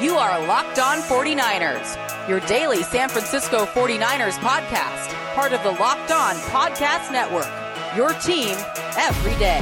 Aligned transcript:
You 0.00 0.16
are 0.16 0.46
Locked 0.46 0.78
On 0.78 0.96
49ers, 1.02 2.26
your 2.26 2.40
daily 2.40 2.82
San 2.82 3.10
Francisco 3.10 3.66
49ers 3.66 4.38
podcast, 4.38 5.12
part 5.34 5.52
of 5.52 5.62
the 5.62 5.72
Locked 5.72 6.10
On 6.10 6.36
Podcast 6.36 7.12
Network. 7.12 7.46
Your 7.94 8.14
team 8.14 8.56
every 8.96 9.38
day. 9.38 9.60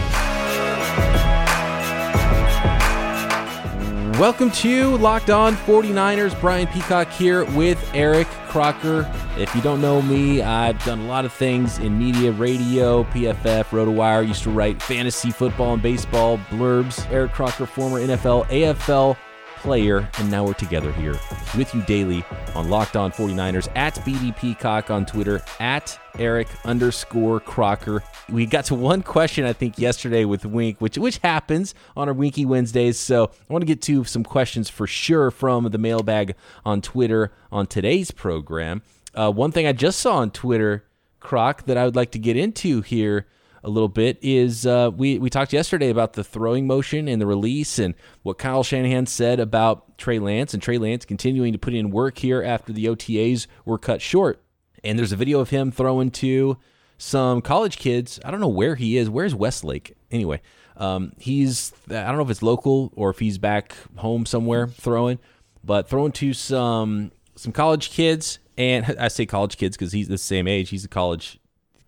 Welcome 4.21 4.53
to 4.53 4.97
Locked 4.99 5.31
On 5.31 5.57
49ers. 5.57 6.41
Brian 6.41 6.69
Peacock 6.69 7.11
here 7.11 7.45
with 7.57 7.91
Eric 7.93 8.29
Crocker. 8.47 9.13
If 9.37 9.53
you 9.57 9.61
don't 9.61 9.81
know 9.81 10.01
me, 10.01 10.43
I've 10.43 10.81
done 10.85 11.01
a 11.01 11.07
lot 11.07 11.25
of 11.25 11.33
things 11.33 11.79
in 11.79 11.99
media, 11.99 12.31
radio, 12.31 13.03
PFF, 13.03 13.65
RotoWire. 13.71 14.29
Used 14.29 14.45
to 14.45 14.51
write 14.51 14.81
fantasy 14.81 15.33
football 15.33 15.75
and 15.75 15.83
baseball 15.83 16.39
blurbs. 16.49 17.11
Eric 17.11 17.33
Crocker, 17.33 17.67
former 17.67 17.99
NFL, 17.99 18.47
AFL 18.47 19.17
player, 19.59 20.09
and 20.19 20.31
now 20.31 20.45
we're 20.45 20.55
together 20.55 20.93
here 20.93 21.19
with 21.57 21.75
you 21.75 21.83
daily 21.83 22.25
on 22.55 22.69
Locked 22.69 22.97
On 22.97 23.11
49ers 23.11 23.69
at 23.77 23.95
BD 23.97 24.37
Peacock 24.37 24.91
on 24.91 25.07
Twitter, 25.07 25.43
at 25.61 25.99
Eric 26.19 26.49
underscore 26.65 27.41
Crocker. 27.41 28.03
We 28.29 28.47
got 28.47 28.65
to 28.67 28.75
one 28.75 29.03
question, 29.03 29.45
I 29.45 29.53
think, 29.53 29.79
yesterday 29.79 30.25
with 30.25 30.45
Wink, 30.45 30.81
which 30.81 30.99
which 30.99 31.19
happens 31.19 31.75
on 31.97 32.09
our 32.09 32.15
Winky 32.15 32.45
Wednesdays. 32.45 32.99
So 32.99 33.25
I 33.49 33.53
want 33.53 33.63
to 33.63 33.67
get 33.67 33.83
to 33.83 34.05
some 34.05 34.25
questions 34.25 34.69
for 34.69 34.87
sure 34.87 35.31
from 35.31 35.65
the 35.65 35.79
mailbag 35.79 36.35
on 36.65 36.81
Twitter 36.81 37.33
on 37.53 37.67
today's 37.67 38.11
program. 38.11 38.83
Uh, 39.15 39.31
one 39.31 39.53
thing 39.53 39.67
I 39.67 39.73
just 39.73 40.01
saw 40.01 40.19
on 40.19 40.31
Twitter, 40.31 40.85
Croc, 41.21 41.65
that 41.67 41.77
I 41.77 41.85
would 41.85 41.97
like 41.97 42.11
to 42.13 42.19
get 42.19 42.37
into 42.37 42.83
here 42.83 43.27
a 43.69 43.71
little 43.71 43.89
bit 43.89 44.19
is 44.23 44.67
uh, 44.67 44.91
we 44.97 45.19
we 45.19 45.31
talked 45.31 45.53
yesterday 45.53 45.91
about 45.91 46.15
the 46.15 46.25
throwing 46.25 46.67
motion 46.67 47.07
and 47.07 47.21
the 47.21 47.27
release 47.27 47.79
and 47.79 47.95
what 48.23 48.39
Kyle 48.39 48.65
Shanahan 48.65 49.07
said 49.07 49.39
about 49.39 49.97
Trey 49.99 50.19
Lance 50.19 50.55
and 50.55 50.63
Trey 50.63 50.79
Lance 50.79 51.05
continuing 51.05 51.53
to 51.53 51.59
put 51.59 51.75
in 51.75 51.91
work 51.91 52.19
here 52.19 52.43
after 52.43 52.73
the 52.73 52.87
OTAs 52.87 53.47
were 53.65 53.79
cut 53.79 54.01
short. 54.01 54.43
And 54.83 54.99
there's 54.99 55.13
a 55.13 55.17
video 55.17 55.41
of 55.41 55.51
him 55.51 55.71
throwing 55.71 56.11
to 56.13 56.57
some 56.97 57.43
college 57.43 57.77
kids. 57.77 58.19
I 58.25 58.31
don't 58.31 58.41
know 58.41 58.49
where 58.49 58.75
he 58.75 58.97
is. 58.97 59.11
Where's 59.11 59.35
Westlake? 59.35 59.97
Anyway, 60.11 60.41
um, 60.79 61.13
he's 61.19 61.73
I 61.89 62.07
don't 62.07 62.17
know 62.17 62.23
if 62.23 62.31
it's 62.31 62.43
local 62.43 62.91
or 62.97 63.11
if 63.11 63.19
he's 63.19 63.37
back 63.37 63.77
home 63.97 64.25
somewhere 64.25 64.67
throwing, 64.67 65.19
but 65.63 65.89
throwing 65.89 66.13
to 66.13 66.33
some 66.33 67.13
some 67.37 67.53
college 67.53 67.91
kids. 67.91 68.39
And 68.57 68.97
I 68.99 69.09
say 69.09 69.27
college 69.27 69.59
kids 69.59 69.77
because 69.77 69.93
he's 69.93 70.09
the 70.09 70.17
same 70.17 70.49
age. 70.49 70.71
He's 70.71 70.87
a 70.87 70.89
college 70.89 71.39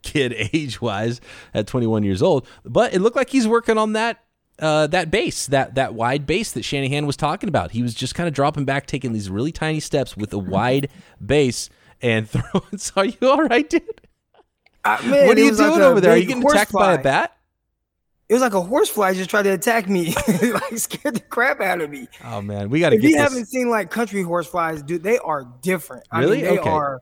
kid 0.02 0.34
age 0.52 0.80
wise 0.80 1.20
at 1.54 1.66
21 1.66 2.02
years 2.02 2.22
old. 2.22 2.46
But 2.64 2.94
it 2.94 3.00
looked 3.00 3.16
like 3.16 3.30
he's 3.30 3.48
working 3.48 3.78
on 3.78 3.92
that 3.94 4.24
uh, 4.58 4.86
that 4.88 5.10
base, 5.10 5.46
that 5.46 5.74
that 5.76 5.94
wide 5.94 6.26
base 6.26 6.52
that 6.52 6.64
Shanahan 6.64 7.06
was 7.06 7.16
talking 7.16 7.48
about. 7.48 7.70
He 7.70 7.82
was 7.82 7.94
just 7.94 8.14
kind 8.14 8.28
of 8.28 8.34
dropping 8.34 8.64
back, 8.66 8.86
taking 8.86 9.12
these 9.12 9.30
really 9.30 9.52
tiny 9.52 9.80
steps 9.80 10.16
with 10.16 10.32
a 10.32 10.38
wide 10.38 10.90
base 11.24 11.70
and 12.02 12.28
throwing. 12.30 12.78
So 12.78 12.92
are 12.96 13.04
you 13.06 13.16
all 13.22 13.42
right, 13.42 13.68
dude? 13.68 13.82
Uh, 14.84 14.98
man, 15.04 15.26
what 15.26 15.36
are 15.36 15.40
you 15.40 15.56
doing 15.56 15.70
like 15.70 15.80
over 15.80 16.00
there? 16.00 16.12
Are 16.12 16.16
you 16.16 16.26
getting 16.26 16.46
attacked 16.46 16.70
fly. 16.70 16.94
by 16.96 17.00
a 17.00 17.02
bat? 17.02 17.36
It 18.28 18.34
was 18.34 18.42
like 18.42 18.54
a 18.54 18.60
horsefly 18.60 19.14
just 19.14 19.28
tried 19.28 19.42
to 19.42 19.50
attack 19.52 19.88
me, 19.88 20.14
like 20.42 20.78
scared 20.78 21.16
the 21.16 21.20
crap 21.20 21.60
out 21.60 21.80
of 21.80 21.90
me. 21.90 22.06
Oh 22.24 22.40
man, 22.40 22.70
we 22.70 22.78
got 22.78 22.90
to 22.90 22.96
get. 22.96 23.04
If 23.04 23.10
you 23.10 23.16
this. 23.16 23.22
haven't 23.28 23.46
seen 23.46 23.70
like 23.70 23.90
country 23.90 24.22
horseflies, 24.22 24.82
dude, 24.84 25.02
they 25.02 25.18
are 25.18 25.52
different. 25.62 26.04
Really? 26.14 26.38
I 26.38 26.42
mean, 26.42 26.54
they 26.54 26.60
Okay. 26.60 26.70
are. 26.70 27.00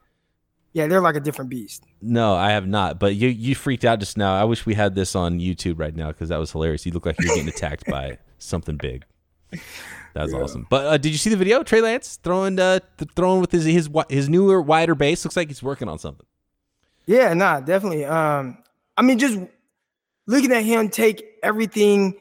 Yeah, 0.79 0.87
they're 0.87 1.01
like 1.01 1.17
a 1.17 1.21
different 1.21 1.51
beast. 1.51 1.83
No, 2.01 2.37
I 2.37 2.51
have 2.51 2.69
not. 2.69 3.01
But 3.01 3.17
you 3.17 3.29
you 3.29 3.57
freaked 3.57 3.85
out 3.85 3.99
just 3.99 4.17
now. 4.17 4.41
I 4.41 4.45
wish 4.45 4.65
we 4.65 4.75
had 4.75 4.95
this 4.95 5.17
on 5.17 5.41
YouTube 5.41 5.81
right 5.81 5.95
now 5.95 6.13
because 6.13 6.29
that 6.29 6.39
was 6.39 6.53
hilarious. 6.53 6.87
You 6.87 6.93
look 6.93 7.05
like 7.05 7.17
you're 7.19 7.35
getting 7.35 7.49
attacked 7.49 7.85
by 7.87 8.19
something 8.39 8.77
big. 8.77 9.05
That's 10.15 10.33
awesome. 10.33 10.69
But 10.71 10.87
uh, 10.87 10.97
did 10.97 11.11
you 11.11 11.19
see 11.19 11.31
the 11.31 11.37
video? 11.37 11.65
Trey 11.65 11.81
Lance 11.81 12.21
throwing 12.23 12.61
uh, 12.61 12.79
th- 12.97 13.11
throwing 13.17 13.41
with 13.41 13.51
his 13.51 13.65
his 13.65 13.91
his 14.09 14.29
newer 14.29 14.63
wider 14.63 14.95
base. 14.95 15.25
Looks 15.25 15.37
like 15.37 15.49
he's 15.49 15.65
working 15.65 15.89
on 15.89 15.99
something. 15.99 16.27
Yeah, 17.07 17.35
nah, 17.35 17.59
definitely. 17.59 18.05
Um, 18.05 18.59
I 18.97 19.03
mean, 19.03 19.19
just 19.19 19.37
looking 20.27 20.53
at 20.53 20.63
him 20.63 20.91
take 20.91 21.25
everything 21.43 22.15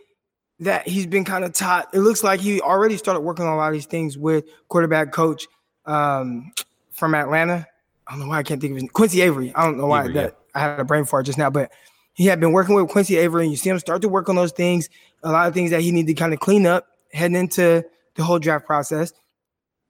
that 0.62 0.88
he's 0.88 1.06
been 1.06 1.25
kind 1.25 1.46
of 1.46 1.53
taught, 1.53 1.94
it 1.94 2.00
looks 2.00 2.23
like 2.23 2.40
he 2.40 2.59
already 2.59 2.97
started 2.97 3.19
working 3.19 3.46
on 3.46 3.53
a 3.53 3.57
lot 3.57 3.67
of 3.67 3.73
these 3.73 3.85
things 3.85 4.17
with 4.17 4.46
quarterback 4.67 5.12
coach 5.12 5.47
um, 5.85 6.51
from 6.91 7.13
Atlanta. 7.13 7.67
I 8.07 8.12
don't 8.12 8.22
know 8.22 8.28
why 8.28 8.38
I 8.38 8.44
can't 8.44 8.62
think 8.62 8.72
of 8.72 8.81
his 8.81 8.90
Quincy 8.91 9.22
Avery. 9.22 9.53
I 9.56 9.63
don't 9.63 9.78
know 9.78 9.88
why 9.88 10.01
Avery, 10.01 10.13
that 10.13 10.38
I 10.56 10.59
had 10.59 10.79
a 10.79 10.85
brain 10.85 11.06
fart 11.06 11.25
just 11.25 11.38
now, 11.38 11.50
but 11.50 11.72
he 12.13 12.25
had 12.25 12.40
been 12.40 12.51
working 12.51 12.75
with 12.75 12.90
Quincy 12.90 13.18
Avery, 13.18 13.44
and 13.44 13.51
you 13.51 13.57
see 13.57 13.69
him 13.69 13.78
start 13.79 14.01
to 14.01 14.09
work 14.09 14.29
on 14.29 14.35
those 14.35 14.51
things. 14.51 14.90
A 15.23 15.31
lot 15.31 15.47
of 15.47 15.53
things 15.53 15.72
that 15.72 15.81
he 15.81 15.91
needed 15.91 16.07
to 16.07 16.13
kind 16.19 16.34
of 16.34 16.40
clean 16.40 16.66
up 16.66 16.88
heading 17.12 17.35
into 17.35 17.85
the 18.16 18.23
whole 18.23 18.40
draft 18.40 18.66
process. 18.66 19.13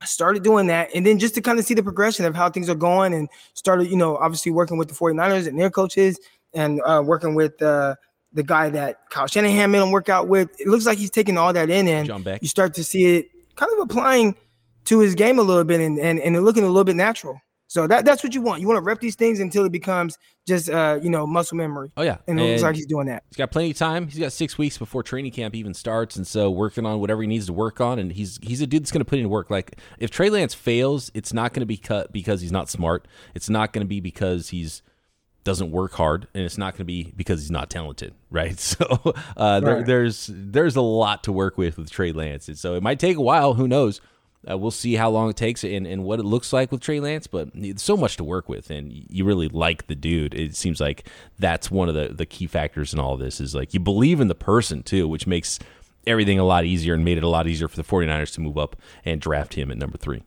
I 0.01 0.06
started 0.06 0.44
doing 0.44 0.67
that. 0.67 0.89
And 0.94 1.06
then 1.06 1.19
just 1.19 1.35
to 1.35 1.41
kind 1.41 1.57
of 1.57 1.66
see 1.66 1.73
the 1.73 1.81
progression 1.81 2.25
of 2.25 2.35
how 2.35 2.50
things 2.50 2.69
are 2.69 2.75
going 2.75 3.13
and 3.13 3.29
started, 3.53 3.89
you 3.89 3.97
know, 3.97 4.17
obviously 4.17 4.51
working 4.51 4.77
with 4.77 4.89
the 4.89 4.94
49ers 4.94 5.47
and 5.47 5.59
their 5.59 5.72
coaches 5.72 6.19
and 6.53 6.81
uh, 6.85 7.01
working 7.03 7.33
with 7.33 7.59
uh, 7.61 7.95
the 8.33 8.44
guy 8.44 8.69
that 8.69 9.09
Kyle 9.09 9.27
Shanahan 9.27 9.72
made 9.72 9.81
him 9.81 9.91
work 9.91 10.09
out 10.09 10.27
with. 10.27 10.50
It 10.59 10.67
looks 10.67 10.85
like 10.85 10.97
he's 10.97 11.09
taking 11.09 11.38
all 11.38 11.51
that 11.53 11.69
in 11.69 11.88
and 11.88 12.07
you 12.41 12.47
start 12.47 12.73
to 12.75 12.83
see 12.83 13.17
it 13.17 13.29
kind 13.56 13.72
of 13.73 13.79
applying 13.79 14.35
to 14.85 15.00
his 15.00 15.16
game 15.16 15.39
a 15.39 15.41
little 15.41 15.63
bit 15.63 15.81
and, 15.81 15.97
and, 16.00 16.19
and 16.19 16.45
looking 16.45 16.63
a 16.63 16.67
little 16.67 16.83
bit 16.83 16.95
natural. 16.95 17.41
So 17.67 17.85
that, 17.88 18.05
that's 18.05 18.23
what 18.23 18.33
you 18.33 18.41
want. 18.41 18.61
You 18.61 18.67
want 18.67 18.78
to 18.78 18.81
rep 18.81 19.01
these 19.01 19.16
things 19.16 19.41
until 19.41 19.66
it 19.66 19.72
becomes 19.72 20.17
just, 20.47 20.69
uh, 20.69 21.00
you 21.01 21.09
know, 21.09 21.28
muscle 21.28 21.57
memory. 21.57 21.91
Oh 21.97 22.01
yeah, 22.01 22.17
And 22.28 22.39
it 22.39 22.44
looks 22.44 22.63
like 22.63 22.75
he's 22.75 22.85
doing 22.85 23.07
that. 23.07 23.23
he's 23.29 23.35
got 23.35 23.51
plenty 23.51 23.72
of 23.72 23.78
time. 23.78 24.07
He's 24.07 24.19
got 24.19 24.31
six 24.31 24.57
weeks 24.57 24.78
before 24.78 25.03
training 25.03 25.31
camp 25.31 25.53
even 25.53 25.73
starts, 25.73 26.16
and 26.16 26.25
so 26.25 26.50
working 26.50 26.85
on 26.85 27.01
whatever 27.01 27.22
he 27.22 27.27
needs 27.27 27.47
to 27.47 27.53
work 27.53 27.81
on. 27.81 28.00
And 28.00 28.11
he's 28.13 28.39
he's 28.41 28.61
a 28.61 28.67
dude 28.67 28.83
that's 28.83 28.91
going 28.91 29.01
to 29.01 29.06
put 29.06 29.19
in 29.19 29.29
work. 29.29 29.50
Like 29.50 29.79
if 30.00 30.09
Trey 30.09 30.29
Lance 30.29 30.53
fails, 30.53 31.11
it's 31.13 31.33
not 31.33 31.53
going 31.53 31.61
to 31.61 31.66
be 31.66 31.77
cut 31.77 32.13
because 32.13 32.39
he's 32.39 32.53
not 32.53 32.69
smart. 32.69 33.06
It's 33.35 33.50
not 33.50 33.73
going 33.73 33.85
to 33.85 33.89
be 33.89 34.00
because 34.00 34.50
he's 34.50 34.81
doesn't 35.44 35.72
work 35.72 35.94
hard, 35.94 36.27
and 36.33 36.44
it's 36.44 36.57
not 36.57 36.73
going 36.73 36.79
to 36.79 36.85
be 36.85 37.13
because 37.16 37.41
he's 37.41 37.51
not 37.51 37.69
talented, 37.69 38.13
right? 38.29 38.57
So 38.59 39.13
uh, 39.35 39.59
there, 39.59 39.83
there's 39.83 40.29
there's 40.33 40.75
a 40.75 40.81
lot 40.81 41.23
to 41.23 41.31
work 41.31 41.57
with 41.57 41.77
with 41.77 41.89
Trey 41.89 42.11
Lance, 42.11 42.47
and 42.47 42.57
so 42.57 42.75
it 42.75 42.83
might 42.83 43.00
take 43.00 43.17
a 43.17 43.22
while. 43.22 43.56
Who 43.56 43.67
knows? 43.67 44.00
Uh, 44.50 44.58
we'll 44.58 44.72
see 44.72 44.96
how 44.96 45.09
long 45.09 45.30
it 45.30 45.36
takes 45.36 45.64
and, 45.64 45.86
and 45.86 46.03
what 46.03 46.20
it 46.20 46.24
looks 46.24 46.53
like 46.53 46.72
with 46.72 46.80
Trey 46.80 47.00
Lance, 47.00 47.28
but 47.28 47.50
so 47.78 47.98
much 47.98 48.18
to 48.18 48.24
work 48.24 48.48
with, 48.48 48.70
and 48.70 48.92
you 48.92 49.25
really 49.25 49.50
like 49.50 49.88
the 49.88 49.96
dude. 49.96 50.34
It 50.34 50.56
seems 50.56 50.80
like 50.80 51.08
that's 51.38 51.70
one 51.70 51.90
of 51.90 51.96
the, 51.96 52.09
the 52.14 52.25
key 52.25 52.48
factors 52.48 52.94
in 52.94 53.00
all 53.00 53.18
this 53.18 53.42
is 53.42 53.53
like 53.56 53.74
you 53.74 53.80
believe 53.80 54.22
in 54.22 54.28
the 54.28 54.36
person 54.36 54.84
too, 54.84 55.08
which 55.08 55.28
makes 55.28 55.59
everything 56.06 56.40
a 56.40 56.44
lot 56.44 56.66
easier 56.66 56.94
and 56.94 57.03
made 57.03 57.18
it 57.18 57.24
a 57.24 57.28
lot 57.28 57.48
easier 57.48 57.68
for 57.68 57.75
the 57.75 57.84
49ers 57.84 58.34
to 58.34 58.42
move 58.42 58.58
up 58.58 58.75
and 59.03 59.20
draft 59.20 59.56
him 59.56 59.70
at 59.72 59.78
number 59.78 59.98
three. 59.98 60.24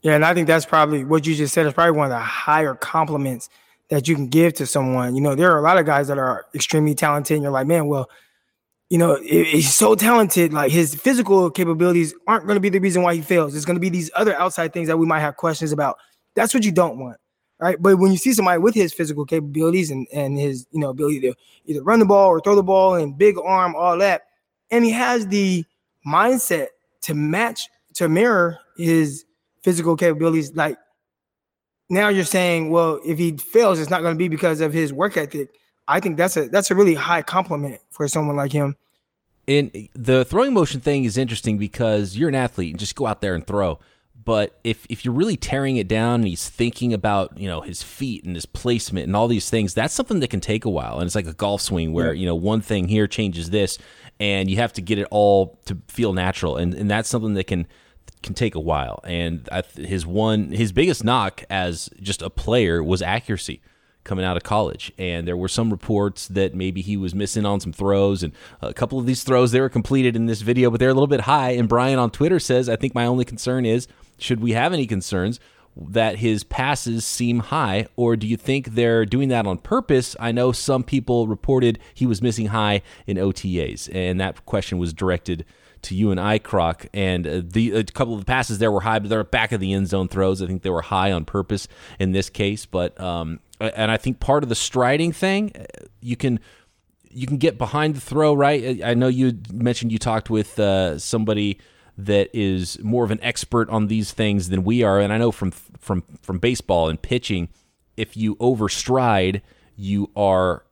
Yeah, 0.00 0.14
and 0.14 0.24
I 0.24 0.32
think 0.32 0.46
that's 0.46 0.64
probably 0.64 1.04
what 1.04 1.26
you 1.26 1.34
just 1.34 1.52
said 1.52 1.66
is 1.66 1.74
probably 1.74 1.96
one 1.96 2.06
of 2.06 2.10
the 2.10 2.18
higher 2.18 2.74
compliments 2.74 3.48
that 3.90 4.06
you 4.06 4.14
can 4.14 4.28
give 4.28 4.54
to 4.54 4.66
someone. 4.66 5.14
You 5.14 5.20
know, 5.20 5.34
there 5.34 5.52
are 5.52 5.58
a 5.58 5.62
lot 5.62 5.78
of 5.78 5.86
guys 5.86 6.08
that 6.08 6.18
are 6.18 6.46
extremely 6.54 6.94
talented, 6.94 7.34
and 7.34 7.42
you're 7.42 7.52
like, 7.52 7.66
man, 7.66 7.86
well, 7.88 8.08
you 8.90 8.96
know, 8.96 9.20
he's 9.20 9.74
so 9.74 9.94
talented. 9.94 10.52
Like 10.52 10.72
his 10.72 10.94
physical 10.94 11.50
capabilities 11.50 12.14
aren't 12.26 12.46
going 12.46 12.56
to 12.56 12.60
be 12.60 12.70
the 12.70 12.78
reason 12.78 13.02
why 13.02 13.14
he 13.14 13.20
fails. 13.20 13.54
It's 13.54 13.64
going 13.64 13.76
to 13.76 13.80
be 13.80 13.90
these 13.90 14.10
other 14.14 14.34
outside 14.36 14.72
things 14.72 14.88
that 14.88 14.96
we 14.96 15.06
might 15.06 15.20
have 15.20 15.36
questions 15.36 15.72
about. 15.72 15.98
That's 16.34 16.54
what 16.54 16.64
you 16.64 16.72
don't 16.72 16.98
want, 16.98 17.18
right? 17.58 17.80
But 17.80 17.98
when 17.98 18.12
you 18.12 18.18
see 18.18 18.32
somebody 18.32 18.58
with 18.58 18.74
his 18.74 18.94
physical 18.94 19.26
capabilities 19.26 19.90
and 19.90 20.06
and 20.12 20.38
his 20.38 20.66
you 20.70 20.80
know 20.80 20.90
ability 20.90 21.20
to 21.20 21.34
either 21.66 21.82
run 21.82 21.98
the 21.98 22.06
ball 22.06 22.28
or 22.28 22.40
throw 22.40 22.54
the 22.54 22.62
ball 22.62 22.94
and 22.94 23.18
big 23.18 23.36
arm, 23.38 23.74
all 23.76 23.98
that, 23.98 24.22
and 24.70 24.84
he 24.84 24.90
has 24.92 25.26
the 25.26 25.64
mindset 26.06 26.68
to 27.02 27.14
match 27.14 27.68
to 27.94 28.08
mirror 28.08 28.58
his 28.76 29.24
physical 29.62 29.96
capabilities 29.96 30.54
like 30.54 30.78
now 31.90 32.08
you're 32.08 32.24
saying 32.24 32.70
well 32.70 33.00
if 33.04 33.18
he 33.18 33.36
fails 33.36 33.80
it's 33.80 33.90
not 33.90 34.02
going 34.02 34.14
to 34.14 34.18
be 34.18 34.28
because 34.28 34.60
of 34.60 34.72
his 34.72 34.92
work 34.92 35.16
ethic 35.16 35.50
i 35.88 35.98
think 35.98 36.16
that's 36.16 36.36
a 36.36 36.48
that's 36.48 36.70
a 36.70 36.74
really 36.74 36.94
high 36.94 37.22
compliment 37.22 37.80
for 37.90 38.06
someone 38.06 38.36
like 38.36 38.52
him 38.52 38.76
And 39.48 39.88
the 39.94 40.26
throwing 40.26 40.52
motion 40.52 40.80
thing 40.80 41.04
is 41.04 41.16
interesting 41.16 41.56
because 41.56 42.16
you're 42.18 42.28
an 42.28 42.34
athlete 42.34 42.72
and 42.72 42.78
just 42.78 42.94
go 42.94 43.06
out 43.06 43.22
there 43.22 43.34
and 43.34 43.46
throw. 43.46 43.78
But 44.14 44.60
if 44.62 44.84
if 44.90 45.06
you're 45.06 45.14
really 45.14 45.38
tearing 45.38 45.78
it 45.78 45.88
down 45.88 46.16
and 46.20 46.28
he's 46.28 46.50
thinking 46.50 46.92
about 46.92 47.38
you 47.38 47.48
know 47.48 47.62
his 47.62 47.82
feet 47.82 48.24
and 48.24 48.34
his 48.36 48.44
placement 48.44 49.06
and 49.06 49.16
all 49.16 49.26
these 49.26 49.48
things, 49.48 49.72
that's 49.72 49.94
something 49.94 50.20
that 50.20 50.28
can 50.28 50.40
take 50.40 50.66
a 50.66 50.70
while. 50.70 50.98
And 50.98 51.06
it's 51.06 51.14
like 51.14 51.26
a 51.26 51.32
golf 51.32 51.62
swing 51.62 51.94
where 51.94 52.12
you 52.12 52.26
know 52.26 52.34
one 52.34 52.60
thing 52.60 52.88
here 52.88 53.06
changes 53.06 53.48
this, 53.48 53.78
and 54.20 54.50
you 54.50 54.56
have 54.56 54.74
to 54.74 54.82
get 54.82 54.98
it 54.98 55.08
all 55.10 55.58
to 55.64 55.78
feel 55.88 56.12
natural. 56.12 56.58
And 56.58 56.74
and 56.74 56.90
that's 56.90 57.08
something 57.08 57.32
that 57.34 57.46
can 57.46 57.66
can 58.22 58.34
take 58.34 58.54
a 58.54 58.60
while. 58.60 59.00
And 59.04 59.48
I, 59.50 59.62
his 59.76 60.04
one 60.04 60.50
his 60.50 60.72
biggest 60.72 61.04
knock 61.04 61.42
as 61.48 61.88
just 62.02 62.20
a 62.20 62.28
player 62.28 62.84
was 62.84 63.00
accuracy 63.00 63.62
coming 64.08 64.24
out 64.24 64.36
of 64.36 64.42
college. 64.42 64.92
And 64.98 65.28
there 65.28 65.36
were 65.36 65.48
some 65.48 65.70
reports 65.70 66.26
that 66.28 66.54
maybe 66.54 66.80
he 66.80 66.96
was 66.96 67.14
missing 67.14 67.46
on 67.46 67.60
some 67.60 67.72
throws, 67.72 68.22
and 68.22 68.32
a 68.60 68.74
couple 68.74 68.98
of 68.98 69.06
these 69.06 69.22
throws 69.22 69.52
they 69.52 69.60
were 69.60 69.68
completed 69.68 70.16
in 70.16 70.26
this 70.26 70.40
video, 70.40 70.70
but 70.70 70.80
they're 70.80 70.88
a 70.88 70.94
little 70.94 71.06
bit 71.06 71.22
high. 71.22 71.50
And 71.50 71.68
Brian 71.68 71.98
on 71.98 72.10
Twitter 72.10 72.40
says, 72.40 72.68
I 72.68 72.76
think 72.76 72.94
my 72.94 73.06
only 73.06 73.24
concern 73.24 73.64
is, 73.64 73.86
should 74.18 74.40
we 74.40 74.52
have 74.52 74.72
any 74.72 74.86
concerns? 74.86 75.38
That 75.76 76.16
his 76.16 76.42
passes 76.42 77.04
seem 77.04 77.38
high, 77.38 77.86
or 77.94 78.16
do 78.16 78.26
you 78.26 78.36
think 78.36 78.70
they're 78.70 79.06
doing 79.06 79.28
that 79.28 79.46
on 79.46 79.58
purpose? 79.58 80.16
I 80.18 80.32
know 80.32 80.50
some 80.50 80.82
people 80.82 81.28
reported 81.28 81.78
he 81.94 82.04
was 82.04 82.20
missing 82.20 82.46
high 82.46 82.82
in 83.06 83.16
OTAs, 83.16 83.88
and 83.94 84.20
that 84.20 84.44
question 84.44 84.78
was 84.78 84.92
directed 84.92 85.44
to 85.82 85.94
you 85.94 86.10
and 86.10 86.20
I, 86.20 86.38
Croc. 86.38 86.86
And 86.92 87.26
uh, 87.26 87.42
the 87.44 87.72
a 87.72 87.84
couple 87.84 88.14
of 88.14 88.20
the 88.20 88.26
passes 88.26 88.58
there 88.58 88.72
were 88.72 88.80
high, 88.80 88.98
but 88.98 89.08
they're 89.08 89.24
back 89.24 89.52
of 89.52 89.60
the 89.60 89.72
end 89.72 89.88
zone 89.88 90.08
throws. 90.08 90.42
I 90.42 90.46
think 90.46 90.62
they 90.62 90.70
were 90.70 90.82
high 90.82 91.12
on 91.12 91.24
purpose 91.24 91.68
in 91.98 92.12
this 92.12 92.30
case. 92.30 92.66
But 92.66 92.98
um, 93.00 93.40
and 93.60 93.90
I 93.90 93.96
think 93.96 94.20
part 94.20 94.42
of 94.42 94.48
the 94.48 94.54
striding 94.54 95.12
thing, 95.12 95.52
uh, 95.56 95.64
you 96.00 96.16
can 96.16 96.40
you 97.10 97.26
can 97.26 97.38
get 97.38 97.58
behind 97.58 97.96
the 97.96 98.00
throw, 98.00 98.34
right? 98.34 98.82
I 98.84 98.94
know 98.94 99.08
you 99.08 99.38
mentioned 99.52 99.92
you 99.92 99.98
talked 99.98 100.30
with 100.30 100.58
uh, 100.58 100.98
somebody 100.98 101.58
that 101.96 102.30
is 102.32 102.78
more 102.82 103.04
of 103.04 103.10
an 103.10 103.18
expert 103.22 103.68
on 103.70 103.88
these 103.88 104.12
things 104.12 104.50
than 104.50 104.62
we 104.62 104.82
are, 104.82 105.00
and 105.00 105.12
I 105.12 105.18
know 105.18 105.32
from 105.32 105.50
from 105.50 106.02
from 106.22 106.38
baseball 106.38 106.88
and 106.88 107.00
pitching, 107.00 107.48
if 107.96 108.16
you 108.16 108.36
overstride, 108.36 109.42
you 109.76 110.10
are 110.14 110.64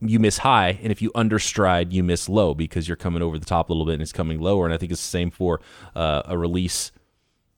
you 0.00 0.18
miss 0.18 0.38
high, 0.38 0.78
and 0.82 0.92
if 0.92 1.02
you 1.02 1.10
understride, 1.14 1.92
you 1.92 2.02
miss 2.02 2.28
low 2.28 2.54
because 2.54 2.88
you're 2.88 2.96
coming 2.96 3.22
over 3.22 3.38
the 3.38 3.46
top 3.46 3.68
a 3.68 3.72
little 3.72 3.86
bit 3.86 3.94
and 3.94 4.02
it's 4.02 4.12
coming 4.12 4.40
lower. 4.40 4.64
And 4.64 4.74
I 4.74 4.78
think 4.78 4.92
it's 4.92 5.00
the 5.00 5.08
same 5.08 5.30
for 5.30 5.60
uh, 5.94 6.22
a 6.24 6.38
release 6.38 6.92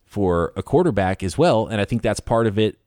for 0.05 0.53
a 0.57 0.63
quarterback 0.63 1.23
as 1.23 1.39
well. 1.39 1.67
And 1.67 1.81
I 1.81 1.85
think 1.85 2.03
that's 2.03 2.21
part 2.21 2.47
of 2.47 2.59
it. 2.59 2.79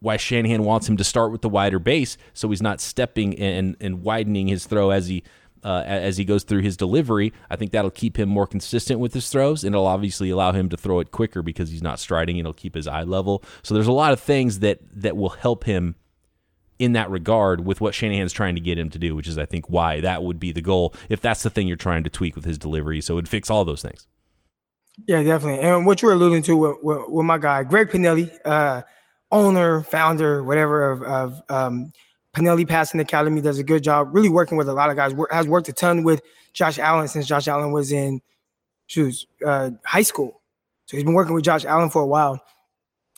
Why 0.00 0.16
Shanahan 0.16 0.62
wants 0.62 0.88
him 0.88 0.96
to 0.96 1.04
start 1.04 1.32
with 1.32 1.42
the 1.42 1.48
wider 1.48 1.78
base, 1.78 2.16
so 2.34 2.48
he's 2.50 2.62
not 2.62 2.80
stepping 2.80 3.38
and 3.38 3.76
and 3.80 4.02
widening 4.02 4.48
his 4.48 4.66
throw 4.66 4.90
as 4.90 5.08
he 5.08 5.22
uh, 5.64 5.82
as 5.84 6.16
he 6.16 6.24
goes 6.24 6.44
through 6.44 6.62
his 6.62 6.76
delivery. 6.76 7.32
I 7.50 7.56
think 7.56 7.72
that'll 7.72 7.90
keep 7.90 8.18
him 8.18 8.28
more 8.28 8.46
consistent 8.46 9.00
with 9.00 9.14
his 9.14 9.28
throws, 9.28 9.64
and 9.64 9.74
it'll 9.74 9.86
obviously 9.86 10.30
allow 10.30 10.52
him 10.52 10.68
to 10.68 10.76
throw 10.76 11.00
it 11.00 11.10
quicker 11.10 11.42
because 11.42 11.70
he's 11.70 11.82
not 11.82 11.98
striding. 11.98 12.38
It'll 12.38 12.52
keep 12.52 12.74
his 12.74 12.86
eye 12.86 13.02
level. 13.02 13.42
So 13.62 13.74
there's 13.74 13.86
a 13.86 13.92
lot 13.92 14.12
of 14.12 14.20
things 14.20 14.60
that 14.60 14.78
that 14.94 15.16
will 15.16 15.30
help 15.30 15.64
him 15.64 15.96
in 16.78 16.92
that 16.92 17.10
regard 17.10 17.64
with 17.64 17.80
what 17.80 17.94
Shanahan's 17.94 18.32
trying 18.32 18.54
to 18.54 18.60
get 18.60 18.78
him 18.78 18.90
to 18.90 18.98
do, 18.98 19.16
which 19.16 19.26
is 19.26 19.38
I 19.38 19.46
think 19.46 19.70
why 19.70 20.00
that 20.00 20.22
would 20.22 20.38
be 20.38 20.52
the 20.52 20.60
goal 20.60 20.94
if 21.08 21.20
that's 21.20 21.42
the 21.42 21.50
thing 21.50 21.66
you're 21.66 21.76
trying 21.76 22.04
to 22.04 22.10
tweak 22.10 22.36
with 22.36 22.44
his 22.44 22.58
delivery. 22.58 23.00
So 23.00 23.14
it'd 23.14 23.28
fix 23.28 23.50
all 23.50 23.64
those 23.64 23.82
things. 23.82 24.06
Yeah, 25.06 25.22
definitely. 25.22 25.60
And 25.66 25.84
what 25.84 26.00
you're 26.00 26.12
alluding 26.12 26.42
to 26.44 26.56
with, 26.56 26.76
with, 26.82 27.08
with 27.08 27.26
my 27.26 27.38
guy 27.38 27.64
Greg 27.64 27.88
Pinelli, 27.88 28.30
uh, 28.44 28.82
owner, 29.30 29.82
founder, 29.82 30.42
whatever 30.42 30.90
of, 30.90 31.02
of 31.02 31.42
um, 31.48 31.92
Pinelli 32.34 32.66
Passing 32.66 33.00
Academy, 33.00 33.40
does 33.40 33.58
a 33.58 33.64
good 33.64 33.82
job. 33.82 34.10
Really 34.12 34.28
working 34.28 34.56
with 34.56 34.68
a 34.68 34.72
lot 34.72 34.90
of 34.90 34.96
guys. 34.96 35.14
Has 35.30 35.48
worked 35.48 35.68
a 35.68 35.72
ton 35.72 36.02
with 36.02 36.22
Josh 36.52 36.78
Allen 36.78 37.08
since 37.08 37.26
Josh 37.26 37.48
Allen 37.48 37.72
was 37.72 37.92
in 37.92 38.20
shoes 38.86 39.26
uh, 39.44 39.70
high 39.84 40.02
school. 40.02 40.40
So 40.86 40.96
he's 40.96 41.04
been 41.04 41.14
working 41.14 41.34
with 41.34 41.44
Josh 41.44 41.64
Allen 41.64 41.90
for 41.90 42.02
a 42.02 42.06
while. 42.06 42.40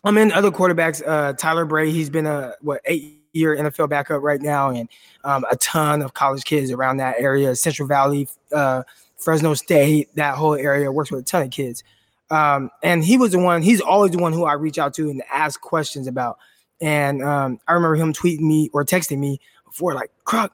I'm 0.04 0.16
in 0.16 0.32
other 0.32 0.50
quarterbacks. 0.50 1.02
Uh, 1.06 1.32
Tyler 1.34 1.64
Bray, 1.64 1.90
he's 1.90 2.08
been 2.08 2.26
a 2.26 2.54
what 2.60 2.80
eight 2.84 3.20
year 3.32 3.56
NFL 3.56 3.90
backup 3.90 4.22
right 4.22 4.40
now, 4.40 4.70
and 4.70 4.88
um, 5.24 5.44
a 5.50 5.56
ton 5.56 6.02
of 6.02 6.14
college 6.14 6.44
kids 6.44 6.70
around 6.70 6.98
that 6.98 7.16
area, 7.18 7.54
Central 7.56 7.88
Valley, 7.88 8.28
uh, 8.52 8.82
Fresno 9.16 9.54
State, 9.54 10.14
that 10.14 10.36
whole 10.36 10.54
area 10.54 10.90
works 10.90 11.10
with 11.10 11.20
a 11.20 11.24
ton 11.24 11.42
of 11.42 11.50
kids. 11.50 11.82
Um, 12.30 12.70
and 12.82 13.04
he 13.04 13.16
was 13.16 13.32
the 13.32 13.38
one, 13.38 13.62
he's 13.62 13.80
always 13.80 14.12
the 14.12 14.18
one 14.18 14.32
who 14.32 14.44
I 14.44 14.52
reach 14.52 14.78
out 14.78 14.94
to 14.94 15.08
and 15.08 15.22
ask 15.32 15.60
questions 15.60 16.06
about. 16.06 16.38
And 16.80 17.22
um, 17.22 17.58
I 17.66 17.72
remember 17.72 17.96
him 17.96 18.12
tweeting 18.12 18.40
me 18.40 18.70
or 18.72 18.84
texting 18.84 19.18
me 19.18 19.40
before, 19.64 19.94
like, 19.94 20.10
Croc, 20.24 20.52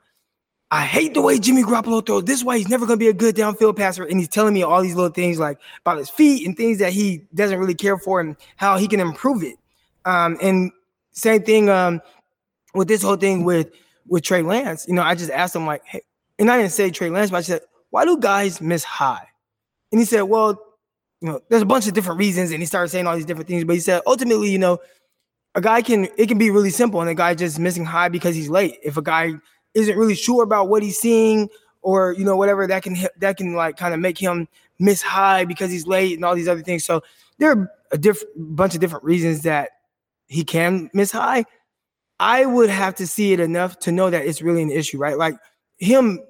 I 0.70 0.84
hate 0.84 1.14
the 1.14 1.22
way 1.22 1.38
Jimmy 1.38 1.62
Garoppolo 1.62 2.04
throws. 2.04 2.24
This 2.24 2.42
way 2.42 2.58
he's 2.58 2.68
never 2.68 2.86
going 2.86 2.98
to 2.98 3.04
be 3.04 3.08
a 3.08 3.12
good 3.12 3.36
downfield 3.36 3.76
passer. 3.76 4.04
And 4.04 4.18
he's 4.18 4.28
telling 4.28 4.54
me 4.54 4.62
all 4.62 4.82
these 4.82 4.94
little 4.94 5.10
things 5.10 5.38
like 5.38 5.58
about 5.82 5.98
his 5.98 6.10
feet 6.10 6.46
and 6.46 6.56
things 6.56 6.78
that 6.78 6.92
he 6.92 7.22
doesn't 7.34 7.58
really 7.58 7.74
care 7.74 7.98
for 7.98 8.20
and 8.20 8.36
how 8.56 8.76
he 8.76 8.88
can 8.88 9.00
improve 9.00 9.42
it. 9.42 9.56
Um, 10.04 10.36
and 10.42 10.72
same 11.12 11.42
thing 11.42 11.68
um, 11.68 12.00
with 12.74 12.88
this 12.88 13.02
whole 13.02 13.16
thing 13.16 13.44
with 13.44 13.70
with 14.08 14.24
Trey 14.24 14.42
Lance. 14.42 14.84
You 14.88 14.94
know, 14.94 15.02
I 15.02 15.14
just 15.14 15.30
asked 15.30 15.54
him 15.54 15.66
like, 15.66 15.82
hey, 15.84 16.00
and 16.38 16.50
I 16.50 16.58
didn't 16.58 16.72
say 16.72 16.90
Trey 16.90 17.10
Lance, 17.10 17.30
but 17.30 17.38
I 17.38 17.42
said, 17.42 17.60
why 17.90 18.04
do 18.04 18.18
guys 18.18 18.60
miss 18.60 18.82
high? 18.82 19.26
And 19.92 20.00
he 20.00 20.04
said, 20.04 20.22
well, 20.22 20.60
you 21.24 21.30
know, 21.30 21.40
there's 21.48 21.62
a 21.62 21.66
bunch 21.66 21.86
of 21.86 21.94
different 21.94 22.18
reasons. 22.18 22.50
And 22.50 22.60
he 22.60 22.66
started 22.66 22.90
saying 22.90 23.06
all 23.06 23.16
these 23.16 23.24
different 23.24 23.48
things. 23.48 23.64
But 23.64 23.72
he 23.72 23.80
said, 23.80 24.02
ultimately, 24.06 24.50
you 24.50 24.58
know, 24.58 24.78
a 25.54 25.60
guy 25.62 25.80
can 25.80 26.06
it 26.18 26.26
can 26.26 26.36
be 26.36 26.50
really 26.50 26.68
simple, 26.68 27.00
and 27.00 27.08
a 27.08 27.14
guy 27.14 27.34
just 27.34 27.58
missing 27.58 27.86
high 27.86 28.10
because 28.10 28.34
he's 28.34 28.50
late. 28.50 28.76
If 28.82 28.98
a 28.98 29.02
guy 29.02 29.32
isn't 29.72 29.96
really 29.96 30.16
sure 30.16 30.42
about 30.42 30.68
what 30.68 30.82
he's 30.82 30.98
seeing, 30.98 31.48
or 31.80 32.12
you 32.12 32.26
know, 32.26 32.36
whatever 32.36 32.66
that 32.66 32.82
can 32.82 32.98
that 33.16 33.38
can 33.38 33.54
like 33.54 33.78
kind 33.78 33.94
of 33.94 34.00
make 34.00 34.18
him 34.18 34.48
miss 34.78 35.00
high 35.00 35.46
because 35.46 35.70
he's 35.70 35.86
late 35.86 36.14
and 36.14 36.26
all 36.26 36.34
these 36.34 36.48
other 36.48 36.60
things. 36.60 36.84
So 36.84 37.02
there 37.38 37.52
are 37.52 37.72
a 37.90 37.96
different 37.96 38.56
bunch 38.56 38.74
of 38.74 38.82
different 38.82 39.04
reasons 39.04 39.42
that 39.44 39.70
he 40.26 40.44
can 40.44 40.90
miss 40.92 41.10
high. 41.10 41.46
I 42.20 42.44
would 42.44 42.68
have 42.68 42.96
to 42.96 43.06
see 43.06 43.32
it 43.32 43.40
enough 43.40 43.78
to 43.80 43.92
know 43.92 44.10
that 44.10 44.26
it's 44.26 44.42
really 44.42 44.62
an 44.62 44.70
issue, 44.70 44.98
right? 44.98 45.16
Like 45.16 45.36
him 45.78 46.20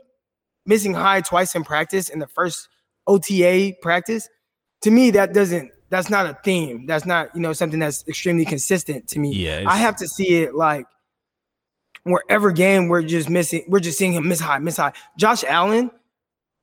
missing 0.67 0.95
high 0.95 1.21
twice 1.21 1.57
in 1.57 1.65
practice 1.65 2.11
in 2.11 2.21
the 2.21 2.29
first 2.29 2.69
OTA 3.09 3.75
practice, 3.83 4.29
to 4.85 4.91
me, 4.91 5.11
that 5.13 5.33
doesn't 5.33 5.73
that's 5.89 6.11
not 6.11 6.27
a 6.27 6.37
theme. 6.45 6.87
That's 6.87 7.07
not, 7.07 7.35
you 7.35 7.41
know, 7.41 7.53
something 7.53 7.79
that's 7.79 8.07
extremely 8.07 8.45
consistent 8.45 9.09
to 9.09 9.19
me. 9.19 9.33
Yeah. 9.33 9.65
I 9.67 9.77
have 9.79 9.97
to 9.97 10.09
see 10.09 10.43
it 10.43 10.55
like 10.55 10.87
wherever 12.03 12.53
game 12.53 12.89
we're 12.89 13.03
just 13.03 13.31
missing, 13.31 13.65
we're 13.69 13.81
just 13.81 13.97
seeing 13.97 14.13
him 14.13 14.29
miss 14.29 14.41
high, 14.41 14.59
miss 14.59 14.77
high. 14.77 14.93
Josh 15.17 15.43
Allen, 15.45 15.91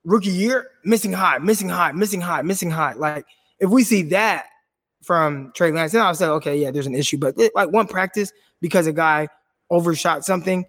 rookie 0.03 0.29
year, 0.29 0.69
missing 0.83 1.13
high, 1.13 1.39
missing 1.39 1.69
high, 1.69 1.91
missing 1.93 2.21
high, 2.21 2.43
missing 2.43 2.69
high. 2.69 2.93
Like 2.93 3.25
if 3.59 3.69
we 3.69 3.83
see 3.83 4.03
that 4.03 4.45
from 5.01 5.51
Trey 5.55 5.71
Lance, 5.71 5.93
then 5.93 6.01
I'll 6.01 6.13
say, 6.13 6.27
okay, 6.27 6.57
yeah, 6.57 6.69
there's 6.69 6.87
an 6.87 6.95
issue. 6.95 7.17
But 7.17 7.39
it, 7.39 7.53
like 7.55 7.71
one 7.71 7.87
practice 7.87 8.31
because 8.59 8.85
a 8.85 8.93
guy 8.93 9.29
overshot 9.71 10.25
something, 10.25 10.65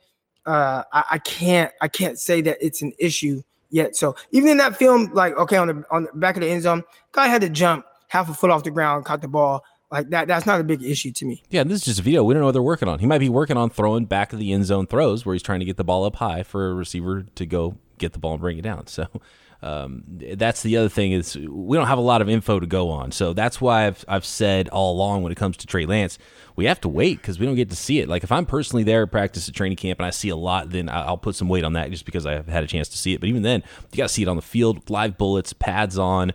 uh, 0.46 0.84
I, 0.90 1.04
I, 1.12 1.18
can't 1.18 1.72
I 1.82 1.88
can't 1.88 2.18
say 2.18 2.40
that 2.42 2.58
it's 2.60 2.80
an 2.80 2.92
issue 2.98 3.42
yet. 3.72 3.96
So 3.96 4.14
even 4.30 4.50
in 4.50 4.56
that 4.58 4.76
film, 4.76 5.10
like 5.12 5.36
okay, 5.36 5.56
on 5.56 5.66
the 5.66 5.84
on 5.90 6.04
the 6.04 6.10
back 6.14 6.36
of 6.36 6.42
the 6.42 6.48
end 6.48 6.62
zone, 6.62 6.84
guy 7.10 7.26
had 7.26 7.40
to 7.40 7.48
jump 7.48 7.84
half 8.08 8.30
a 8.30 8.34
foot 8.34 8.50
off 8.50 8.62
the 8.62 8.70
ground, 8.70 9.04
caught 9.04 9.22
the 9.22 9.28
ball. 9.28 9.64
Like 9.90 10.08
that, 10.10 10.26
that's 10.26 10.46
not 10.46 10.60
a 10.60 10.64
big 10.64 10.82
issue 10.82 11.12
to 11.12 11.26
me. 11.26 11.42
Yeah, 11.50 11.64
this 11.64 11.80
is 11.80 11.84
just 11.84 12.00
a 12.00 12.02
video. 12.02 12.24
We 12.24 12.32
don't 12.32 12.40
know 12.40 12.46
what 12.46 12.52
they're 12.52 12.62
working 12.62 12.88
on. 12.88 12.98
He 12.98 13.06
might 13.06 13.18
be 13.18 13.28
working 13.28 13.58
on 13.58 13.68
throwing 13.68 14.06
back 14.06 14.32
of 14.32 14.38
the 14.38 14.52
end 14.52 14.64
zone 14.64 14.86
throws 14.86 15.26
where 15.26 15.34
he's 15.34 15.42
trying 15.42 15.60
to 15.60 15.66
get 15.66 15.76
the 15.76 15.84
ball 15.84 16.04
up 16.04 16.16
high 16.16 16.42
for 16.42 16.70
a 16.70 16.74
receiver 16.74 17.26
to 17.34 17.46
go 17.46 17.76
get 17.98 18.12
the 18.12 18.18
ball 18.18 18.32
and 18.32 18.40
bring 18.40 18.58
it 18.58 18.62
down. 18.62 18.86
So 18.86 19.06
um, 19.62 20.02
that's 20.06 20.62
the 20.62 20.76
other 20.76 20.88
thing 20.88 21.12
is 21.12 21.36
we 21.36 21.76
don't 21.76 21.86
have 21.86 21.98
a 21.98 22.02
lot 22.02 22.20
of 22.20 22.28
info 22.28 22.58
to 22.58 22.66
go 22.66 22.90
on. 22.90 23.12
So 23.12 23.32
that's 23.32 23.60
why 23.60 23.86
I've, 23.86 24.04
I've 24.08 24.24
said 24.24 24.68
all 24.68 24.92
along 24.92 25.22
when 25.22 25.30
it 25.30 25.36
comes 25.36 25.56
to 25.58 25.66
Trey 25.66 25.86
Lance, 25.86 26.18
we 26.56 26.64
have 26.64 26.80
to 26.80 26.88
wait 26.88 27.18
because 27.18 27.38
we 27.38 27.46
don't 27.46 27.54
get 27.54 27.70
to 27.70 27.76
see 27.76 28.00
it. 28.00 28.08
Like 28.08 28.24
if 28.24 28.32
I'm 28.32 28.44
personally 28.44 28.82
there 28.82 29.04
at 29.04 29.12
practice 29.12 29.48
at 29.48 29.54
training 29.54 29.76
camp 29.76 30.00
and 30.00 30.06
I 30.06 30.10
see 30.10 30.30
a 30.30 30.36
lot, 30.36 30.70
then 30.70 30.88
I'll 30.88 31.16
put 31.16 31.36
some 31.36 31.48
weight 31.48 31.64
on 31.64 31.74
that 31.74 31.90
just 31.90 32.04
because 32.04 32.26
I've 32.26 32.48
had 32.48 32.64
a 32.64 32.66
chance 32.66 32.88
to 32.88 32.98
see 32.98 33.14
it. 33.14 33.20
But 33.20 33.28
even 33.28 33.42
then, 33.42 33.62
you 33.92 33.96
got 33.96 34.08
to 34.08 34.12
see 34.12 34.22
it 34.22 34.28
on 34.28 34.36
the 34.36 34.42
field, 34.42 34.90
live 34.90 35.16
bullets, 35.16 35.52
pads 35.52 35.96
on, 35.96 36.32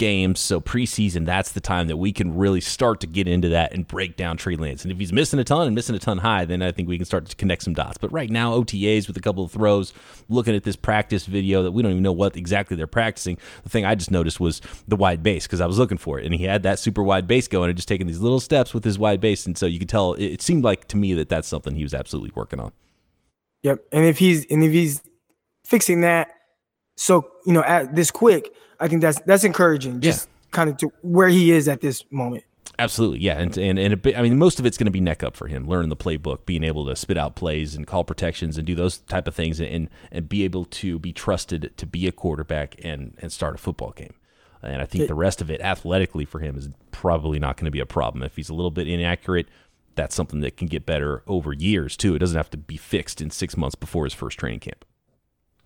games. 0.00 0.40
So 0.40 0.62
preseason, 0.62 1.26
that's 1.26 1.52
the 1.52 1.60
time 1.60 1.86
that 1.88 1.98
we 1.98 2.10
can 2.10 2.34
really 2.34 2.62
start 2.62 3.00
to 3.00 3.06
get 3.06 3.28
into 3.28 3.50
that 3.50 3.74
and 3.74 3.86
break 3.86 4.16
down 4.16 4.38
Trey 4.38 4.56
Lance. 4.56 4.82
And 4.82 4.90
if 4.90 4.98
he's 4.98 5.12
missing 5.12 5.38
a 5.38 5.44
ton 5.44 5.66
and 5.66 5.74
missing 5.74 5.94
a 5.94 5.98
ton 5.98 6.16
high, 6.16 6.46
then 6.46 6.62
I 6.62 6.72
think 6.72 6.88
we 6.88 6.96
can 6.96 7.04
start 7.04 7.26
to 7.26 7.36
connect 7.36 7.62
some 7.62 7.74
dots. 7.74 7.98
But 7.98 8.10
right 8.10 8.30
now, 8.30 8.58
OTAs 8.58 9.06
with 9.06 9.16
a 9.18 9.20
couple 9.20 9.44
of 9.44 9.52
throws, 9.52 9.92
looking 10.30 10.56
at 10.56 10.64
this 10.64 10.74
practice 10.74 11.26
video 11.26 11.62
that 11.62 11.72
we 11.72 11.82
don't 11.82 11.92
even 11.92 12.02
know 12.02 12.12
what 12.12 12.34
exactly 12.34 12.78
they're 12.78 12.86
practicing. 12.86 13.36
The 13.62 13.68
thing 13.68 13.84
I 13.84 13.94
just 13.94 14.10
noticed 14.10 14.40
was 14.40 14.62
the 14.88 14.96
wide 14.96 15.22
base 15.22 15.46
because 15.46 15.60
I 15.60 15.66
was 15.66 15.78
looking 15.78 15.98
for 15.98 16.18
it, 16.18 16.24
and 16.24 16.34
he 16.34 16.44
had 16.44 16.62
that 16.62 16.78
super 16.78 17.02
wide 17.02 17.26
base 17.26 17.46
going 17.46 17.68
and 17.68 17.76
just 17.76 17.86
taking 17.88 18.06
these 18.06 18.20
little 18.20 18.40
steps 18.40 18.72
with 18.72 18.84
his 18.84 18.98
wide 18.98 19.20
base. 19.20 19.44
And 19.44 19.58
so 19.58 19.66
you 19.66 19.78
could 19.78 19.90
tell 19.90 20.14
it, 20.14 20.40
seemed 20.40 20.64
like 20.64 20.88
to 20.88 20.96
me 20.96 21.12
that 21.12 21.28
that's 21.28 21.46
something 21.46 21.74
he 21.74 21.82
was 21.82 21.92
absolutely 21.92 22.32
working 22.34 22.58
on. 22.58 22.72
Yep, 23.64 23.84
and 23.92 24.06
if 24.06 24.16
he's 24.16 24.46
and 24.46 24.64
if 24.64 24.72
he's 24.72 25.02
fixing 25.66 26.00
that, 26.00 26.39
so 27.00 27.30
you 27.46 27.52
know, 27.52 27.62
at 27.62 27.94
this 27.94 28.10
quick 28.10 28.52
I 28.80 28.88
think 28.88 29.02
that's 29.02 29.20
that's 29.20 29.44
encouraging. 29.44 30.00
Just 30.00 30.26
yeah. 30.26 30.48
kind 30.50 30.70
of 30.70 30.78
to 30.78 30.92
where 31.02 31.28
he 31.28 31.52
is 31.52 31.68
at 31.68 31.80
this 31.80 32.04
moment. 32.10 32.44
Absolutely, 32.78 33.20
yeah, 33.20 33.38
and 33.38 33.56
and 33.58 33.78
and 33.78 33.92
a 33.92 33.96
bit, 33.96 34.18
I 34.18 34.22
mean, 34.22 34.38
most 34.38 34.58
of 34.58 34.64
it's 34.64 34.78
going 34.78 34.86
to 34.86 34.90
be 34.90 35.00
neck 35.00 35.22
up 35.22 35.36
for 35.36 35.48
him, 35.48 35.68
learning 35.68 35.90
the 35.90 35.96
playbook, 35.96 36.46
being 36.46 36.64
able 36.64 36.86
to 36.86 36.96
spit 36.96 37.18
out 37.18 37.36
plays 37.36 37.74
and 37.74 37.86
call 37.86 38.04
protections 38.04 38.56
and 38.56 38.66
do 38.66 38.74
those 38.74 38.98
type 38.98 39.28
of 39.28 39.34
things, 39.34 39.60
and 39.60 39.90
and 40.10 40.28
be 40.28 40.44
able 40.44 40.64
to 40.64 40.98
be 40.98 41.12
trusted 41.12 41.72
to 41.76 41.86
be 41.86 42.06
a 42.06 42.12
quarterback 42.12 42.74
and 42.82 43.14
and 43.18 43.30
start 43.30 43.54
a 43.54 43.58
football 43.58 43.92
game. 43.92 44.14
And 44.62 44.80
I 44.80 44.86
think 44.86 45.04
it, 45.04 45.08
the 45.08 45.14
rest 45.14 45.42
of 45.42 45.50
it, 45.50 45.60
athletically, 45.60 46.24
for 46.24 46.38
him 46.38 46.56
is 46.56 46.68
probably 46.90 47.38
not 47.38 47.56
going 47.56 47.66
to 47.66 47.70
be 47.70 47.80
a 47.80 47.86
problem. 47.86 48.22
If 48.22 48.36
he's 48.36 48.48
a 48.48 48.54
little 48.54 48.70
bit 48.70 48.88
inaccurate, 48.88 49.48
that's 49.94 50.14
something 50.14 50.40
that 50.40 50.56
can 50.56 50.66
get 50.66 50.86
better 50.86 51.22
over 51.26 51.52
years 51.52 51.96
too. 51.96 52.14
It 52.14 52.18
doesn't 52.18 52.36
have 52.36 52.50
to 52.50 52.58
be 52.58 52.76
fixed 52.78 53.20
in 53.20 53.30
six 53.30 53.56
months 53.56 53.74
before 53.74 54.04
his 54.04 54.14
first 54.14 54.38
training 54.38 54.60
camp. 54.60 54.84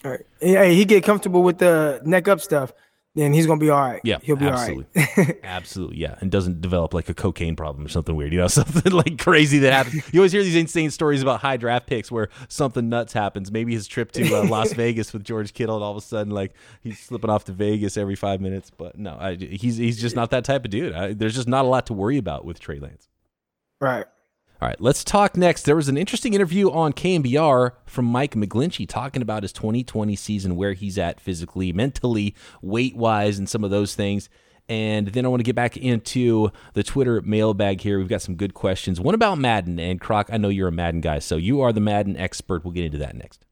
All 0.05 0.11
right, 0.11 0.27
hey, 0.41 0.75
he 0.75 0.85
get 0.85 1.05
comfortable 1.05 1.43
with 1.43 1.59
the 1.59 2.01
neck 2.05 2.29
up 2.29 2.41
stuff 2.41 2.73
then 3.17 3.33
he's 3.33 3.47
gonna 3.47 3.61
be 3.61 3.71
all 3.71 3.81
right. 3.81 4.01
Yeah, 4.03 4.19
he'll 4.23 4.35
be 4.35 4.47
absolutely. 4.47 4.87
all 4.97 5.07
right. 5.17 5.41
absolutely, 5.45 5.99
yeah, 5.99 6.17
and 6.21 6.33
doesn't 6.33 6.61
develop 6.61 6.93
like 6.93 7.09
a 7.09 7.15
cocaine 7.15 7.55
problem 7.55 7.87
or 7.87 7.89
something 7.89 8.17
weird. 8.17 8.33
You 8.33 8.41
know, 8.41 8.49
something 8.49 8.93
like 8.93 9.19
crazy 9.19 9.59
that 9.61 9.73
happens. 9.73 10.03
You 10.13 10.21
always 10.21 10.33
hear 10.33 10.43
these 10.43 10.57
insane 10.57 10.91
stories 10.91 11.23
about 11.23 11.41
high 11.41 11.57
draft 11.57 11.87
picks 11.87 12.11
where 12.11 12.29
something 12.49 12.89
nuts 12.89 13.13
happens. 13.13 13.53
Maybe 13.53 13.73
his 13.73 13.87
trip 13.87 14.11
to 14.13 14.35
uh, 14.35 14.45
Las 14.49 14.73
Vegas 14.75 15.13
with 15.13 15.23
George 15.23 15.55
Kittle, 15.55 15.77
and 15.77 15.85
all 15.85 15.93
of 15.93 15.97
a 15.97 16.01
sudden, 16.01 16.33
like 16.33 16.55
he's 16.83 16.99
slipping 16.99 17.31
off 17.31 17.45
to 17.45 17.53
Vegas 17.53 17.97
every 17.97 18.17
five 18.17 18.41
minutes. 18.41 18.71
But 18.77 18.99
no, 18.99 19.17
I, 19.19 19.37
he's 19.37 19.77
he's 19.77 20.01
just 20.01 20.17
not 20.17 20.31
that 20.31 20.45
type 20.45 20.65
of 20.65 20.73
dude. 20.73 20.93
I, 20.93 21.13
there's 21.13 21.37
just 21.37 21.49
not 21.49 21.65
a 21.65 21.69
lot 21.69 21.87
to 21.87 21.93
worry 21.93 22.19
about 22.19 22.45
with 22.45 22.59
Trey 22.59 22.81
Lance. 22.81 23.09
Right. 23.81 24.07
All 24.65 24.71
right, 24.71 24.81
let's 24.81 25.05
talk 25.05 25.37
next. 25.37 25.65
There 25.65 25.77
was 25.77 25.91
an 25.91 25.99
interesting 25.99 26.33
interview 26.33 26.71
on 26.71 26.95
KNBR 26.95 27.73
from 27.85 28.07
Mike 28.07 28.35
McGlinchey 28.35 28.89
talking 28.89 29.21
about 29.21 29.43
his 29.43 29.53
2020 29.53 30.17
season, 30.17 30.57
where 30.57 30.73
he's 30.73 30.97
at 30.97 31.21
physically, 31.21 31.71
mentally, 31.71 32.35
weight 32.63 32.97
wise, 32.97 33.39
and 33.39 33.47
some 33.47 33.63
of 33.63 33.71
those 33.71 33.95
things. 33.95 34.31
And 34.67 35.09
then 35.09 35.27
I 35.27 35.29
want 35.29 35.41
to 35.41 35.45
get 35.45 35.55
back 35.55 35.77
into 35.77 36.51
the 36.73 36.83
Twitter 36.83 37.21
mailbag 37.21 37.83
here. 37.83 37.99
We've 37.99 38.09
got 38.09 38.23
some 38.23 38.37
good 38.37 38.55
questions. 38.55 38.99
One 38.99 39.15
about 39.15 39.37
Madden. 39.37 39.79
And 39.79 40.01
Croc, 40.01 40.31
I 40.33 40.39
know 40.39 40.49
you're 40.49 40.69
a 40.69 40.73
Madden 40.73 41.03
guy, 41.03 41.19
so 41.19 41.37
you 41.37 41.61
are 41.61 41.71
the 41.71 41.81
Madden 41.81 42.17
expert. 42.17 42.65
We'll 42.65 42.73
get 42.73 42.87
into 42.87 42.97
that 42.97 43.17
next. 43.17 43.45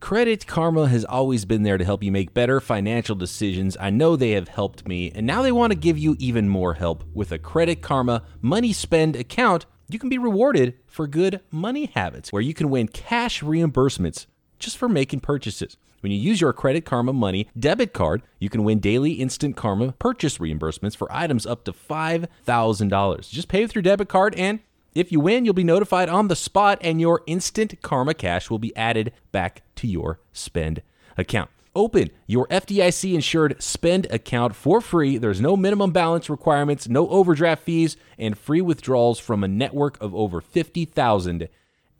Credit 0.00 0.46
Karma 0.46 0.88
has 0.88 1.06
always 1.06 1.46
been 1.46 1.62
there 1.62 1.78
to 1.78 1.86
help 1.86 2.02
you 2.02 2.12
make 2.12 2.34
better 2.34 2.60
financial 2.60 3.16
decisions. 3.16 3.78
I 3.80 3.88
know 3.88 4.14
they 4.14 4.32
have 4.32 4.48
helped 4.48 4.86
me, 4.86 5.10
and 5.14 5.26
now 5.26 5.40
they 5.40 5.52
want 5.52 5.72
to 5.72 5.78
give 5.78 5.96
you 5.96 6.16
even 6.18 6.50
more 6.50 6.74
help 6.74 7.02
with 7.14 7.32
a 7.32 7.38
Credit 7.38 7.80
Karma 7.80 8.24
money 8.42 8.74
spend 8.74 9.16
account. 9.16 9.64
You 9.92 9.98
can 9.98 10.08
be 10.08 10.18
rewarded 10.18 10.74
for 10.86 11.08
good 11.08 11.40
money 11.50 11.86
habits 11.86 12.32
where 12.32 12.42
you 12.42 12.54
can 12.54 12.70
win 12.70 12.86
cash 12.86 13.42
reimbursements 13.42 14.26
just 14.60 14.78
for 14.78 14.88
making 14.88 15.18
purchases. 15.18 15.76
When 16.00 16.12
you 16.12 16.18
use 16.18 16.40
your 16.40 16.52
Credit 16.52 16.84
Karma 16.84 17.12
Money 17.12 17.48
debit 17.58 17.92
card, 17.92 18.22
you 18.38 18.48
can 18.48 18.62
win 18.62 18.78
daily 18.78 19.14
instant 19.14 19.56
Karma 19.56 19.92
purchase 19.92 20.38
reimbursements 20.38 20.96
for 20.96 21.12
items 21.12 21.44
up 21.44 21.64
to 21.64 21.72
$5,000. 21.72 23.30
Just 23.30 23.48
pay 23.48 23.62
with 23.62 23.74
your 23.74 23.82
debit 23.82 24.08
card, 24.08 24.34
and 24.36 24.60
if 24.94 25.10
you 25.10 25.18
win, 25.18 25.44
you'll 25.44 25.54
be 25.54 25.64
notified 25.64 26.08
on 26.08 26.28
the 26.28 26.36
spot, 26.36 26.78
and 26.82 27.00
your 27.00 27.22
instant 27.26 27.82
Karma 27.82 28.14
cash 28.14 28.48
will 28.48 28.60
be 28.60 28.74
added 28.76 29.12
back 29.32 29.62
to 29.76 29.88
your 29.88 30.20
spend 30.32 30.82
account. 31.18 31.50
Open 31.74 32.10
your 32.26 32.46
FDIC 32.48 33.14
insured 33.14 33.62
spend 33.62 34.06
account 34.10 34.56
for 34.56 34.80
free. 34.80 35.18
There's 35.18 35.40
no 35.40 35.56
minimum 35.56 35.92
balance 35.92 36.28
requirements, 36.28 36.88
no 36.88 37.08
overdraft 37.08 37.62
fees, 37.62 37.96
and 38.18 38.36
free 38.36 38.60
withdrawals 38.60 39.20
from 39.20 39.44
a 39.44 39.48
network 39.48 40.00
of 40.00 40.14
over 40.14 40.40
50,000 40.40 41.48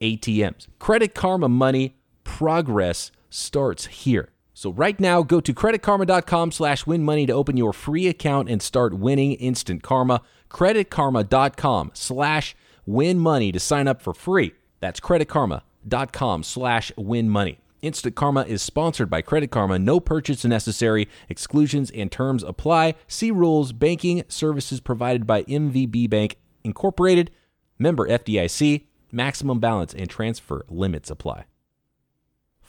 ATMs. 0.00 0.67
Credit 0.79 1.15
Karma 1.15 1.49
Money 1.49 1.97
progress 2.25 3.12
starts 3.29 3.87
here. 3.87 4.31
So 4.55 4.73
right 4.73 4.99
now, 4.99 5.23
go 5.23 5.41
to 5.41 5.55
creditkarma.com 5.55 6.53
slash 6.53 6.87
win 6.87 7.03
money 7.03 7.25
to 7.27 7.33
open 7.33 7.57
your 7.57 7.73
free 7.73 8.09
account 8.09 8.50
and 8.50 8.61
start 8.61 8.93
winning 8.93 9.33
instant 9.33 9.83
karma. 9.83 10.21
creditkarma.com 10.50 11.93
slash 11.95 12.57
win 12.85 13.19
money 13.19 13.53
to 13.53 13.61
sign 13.61 13.89
up 13.89 14.03
for 14.03 14.12
free. 14.12 14.53
That's 14.81 15.00
creditkarma.com 15.00 16.43
slash 16.43 16.93
win 16.97 17.31
money. 17.31 17.59
Instant 17.83 18.15
Karma 18.15 18.43
is 18.43 18.63
sponsored 18.63 19.11
by 19.11 19.23
Credit 19.23 19.51
Karma. 19.51 19.79
No 19.79 20.01
purchase 20.01 20.45
necessary. 20.45 21.09
Exclusions 21.29 21.91
and 21.91 22.11
terms 22.11 22.43
apply. 22.43 22.95
See 23.09 23.31
rules. 23.31 23.73
Banking 23.73 24.25
services 24.29 24.81
provided 24.81 25.27
by 25.27 25.43
MVB 25.45 26.09
Bank 26.11 26.37
Incorporated. 26.65 27.31
Member 27.79 28.09
FDIC. 28.09 28.87
Maximum 29.13 29.59
balance 29.59 29.95
and 29.95 30.09
transfer 30.09 30.65
limits 30.69 31.11
apply. 31.11 31.45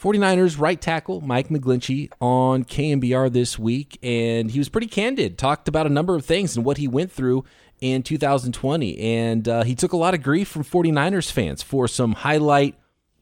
49ers 0.02 0.60
right 0.60 0.82
tackle 0.82 1.22
Mike 1.22 1.50
McGlinchey 1.50 2.12
on 2.20 2.64
KNBR 2.64 3.32
this 3.32 3.60
week, 3.60 4.00
and 4.02 4.50
he 4.50 4.58
was 4.58 4.68
pretty 4.68 4.88
candid. 4.88 5.38
Talked 5.38 5.68
about 5.68 5.86
a 5.86 5.92
number 5.92 6.16
of 6.16 6.26
things 6.26 6.56
and 6.56 6.66
what 6.66 6.78
he 6.78 6.88
went 6.88 7.12
through 7.12 7.44
in 7.82 8.02
2020. 8.02 8.98
And 8.98 9.48
uh, 9.48 9.64
he 9.64 9.76
took 9.76 9.94
a 9.94 9.98
lot 9.98 10.16
of 10.16 10.24
grief 10.24 10.48
from 10.48 10.64
49ers 10.64 11.32
fans 11.32 11.62
for 11.62 11.88
some 11.88 12.14
highlight 12.14 12.76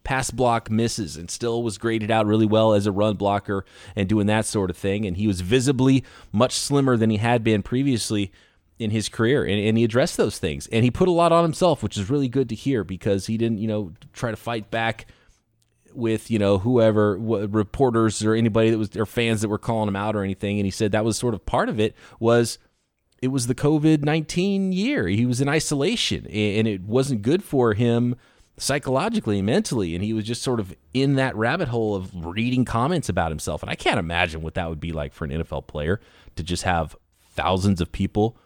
pass 0.09 0.31
block 0.31 0.71
misses 0.71 1.17
and 1.17 1.29
still 1.29 1.61
was 1.61 1.77
graded 1.77 2.09
out 2.09 2.25
really 2.25 2.47
well 2.47 2.73
as 2.73 2.87
a 2.87 2.91
run 2.91 3.15
blocker 3.15 3.63
and 3.95 4.09
doing 4.09 4.25
that 4.25 4.43
sort 4.43 4.71
of 4.71 4.75
thing. 4.75 5.05
And 5.05 5.15
he 5.15 5.27
was 5.27 5.41
visibly 5.41 6.03
much 6.31 6.53
slimmer 6.53 6.97
than 6.97 7.11
he 7.11 7.17
had 7.17 7.43
been 7.43 7.61
previously 7.61 8.31
in 8.79 8.89
his 8.89 9.07
career. 9.07 9.43
And, 9.43 9.61
and, 9.61 9.77
he 9.77 9.83
addressed 9.83 10.17
those 10.17 10.39
things. 10.39 10.65
And 10.71 10.83
he 10.83 10.89
put 10.89 11.07
a 11.07 11.11
lot 11.11 11.31
on 11.31 11.43
himself 11.43 11.83
which 11.83 11.95
is 11.95 12.09
really 12.09 12.27
good 12.27 12.49
to 12.49 12.55
hear 12.55 12.83
because 12.83 13.27
he 13.27 13.37
didn't 13.37 13.59
you 13.59 13.67
know 13.67 13.91
try 14.11 14.31
to 14.31 14.35
fight 14.35 14.71
back 14.71 15.05
with 15.93 16.31
you 16.31 16.39
know 16.39 16.57
whoever 16.57 17.15
reporters 17.19 18.23
or 18.23 18.33
anybody 18.33 18.71
that 18.71 18.79
was 18.79 18.95
or 18.97 19.05
fans 19.05 19.41
that 19.41 19.49
were 19.49 19.59
calling 19.59 19.89
him 19.89 19.95
out 19.95 20.15
or 20.15 20.23
anything. 20.23 20.57
And 20.57 20.65
he 20.65 20.71
said 20.71 20.91
that 20.91 21.05
was 21.05 21.19
sort 21.19 21.35
of 21.35 21.45
part 21.45 21.69
of 21.69 21.79
it 21.79 21.95
was 22.19 22.57
it 23.21 23.27
was 23.27 23.45
the 23.45 23.53
covid-19 23.53 24.73
year. 24.73 25.07
He 25.07 25.27
was 25.27 25.39
in 25.39 25.47
isolation 25.47 26.25
and 26.25 26.67
it 26.67 26.81
wasn't 26.81 27.21
good 27.21 27.43
for 27.43 27.75
him 27.75 28.15
psychologically 28.59 29.41
mentally 29.41 29.95
and 29.95 30.03
he 30.03 30.13
was 30.13 30.25
just 30.25 30.41
sort 30.41 30.59
of 30.59 30.75
in 30.93 31.15
that 31.15 31.35
rabbit 31.35 31.69
hole 31.69 31.95
of 31.95 32.11
reading 32.25 32.65
comments 32.65 33.09
about 33.09 33.31
himself. 33.31 33.63
And 33.63 33.69
i 33.69 33.75
can't 33.75 33.99
imagine 33.99 34.41
what 34.41 34.53
that 34.55 34.69
would 34.69 34.79
be 34.79 34.91
like 34.91 35.13
for 35.13 35.25
an 35.25 35.31
nfl 35.31 35.65
player 35.65 35.99
to 36.35 36.43
just 36.43 36.63
have 36.63 36.95
thousands 37.31 37.81
of 37.81 37.91
people 37.91 38.37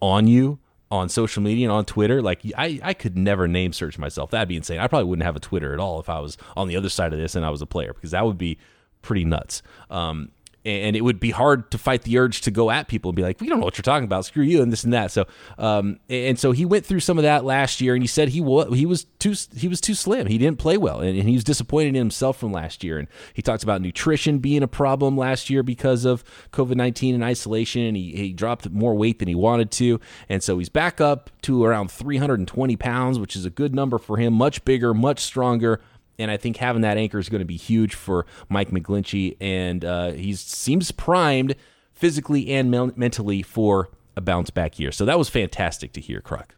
on 0.00 0.26
you 0.26 0.58
on 0.90 1.08
social 1.08 1.42
media 1.42 1.66
and 1.66 1.72
on 1.72 1.84
twitter. 1.84 2.22
Like 2.22 2.42
i, 2.56 2.78
I 2.82 2.94
could 2.94 3.16
never 3.16 3.48
name 3.48 3.72
search 3.72 3.98
myself. 3.98 4.30
That'd 4.30 4.48
be 4.48 4.56
insane. 4.56 4.78
I 4.78 4.86
probably 4.86 5.08
wouldn't 5.08 5.24
have 5.24 5.36
a 5.36 5.40
twitter 5.40 5.72
at 5.72 5.80
all 5.80 5.98
if 5.98 6.08
i 6.08 6.20
was 6.20 6.36
on 6.56 6.68
the 6.68 6.76
other 6.76 6.90
side 6.90 7.12
of 7.12 7.18
this 7.18 7.34
and 7.34 7.44
i 7.44 7.50
was 7.50 7.62
a 7.62 7.66
player 7.66 7.92
because 7.94 8.10
that 8.10 8.24
would 8.26 8.38
be 8.38 8.58
pretty 9.02 9.24
nuts. 9.24 9.62
Um, 9.90 10.30
and 10.68 10.96
it 10.96 11.00
would 11.00 11.18
be 11.18 11.30
hard 11.30 11.70
to 11.70 11.78
fight 11.78 12.02
the 12.02 12.18
urge 12.18 12.42
to 12.42 12.50
go 12.50 12.70
at 12.70 12.88
people 12.88 13.10
and 13.10 13.16
be 13.16 13.22
like, 13.22 13.40
"We 13.40 13.48
don't 13.48 13.58
know 13.58 13.64
what 13.64 13.78
you're 13.78 13.82
talking 13.82 14.04
about. 14.04 14.24
Screw 14.24 14.44
you," 14.44 14.62
and 14.62 14.70
this 14.70 14.84
and 14.84 14.92
that. 14.92 15.10
So, 15.10 15.26
um, 15.56 15.98
and 16.08 16.38
so 16.38 16.52
he 16.52 16.64
went 16.64 16.84
through 16.84 17.00
some 17.00 17.18
of 17.18 17.22
that 17.22 17.44
last 17.44 17.80
year, 17.80 17.94
and 17.94 18.02
he 18.02 18.06
said 18.06 18.28
he 18.28 18.40
was 18.40 18.76
he 18.76 18.86
was 18.86 19.04
too 19.18 19.34
he 19.56 19.68
was 19.68 19.80
too 19.80 19.94
slim. 19.94 20.26
He 20.26 20.38
didn't 20.38 20.58
play 20.58 20.76
well, 20.76 21.00
and, 21.00 21.18
he 21.28 21.34
was 21.34 21.44
disappointed 21.44 21.88
in 21.88 21.94
himself 21.96 22.38
from 22.38 22.52
last 22.52 22.84
year. 22.84 22.98
And 22.98 23.08
he 23.34 23.42
talked 23.42 23.62
about 23.62 23.82
nutrition 23.82 24.38
being 24.38 24.62
a 24.62 24.68
problem 24.68 25.16
last 25.16 25.50
year 25.50 25.62
because 25.62 26.04
of 26.04 26.22
COVID 26.52 26.76
nineteen 26.76 27.14
and 27.14 27.24
isolation, 27.24 27.82
and 27.82 27.96
he 27.96 28.12
he 28.12 28.32
dropped 28.32 28.68
more 28.70 28.94
weight 28.94 29.18
than 29.18 29.28
he 29.28 29.34
wanted 29.34 29.70
to, 29.72 30.00
and 30.28 30.42
so 30.42 30.58
he's 30.58 30.68
back 30.68 31.00
up 31.00 31.30
to 31.42 31.64
around 31.64 31.90
320 31.90 32.76
pounds, 32.76 33.18
which 33.18 33.36
is 33.36 33.44
a 33.44 33.50
good 33.50 33.74
number 33.74 33.98
for 33.98 34.16
him. 34.16 34.32
Much 34.34 34.64
bigger, 34.64 34.92
much 34.92 35.20
stronger 35.20 35.80
and 36.18 36.30
I 36.30 36.36
think 36.36 36.56
having 36.56 36.82
that 36.82 36.96
anchor 36.96 37.18
is 37.18 37.28
going 37.28 37.40
to 37.40 37.46
be 37.46 37.56
huge 37.56 37.94
for 37.94 38.26
Mike 38.48 38.70
McGlinchey, 38.70 39.36
and 39.40 39.84
uh, 39.84 40.12
he 40.12 40.34
seems 40.34 40.90
primed 40.90 41.54
physically 41.92 42.48
and 42.50 42.70
me- 42.70 42.92
mentally 42.96 43.42
for 43.42 43.90
a 44.16 44.20
bounce 44.20 44.50
back 44.50 44.78
year. 44.78 44.92
So 44.92 45.04
that 45.04 45.18
was 45.18 45.28
fantastic 45.28 45.92
to 45.94 46.00
hear, 46.00 46.20
Croc. 46.20 46.54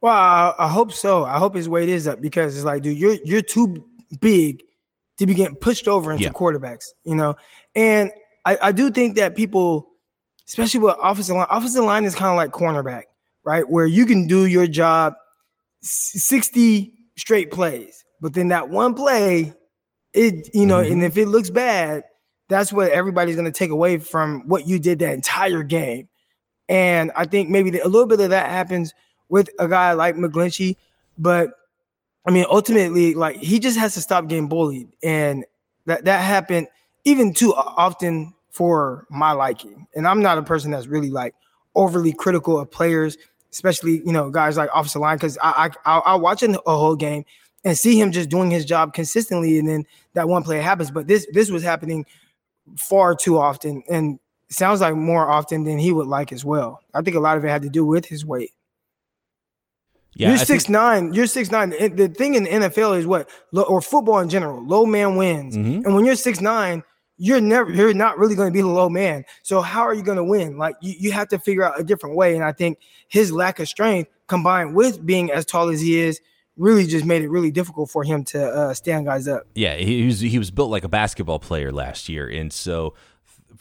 Well, 0.00 0.12
I, 0.12 0.54
I, 0.58 0.68
hope 0.68 0.92
so. 0.92 1.24
I 1.24 1.38
hope 1.38 1.54
his 1.54 1.68
weight 1.68 1.88
is 1.88 2.08
up 2.08 2.20
because 2.20 2.56
it's 2.56 2.64
like, 2.64 2.82
dude, 2.82 2.98
you're 2.98 3.18
you're 3.24 3.42
too 3.42 3.86
big 4.20 4.62
to 5.18 5.26
be 5.26 5.34
getting 5.34 5.56
pushed 5.56 5.86
over 5.86 6.10
into 6.10 6.24
yeah. 6.24 6.30
quarterbacks, 6.30 6.86
you 7.04 7.14
know. 7.14 7.36
And 7.74 8.10
I, 8.44 8.58
I 8.60 8.72
do 8.72 8.90
think 8.90 9.16
that 9.16 9.36
people, 9.36 9.90
especially 10.48 10.80
with 10.80 10.96
offensive 11.00 11.36
line, 11.36 11.46
offensive 11.50 11.84
line 11.84 12.04
is 12.04 12.14
kind 12.14 12.30
of 12.30 12.36
like 12.36 12.50
cornerback, 12.50 13.04
right? 13.44 13.68
Where 13.68 13.86
you 13.86 14.04
can 14.06 14.26
do 14.26 14.46
your 14.46 14.66
job 14.66 15.14
60 15.82 16.92
straight 17.16 17.50
plays 17.52 18.04
but 18.22 18.32
then 18.34 18.48
that 18.48 18.70
one 18.70 18.94
play, 18.94 19.52
it 20.14 20.48
you 20.54 20.64
know, 20.64 20.78
mm-hmm. 20.78 20.92
and 20.92 21.04
if 21.04 21.18
it 21.18 21.26
looks 21.26 21.50
bad, 21.50 22.04
that's 22.48 22.72
what 22.72 22.92
everybody's 22.92 23.34
going 23.34 23.50
to 23.50 23.58
take 23.58 23.70
away 23.70 23.98
from 23.98 24.46
what 24.48 24.66
you 24.66 24.78
did 24.78 25.00
that 25.00 25.12
entire 25.12 25.64
game. 25.64 26.08
And 26.68 27.10
I 27.16 27.26
think 27.26 27.50
maybe 27.50 27.70
the, 27.70 27.80
a 27.80 27.88
little 27.88 28.06
bit 28.06 28.20
of 28.20 28.30
that 28.30 28.48
happens 28.48 28.94
with 29.28 29.50
a 29.58 29.66
guy 29.66 29.92
like 29.94 30.14
McGlinchey, 30.14 30.76
but 31.18 31.50
I 32.24 32.30
mean, 32.30 32.46
ultimately, 32.48 33.14
like 33.14 33.36
he 33.36 33.58
just 33.58 33.76
has 33.76 33.94
to 33.94 34.00
stop 34.00 34.28
getting 34.28 34.48
bullied, 34.48 34.88
and 35.02 35.44
that 35.86 36.04
that 36.04 36.20
happened 36.20 36.68
even 37.04 37.34
too 37.34 37.52
often 37.52 38.32
for 38.50 39.04
my 39.10 39.32
liking. 39.32 39.88
And 39.96 40.06
I'm 40.06 40.22
not 40.22 40.38
a 40.38 40.42
person 40.42 40.70
that's 40.70 40.86
really 40.86 41.10
like 41.10 41.34
overly 41.74 42.12
critical 42.12 42.60
of 42.60 42.70
players, 42.70 43.18
especially 43.50 44.02
you 44.06 44.12
know 44.12 44.30
guys 44.30 44.56
like 44.56 44.70
offensive 44.72 45.02
line, 45.02 45.16
because 45.16 45.36
I 45.42 45.70
I 45.84 45.98
I'll 46.04 46.20
watch 46.20 46.44
a 46.44 46.52
whole 46.64 46.94
game 46.94 47.24
and 47.64 47.76
see 47.76 48.00
him 48.00 48.12
just 48.12 48.28
doing 48.28 48.50
his 48.50 48.64
job 48.64 48.94
consistently, 48.94 49.58
and 49.58 49.68
then 49.68 49.86
that 50.14 50.28
one 50.28 50.42
play 50.42 50.58
happens. 50.58 50.90
But 50.90 51.06
this 51.06 51.26
this 51.32 51.50
was 51.50 51.62
happening 51.62 52.06
far 52.76 53.14
too 53.14 53.38
often, 53.38 53.82
and 53.88 54.18
sounds 54.48 54.80
like 54.80 54.94
more 54.94 55.30
often 55.30 55.64
than 55.64 55.78
he 55.78 55.92
would 55.92 56.06
like 56.06 56.32
as 56.32 56.44
well. 56.44 56.80
I 56.94 57.02
think 57.02 57.16
a 57.16 57.20
lot 57.20 57.36
of 57.36 57.44
it 57.44 57.48
had 57.48 57.62
to 57.62 57.70
do 57.70 57.84
with 57.84 58.06
his 58.06 58.24
weight. 58.24 58.52
Yeah, 60.14 60.28
you're 60.28 60.38
six 60.38 60.64
think- 60.64 60.70
nine. 60.70 61.12
You're 61.14 61.26
six 61.26 61.50
nine. 61.50 61.70
The 61.70 62.08
thing 62.08 62.34
in 62.34 62.44
the 62.44 62.50
NFL 62.50 62.98
is 62.98 63.06
what, 63.06 63.30
or 63.52 63.80
football 63.80 64.18
in 64.18 64.28
general, 64.28 64.64
low 64.64 64.84
man 64.84 65.16
wins. 65.16 65.56
Mm-hmm. 65.56 65.86
And 65.86 65.94
when 65.94 66.04
you're 66.04 66.16
six 66.16 66.40
nine, 66.40 66.82
you're 67.16 67.40
never, 67.40 67.70
you're 67.70 67.94
not 67.94 68.18
really 68.18 68.34
going 68.34 68.48
to 68.48 68.52
be 68.52 68.60
the 68.60 68.66
low 68.66 68.88
man. 68.88 69.24
So 69.42 69.60
how 69.62 69.82
are 69.82 69.94
you 69.94 70.02
going 70.02 70.16
to 70.16 70.24
win? 70.24 70.58
Like 70.58 70.74
you, 70.82 70.94
you 70.98 71.12
have 71.12 71.28
to 71.28 71.38
figure 71.38 71.62
out 71.62 71.80
a 71.80 71.84
different 71.84 72.16
way. 72.16 72.34
And 72.34 72.44
I 72.44 72.52
think 72.52 72.78
his 73.08 73.32
lack 73.32 73.58
of 73.58 73.68
strength 73.68 74.10
combined 74.26 74.74
with 74.74 75.04
being 75.06 75.30
as 75.30 75.46
tall 75.46 75.68
as 75.68 75.80
he 75.80 75.98
is 75.98 76.20
really 76.56 76.86
just 76.86 77.04
made 77.04 77.22
it 77.22 77.28
really 77.28 77.50
difficult 77.50 77.90
for 77.90 78.04
him 78.04 78.24
to 78.24 78.44
uh, 78.44 78.74
stand 78.74 79.06
guys 79.06 79.28
up. 79.28 79.46
Yeah, 79.54 79.76
he 79.76 80.06
was 80.06 80.20
he 80.20 80.38
was 80.38 80.50
built 80.50 80.70
like 80.70 80.84
a 80.84 80.88
basketball 80.88 81.38
player 81.38 81.72
last 81.72 82.08
year, 82.08 82.28
and 82.28 82.52
so 82.52 82.94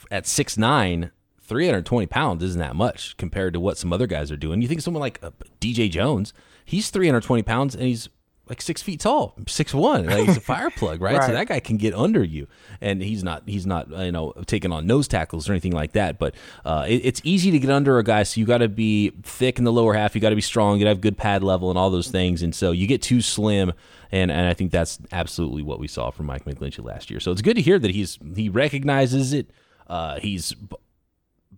at 0.10 0.28
six 0.28 0.58
nine. 0.58 1.12
320 1.44 2.08
pounds 2.08 2.42
isn't 2.44 2.62
that 2.62 2.78
much 2.78 3.18
compared 3.18 3.52
to 3.54 3.60
what 3.60 3.78
some 3.78 3.92
other 3.92 4.08
guys 4.08 4.32
are 4.32 4.38
doing. 4.38 4.62
You 4.62 4.70
think 4.70 4.80
someone 4.80 5.02
like 5.02 5.20
uh, 5.22 5.32
DJ 5.60 5.92
Jones, 5.92 6.34
he's 6.64 6.90
320 6.92 7.44
pounds 7.44 7.76
and 7.76 7.84
he's 7.84 8.08
like 8.50 8.62
six 8.62 8.82
feet 8.82 9.00
tall, 9.00 9.36
six 9.48 9.74
one. 9.74 10.06
Like 10.08 10.26
he's 10.26 10.38
a 10.38 10.42
fire 10.54 10.70
plug, 10.70 11.02
right? 11.02 11.18
Right. 11.18 11.26
So 11.26 11.32
that 11.32 11.48
guy 11.48 11.60
can 11.60 11.78
get 11.78 11.94
under 11.94 12.24
you, 12.24 12.48
and 12.82 13.02
he's 13.02 13.24
not 13.24 13.44
he's 13.46 13.66
not 13.66 13.90
you 13.90 14.12
know 14.12 14.34
taking 14.46 14.72
on 14.72 14.86
nose 14.88 15.08
tackles 15.08 15.48
or 15.48 15.54
anything 15.54 15.72
like 15.72 15.94
that. 15.94 16.20
But 16.20 16.36
uh, 16.66 16.86
it, 16.88 17.06
it's 17.06 17.22
easy 17.24 17.52
to 17.52 17.60
get 17.60 17.70
under 17.70 17.98
a 17.98 18.04
guy, 18.04 18.24
so 18.24 18.40
you 18.40 18.46
got 18.46 18.58
to 18.58 18.68
be 18.68 19.12
thick 19.24 19.58
in 19.58 19.64
the 19.64 19.72
lower 19.72 19.94
half. 19.94 20.16
You 20.16 20.22
got 20.22 20.30
to 20.30 20.36
be 20.36 20.42
strong. 20.42 20.78
You 20.78 20.86
got 20.86 20.90
to 20.90 20.96
have 20.96 21.02
good 21.02 21.18
pad 21.18 21.44
level 21.44 21.70
and 21.70 21.78
all 21.78 21.90
those 21.90 22.10
things. 22.10 22.42
And 22.42 22.54
so 22.54 22.72
you 22.72 22.88
get 22.88 23.02
too 23.02 23.22
slim, 23.22 23.74
and 24.12 24.32
and 24.32 24.48
I 24.48 24.54
think 24.54 24.72
that's 24.72 25.00
absolutely 25.12 25.64
what 25.64 25.80
we 25.80 25.88
saw 25.88 26.12
from 26.12 26.26
Mike 26.26 26.46
McGlinchey 26.46 26.84
last 26.84 27.10
year. 27.10 27.20
So 27.20 27.32
it's 27.32 27.42
good 27.42 27.56
to 27.56 27.62
hear 27.62 27.80
that 27.80 27.92
he's 27.92 28.18
he 28.36 28.50
recognizes 28.50 29.34
it. 29.34 29.50
Uh, 29.88 30.20
he's 30.20 30.54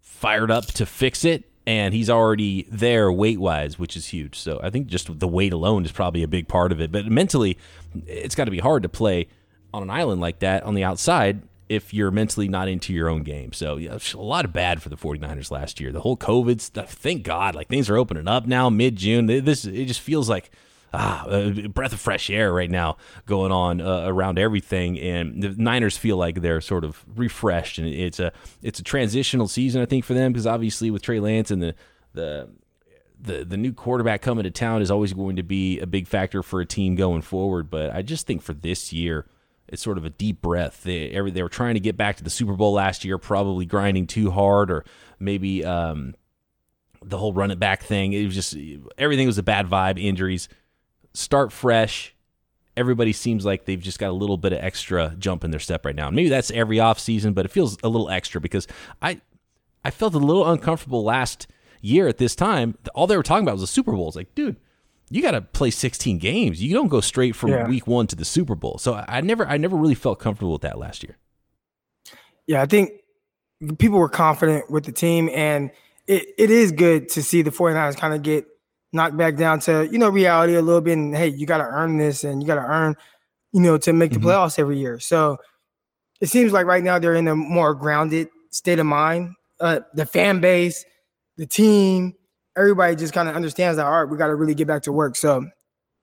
fired 0.01 0.51
up 0.51 0.65
to 0.65 0.85
fix 0.85 1.25
it 1.25 1.45
and 1.65 1.93
he's 1.93 2.09
already 2.09 2.67
there 2.69 3.11
weight 3.11 3.39
wise, 3.39 3.79
which 3.79 3.95
is 3.95 4.07
huge. 4.07 4.37
So 4.37 4.59
I 4.61 4.69
think 4.69 4.87
just 4.87 5.19
the 5.19 5.27
weight 5.27 5.53
alone 5.53 5.85
is 5.85 5.91
probably 5.91 6.23
a 6.23 6.27
big 6.27 6.47
part 6.47 6.71
of 6.71 6.81
it. 6.81 6.91
But 6.91 7.05
mentally, 7.07 7.57
it's 8.05 8.35
got 8.35 8.45
to 8.45 8.51
be 8.51 8.59
hard 8.59 8.83
to 8.83 8.89
play 8.89 9.27
on 9.73 9.83
an 9.83 9.89
island 9.89 10.21
like 10.21 10.39
that 10.39 10.63
on 10.63 10.75
the 10.75 10.83
outside 10.83 11.41
if 11.69 11.93
you're 11.93 12.11
mentally 12.11 12.47
not 12.47 12.67
into 12.67 12.93
your 12.93 13.09
own 13.09 13.23
game. 13.23 13.53
So 13.53 13.77
yeah, 13.77 13.97
a 14.13 14.17
lot 14.17 14.45
of 14.45 14.53
bad 14.53 14.81
for 14.81 14.89
the 14.89 14.97
49ers 14.97 15.49
last 15.49 15.79
year. 15.79 15.91
The 15.91 16.01
whole 16.01 16.17
COVID 16.17 16.61
stuff, 16.61 16.91
thank 16.91 17.23
God, 17.23 17.55
like 17.55 17.69
things 17.69 17.89
are 17.89 17.97
opening 17.97 18.27
up 18.27 18.45
now 18.45 18.69
mid 18.69 18.95
June. 18.95 19.25
This 19.25 19.65
it 19.65 19.85
just 19.85 20.01
feels 20.01 20.29
like 20.29 20.51
ah, 20.93 21.25
a 21.27 21.67
breath 21.67 21.93
of 21.93 21.99
fresh 21.99 22.29
air 22.29 22.53
right 22.53 22.69
now 22.69 22.97
going 23.25 23.51
on 23.51 23.81
uh, 23.81 24.05
around 24.05 24.37
everything, 24.37 24.99
and 24.99 25.41
the 25.41 25.49
Niners 25.49 25.97
feel 25.97 26.17
like 26.17 26.41
they're 26.41 26.61
sort 26.61 26.83
of 26.83 27.03
refreshed, 27.15 27.77
and 27.77 27.87
it's 27.87 28.19
a 28.19 28.31
it's 28.61 28.79
a 28.79 28.83
transitional 28.83 29.47
season, 29.47 29.81
I 29.81 29.85
think, 29.85 30.05
for 30.05 30.13
them 30.13 30.31
because 30.31 30.47
obviously 30.47 30.91
with 30.91 31.01
Trey 31.01 31.19
Lance 31.19 31.51
and 31.51 31.61
the 31.61 31.75
the 32.13 32.49
the 33.19 33.45
the 33.45 33.57
new 33.57 33.73
quarterback 33.73 34.21
coming 34.21 34.43
to 34.43 34.51
town 34.51 34.81
is 34.81 34.91
always 34.91 35.13
going 35.13 35.37
to 35.37 35.43
be 35.43 35.79
a 35.79 35.87
big 35.87 36.07
factor 36.07 36.43
for 36.43 36.61
a 36.61 36.65
team 36.65 36.95
going 36.95 37.21
forward. 37.21 37.69
But 37.69 37.93
I 37.95 38.01
just 38.01 38.27
think 38.27 38.41
for 38.41 38.53
this 38.53 38.93
year, 38.93 39.25
it's 39.67 39.81
sort 39.81 39.97
of 39.97 40.05
a 40.05 40.09
deep 40.09 40.41
breath. 40.41 40.83
They 40.83 41.09
every, 41.09 41.31
they 41.31 41.41
were 41.41 41.49
trying 41.49 41.73
to 41.73 41.79
get 41.79 41.97
back 41.97 42.17
to 42.17 42.23
the 42.23 42.29
Super 42.29 42.53
Bowl 42.53 42.73
last 42.73 43.03
year, 43.03 43.17
probably 43.17 43.65
grinding 43.65 44.07
too 44.07 44.29
hard, 44.29 44.69
or 44.69 44.85
maybe 45.19 45.65
um, 45.65 46.13
the 47.03 47.17
whole 47.17 47.33
run 47.33 47.49
it 47.49 47.59
back 47.59 47.81
thing. 47.81 48.13
It 48.13 48.25
was 48.25 48.35
just 48.35 48.55
everything 48.97 49.25
was 49.25 49.37
a 49.39 49.43
bad 49.43 49.67
vibe, 49.67 49.99
injuries 50.01 50.49
start 51.13 51.51
fresh. 51.51 52.15
Everybody 52.75 53.13
seems 53.13 53.45
like 53.45 53.65
they've 53.65 53.79
just 53.79 53.99
got 53.99 54.09
a 54.09 54.13
little 54.13 54.37
bit 54.37 54.51
of 54.53 54.59
extra 54.59 55.15
jump 55.19 55.43
in 55.43 55.51
their 55.51 55.59
step 55.59 55.85
right 55.85 55.95
now. 55.95 56.09
Maybe 56.09 56.29
that's 56.29 56.49
every 56.51 56.79
off 56.79 56.99
season, 56.99 57.33
but 57.33 57.45
it 57.45 57.51
feels 57.51 57.77
a 57.83 57.89
little 57.89 58.09
extra 58.09 58.41
because 58.41 58.67
I 59.01 59.21
I 59.85 59.91
felt 59.91 60.13
a 60.15 60.19
little 60.19 60.49
uncomfortable 60.49 61.03
last 61.03 61.47
year 61.81 62.07
at 62.07 62.17
this 62.17 62.35
time. 62.35 62.75
All 62.95 63.05
they 63.05 63.17
were 63.17 63.23
talking 63.23 63.43
about 63.45 63.53
was 63.53 63.61
the 63.61 63.67
Super 63.67 63.91
Bowl. 63.91 64.07
It's 64.07 64.15
like, 64.15 64.33
dude, 64.33 64.55
you 65.11 65.21
got 65.21 65.31
to 65.31 65.41
play 65.41 65.69
16 65.69 66.17
games. 66.17 66.63
You 66.63 66.73
don't 66.73 66.87
go 66.87 67.01
straight 67.01 67.35
from 67.35 67.51
Yeah. 67.51 67.67
week 67.67 67.85
one 67.85 68.07
to 68.07 68.15
the 68.15 68.25
Super 68.25 68.55
Bowl. 68.55 68.77
So 68.79 68.93
I 68.95 69.05
I 69.07 69.21
never 69.21 69.45
I 69.45 69.57
never 69.57 69.77
really 69.77 69.93
felt 69.95 70.19
comfortable 70.19 70.53
with 70.53 70.61
that 70.63 70.79
last 70.79 71.03
year. 71.03 71.17
Yeah, 72.47 72.61
I 72.61 72.65
think 72.65 72.89
people 73.77 73.99
were 73.99 74.09
confident 74.09 74.69
with 74.71 74.85
the 74.85 74.91
team, 74.91 75.29
and 75.31 75.69
it, 76.07 76.25
it 76.37 76.49
is 76.49 76.71
good 76.71 77.07
to 77.09 77.21
see 77.23 77.41
the 77.43 77.51
49ers 77.51 77.95
kind 77.97 78.13
of 78.13 78.21
get 78.23 78.45
knocked 78.93 79.17
back 79.17 79.35
down 79.35 79.59
to, 79.61 79.87
you 79.91 79.97
know, 79.97 80.09
reality 80.09 80.55
a 80.55 80.61
little 80.61 80.81
bit. 80.81 80.93
And 80.97 81.15
hey, 81.15 81.27
you 81.27 81.45
got 81.45 81.57
to 81.57 81.65
earn 81.65 81.97
this 81.97 82.23
and 82.23 82.41
you 82.41 82.47
got 82.47 82.55
to 82.55 82.61
earn, 82.65 82.95
you 83.51 83.59
know, 83.59 83.77
to 83.79 83.91
make 83.93 84.11
the 84.11 84.19
Mhm. 84.19 84.23
playoffs 84.25 84.59
every 84.59 84.77
year. 84.77 84.99
So 84.99 85.37
it 86.21 86.29
seems 86.29 86.53
like 86.53 86.65
right 86.65 86.83
now 86.83 86.99
they're 86.99 87.15
in 87.15 87.27
a 87.27 87.35
more 87.35 87.73
grounded 87.73 88.29
state 88.51 88.79
of 88.79 88.85
mind. 88.85 89.33
Uh, 89.59 89.79
the 89.93 90.05
fan 90.05 90.39
base, 90.39 90.85
the 91.37 91.45
team, 91.45 92.13
everybody 92.55 92.95
just 92.95 93.13
kind 93.13 93.27
of 93.27 93.35
understands 93.35 93.77
that, 93.77 93.85
all 93.85 94.03
right, 94.03 94.09
we 94.09 94.17
got 94.17 94.27
to 94.27 94.35
really 94.35 94.53
get 94.53 94.67
back 94.67 94.83
to 94.83 94.91
work. 94.91 95.15
So 95.15 95.45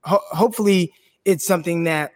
ho- 0.02 0.22
hopefully 0.32 0.92
it's 1.24 1.46
something 1.46 1.84
that 1.84 2.12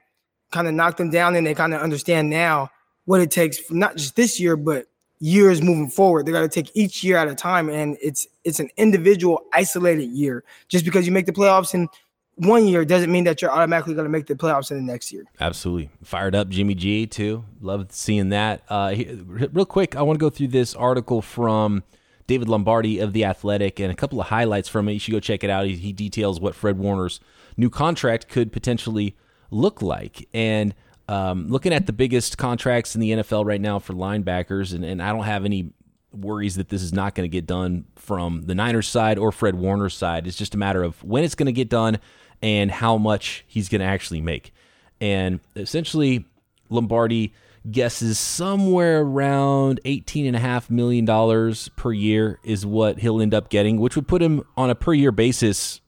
kind 0.50 0.66
of 0.66 0.74
knocked 0.74 0.98
them 0.98 1.10
down 1.10 1.36
and 1.36 1.46
they 1.46 1.54
kind 1.54 1.72
of 1.72 1.80
understand 1.80 2.30
now 2.30 2.68
what 3.04 3.20
it 3.20 3.30
takes, 3.30 3.58
not 3.70 3.96
just 3.96 4.16
this 4.16 4.40
year, 4.40 4.56
but 4.56 4.86
years 5.20 5.62
moving 5.62 5.88
forward. 5.88 6.26
They 6.26 6.32
got 6.32 6.40
to 6.40 6.48
take 6.48 6.70
each 6.74 7.04
year 7.04 7.16
at 7.16 7.28
a 7.28 7.34
time, 7.34 7.68
and 7.68 7.96
it's 8.02 8.26
it's 8.44 8.60
an 8.60 8.68
individual, 8.76 9.44
isolated 9.52 10.06
year. 10.10 10.44
Just 10.68 10.84
because 10.84 11.06
you 11.06 11.12
make 11.12 11.26
the 11.26 11.32
playoffs 11.32 11.74
in 11.74 11.88
one 12.36 12.66
year 12.66 12.84
doesn't 12.84 13.10
mean 13.10 13.24
that 13.24 13.40
you're 13.40 13.50
automatically 13.50 13.94
going 13.94 14.04
to 14.04 14.10
make 14.10 14.26
the 14.26 14.34
playoffs 14.34 14.70
in 14.70 14.76
the 14.76 14.92
next 14.92 15.12
year. 15.12 15.24
Absolutely. 15.40 15.90
Fired 16.02 16.34
up 16.34 16.48
Jimmy 16.48 16.74
G, 16.74 17.06
too. 17.06 17.44
Love 17.60 17.86
seeing 17.90 18.30
that. 18.30 18.62
Uh, 18.68 18.90
he- 18.90 19.22
real 19.26 19.64
quick, 19.64 19.96
I 19.96 20.02
want 20.02 20.18
to 20.18 20.20
go 20.20 20.30
through 20.30 20.48
this 20.48 20.74
article 20.74 21.22
from 21.22 21.84
David 22.26 22.48
Lombardi 22.48 22.98
of 22.98 23.12
The 23.12 23.24
Athletic 23.24 23.78
and 23.80 23.90
a 23.90 23.94
couple 23.94 24.20
of 24.20 24.28
highlights 24.28 24.68
from 24.68 24.88
it. 24.88 24.94
You 24.94 24.98
should 24.98 25.12
go 25.12 25.20
check 25.20 25.44
it 25.44 25.50
out. 25.50 25.66
He, 25.66 25.76
he 25.76 25.92
details 25.92 26.40
what 26.40 26.54
Fred 26.54 26.78
Warner's 26.78 27.20
new 27.56 27.70
contract 27.70 28.28
could 28.28 28.52
potentially 28.52 29.16
look 29.50 29.82
like. 29.82 30.28
And 30.34 30.74
um, 31.08 31.48
looking 31.48 31.72
at 31.72 31.86
the 31.86 31.92
biggest 31.92 32.38
contracts 32.38 32.94
in 32.94 33.00
the 33.00 33.10
NFL 33.10 33.44
right 33.44 33.60
now 33.60 33.78
for 33.78 33.92
linebackers, 33.92 34.74
and, 34.74 34.84
and 34.84 35.02
I 35.02 35.12
don't 35.12 35.24
have 35.24 35.44
any 35.44 35.70
worries 36.14 36.56
that 36.56 36.68
this 36.68 36.82
is 36.82 36.92
not 36.92 37.14
going 37.14 37.24
to 37.24 37.32
get 37.32 37.46
done 37.46 37.84
from 37.96 38.42
the 38.42 38.54
Niners 38.54 38.88
side 38.88 39.18
or 39.18 39.32
Fred 39.32 39.54
Warner's 39.54 39.94
side. 39.94 40.26
It's 40.26 40.36
just 40.36 40.54
a 40.54 40.58
matter 40.58 40.82
of 40.82 41.02
when 41.02 41.24
it's 41.24 41.34
going 41.34 41.46
to 41.46 41.52
get 41.52 41.68
done 41.68 41.98
and 42.42 42.70
how 42.70 42.98
much 42.98 43.44
he's 43.46 43.68
going 43.68 43.80
to 43.80 43.86
actually 43.86 44.20
make. 44.20 44.52
And 45.00 45.40
essentially, 45.56 46.26
Lombardi 46.68 47.32
guesses 47.70 48.18
somewhere 48.18 49.00
around 49.00 49.80
$18.5 49.84 50.70
million 50.70 51.54
per 51.76 51.92
year 51.92 52.38
is 52.44 52.66
what 52.66 52.98
he'll 52.98 53.20
end 53.20 53.34
up 53.34 53.48
getting, 53.48 53.80
which 53.80 53.96
would 53.96 54.06
put 54.06 54.22
him 54.22 54.42
on 54.56 54.70
a 54.70 54.74
per 54.74 54.92
year 54.92 55.12
basis 55.12 55.80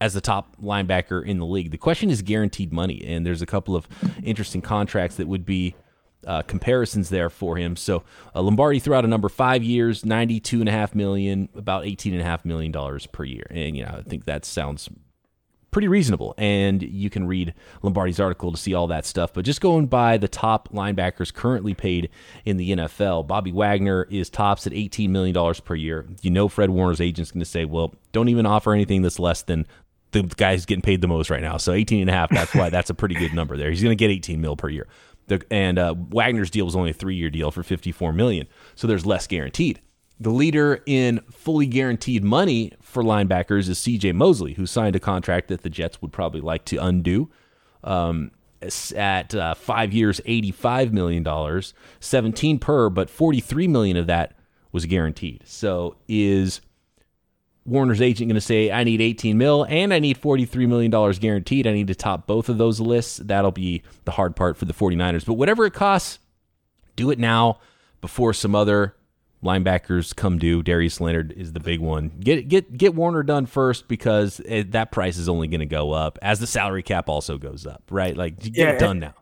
as 0.00 0.14
the 0.14 0.20
top 0.20 0.56
linebacker 0.62 1.24
in 1.24 1.38
the 1.38 1.46
league. 1.46 1.70
The 1.70 1.78
question 1.78 2.10
is 2.10 2.22
guaranteed 2.22 2.72
money, 2.72 3.02
and 3.04 3.26
there's 3.26 3.42
a 3.42 3.46
couple 3.46 3.74
of 3.74 3.88
interesting 4.22 4.60
contracts 4.60 5.16
that 5.16 5.26
would 5.26 5.44
be 5.44 5.74
uh, 6.26 6.42
comparisons 6.42 7.08
there 7.08 7.30
for 7.30 7.56
him. 7.56 7.76
So 7.76 8.02
uh, 8.34 8.42
Lombardi 8.42 8.78
threw 8.78 8.94
out 8.94 9.04
a 9.04 9.08
number 9.08 9.28
five 9.28 9.62
years, 9.62 10.04
ninety-two 10.04 10.60
and 10.60 10.68
a 10.68 10.72
half 10.72 10.94
million, 10.94 11.48
about 11.54 11.86
eighteen 11.86 12.12
and 12.12 12.22
a 12.22 12.24
half 12.24 12.44
million 12.44 12.72
dollars 12.72 13.06
per 13.06 13.24
year, 13.24 13.46
and 13.50 13.76
you 13.76 13.84
know 13.84 13.96
I 13.98 14.02
think 14.02 14.24
that 14.24 14.44
sounds 14.44 14.88
pretty 15.76 15.88
reasonable. 15.88 16.34
And 16.38 16.82
you 16.82 17.10
can 17.10 17.26
read 17.26 17.52
Lombardi's 17.82 18.18
article 18.18 18.50
to 18.50 18.56
see 18.56 18.72
all 18.72 18.86
that 18.86 19.04
stuff. 19.04 19.34
But 19.34 19.44
just 19.44 19.60
going 19.60 19.88
by 19.88 20.16
the 20.16 20.26
top 20.26 20.70
linebackers 20.70 21.34
currently 21.34 21.74
paid 21.74 22.08
in 22.46 22.56
the 22.56 22.70
NFL, 22.70 23.26
Bobby 23.26 23.52
Wagner 23.52 24.06
is 24.10 24.30
tops 24.30 24.66
at 24.66 24.72
$18 24.72 25.10
million 25.10 25.54
per 25.66 25.74
year. 25.74 26.06
You 26.22 26.30
know, 26.30 26.48
Fred 26.48 26.70
Warner's 26.70 27.02
agent's 27.02 27.30
going 27.30 27.40
to 27.42 27.44
say, 27.44 27.66
well, 27.66 27.94
don't 28.12 28.30
even 28.30 28.46
offer 28.46 28.72
anything 28.72 29.02
that's 29.02 29.18
less 29.18 29.42
than 29.42 29.66
the 30.12 30.22
guy 30.22 30.54
who's 30.54 30.64
getting 30.64 30.80
paid 30.80 31.02
the 31.02 31.08
most 31.08 31.28
right 31.28 31.42
now. 31.42 31.58
So 31.58 31.72
18 31.72 32.00
and 32.00 32.08
a 32.08 32.12
half, 32.14 32.30
that's 32.30 32.54
why 32.54 32.70
that's 32.70 32.88
a 32.88 32.94
pretty 32.94 33.14
good 33.14 33.34
number 33.34 33.58
there. 33.58 33.68
He's 33.68 33.82
going 33.82 33.96
to 33.96 34.02
get 34.02 34.10
18 34.10 34.40
mil 34.40 34.56
per 34.56 34.70
year. 34.70 34.86
The, 35.28 35.44
and 35.50 35.78
uh, 35.78 35.94
Wagner's 35.96 36.50
deal 36.50 36.64
was 36.64 36.76
only 36.76 36.90
a 36.90 36.94
three-year 36.94 37.30
deal 37.30 37.50
for 37.50 37.62
54 37.62 38.12
million, 38.12 38.46
so 38.74 38.86
there's 38.86 39.04
less 39.04 39.26
guaranteed. 39.26 39.80
The 40.18 40.30
leader 40.30 40.82
in 40.86 41.20
fully 41.30 41.66
guaranteed 41.66 42.24
money 42.24 42.72
for 42.80 43.02
linebackers 43.02 43.68
is 43.68 43.78
C.J. 43.78 44.12
Mosley, 44.12 44.54
who 44.54 44.64
signed 44.64 44.96
a 44.96 45.00
contract 45.00 45.48
that 45.48 45.62
the 45.62 45.68
Jets 45.68 46.00
would 46.00 46.12
probably 46.12 46.40
like 46.40 46.64
to 46.66 46.78
undo. 46.78 47.30
Um, 47.84 48.30
at 48.96 49.34
uh, 49.34 49.54
five 49.54 49.92
years, 49.92 50.20
eighty-five 50.24 50.92
million 50.92 51.22
dollars, 51.22 51.74
seventeen 52.00 52.58
per, 52.58 52.88
but 52.88 53.10
forty-three 53.10 53.68
million 53.68 53.96
of 53.96 54.06
that 54.06 54.34
was 54.72 54.86
guaranteed. 54.86 55.42
So 55.44 55.96
is 56.08 56.60
Warner's 57.66 58.00
agent 58.00 58.28
going 58.28 58.36
to 58.36 58.40
say, 58.40 58.70
I 58.70 58.84
need 58.84 59.00
18 59.00 59.36
mil 59.36 59.64
and 59.68 59.92
I 59.92 59.98
need 59.98 60.20
$43 60.20 60.68
million 60.68 60.90
guaranteed. 61.12 61.66
I 61.66 61.72
need 61.72 61.88
to 61.88 61.94
top 61.94 62.26
both 62.26 62.48
of 62.48 62.58
those 62.58 62.80
lists. 62.80 63.18
That'll 63.18 63.50
be 63.50 63.82
the 64.04 64.12
hard 64.12 64.36
part 64.36 64.56
for 64.56 64.64
the 64.64 64.74
49ers. 64.74 65.26
But 65.26 65.34
whatever 65.34 65.66
it 65.66 65.74
costs, 65.74 66.18
do 66.94 67.10
it 67.10 67.18
now 67.18 67.58
before 68.00 68.32
some 68.32 68.54
other 68.54 68.94
linebackers 69.44 70.14
come 70.14 70.38
due. 70.38 70.62
Darius 70.62 71.00
Leonard 71.00 71.32
is 71.32 71.52
the 71.52 71.60
big 71.60 71.80
one. 71.80 72.10
Get 72.20 72.48
get 72.48 72.76
get 72.76 72.94
Warner 72.94 73.22
done 73.22 73.46
first 73.46 73.88
because 73.88 74.40
it, 74.44 74.72
that 74.72 74.90
price 74.92 75.18
is 75.18 75.28
only 75.28 75.46
going 75.48 75.60
to 75.60 75.66
go 75.66 75.92
up 75.92 76.18
as 76.22 76.40
the 76.40 76.46
salary 76.46 76.82
cap 76.82 77.08
also 77.08 77.38
goes 77.38 77.66
up, 77.66 77.82
right? 77.90 78.16
Like 78.16 78.38
get 78.40 78.54
Yeah, 78.54 78.70
it 78.70 78.78
done 78.78 78.98
now. 78.98 79.14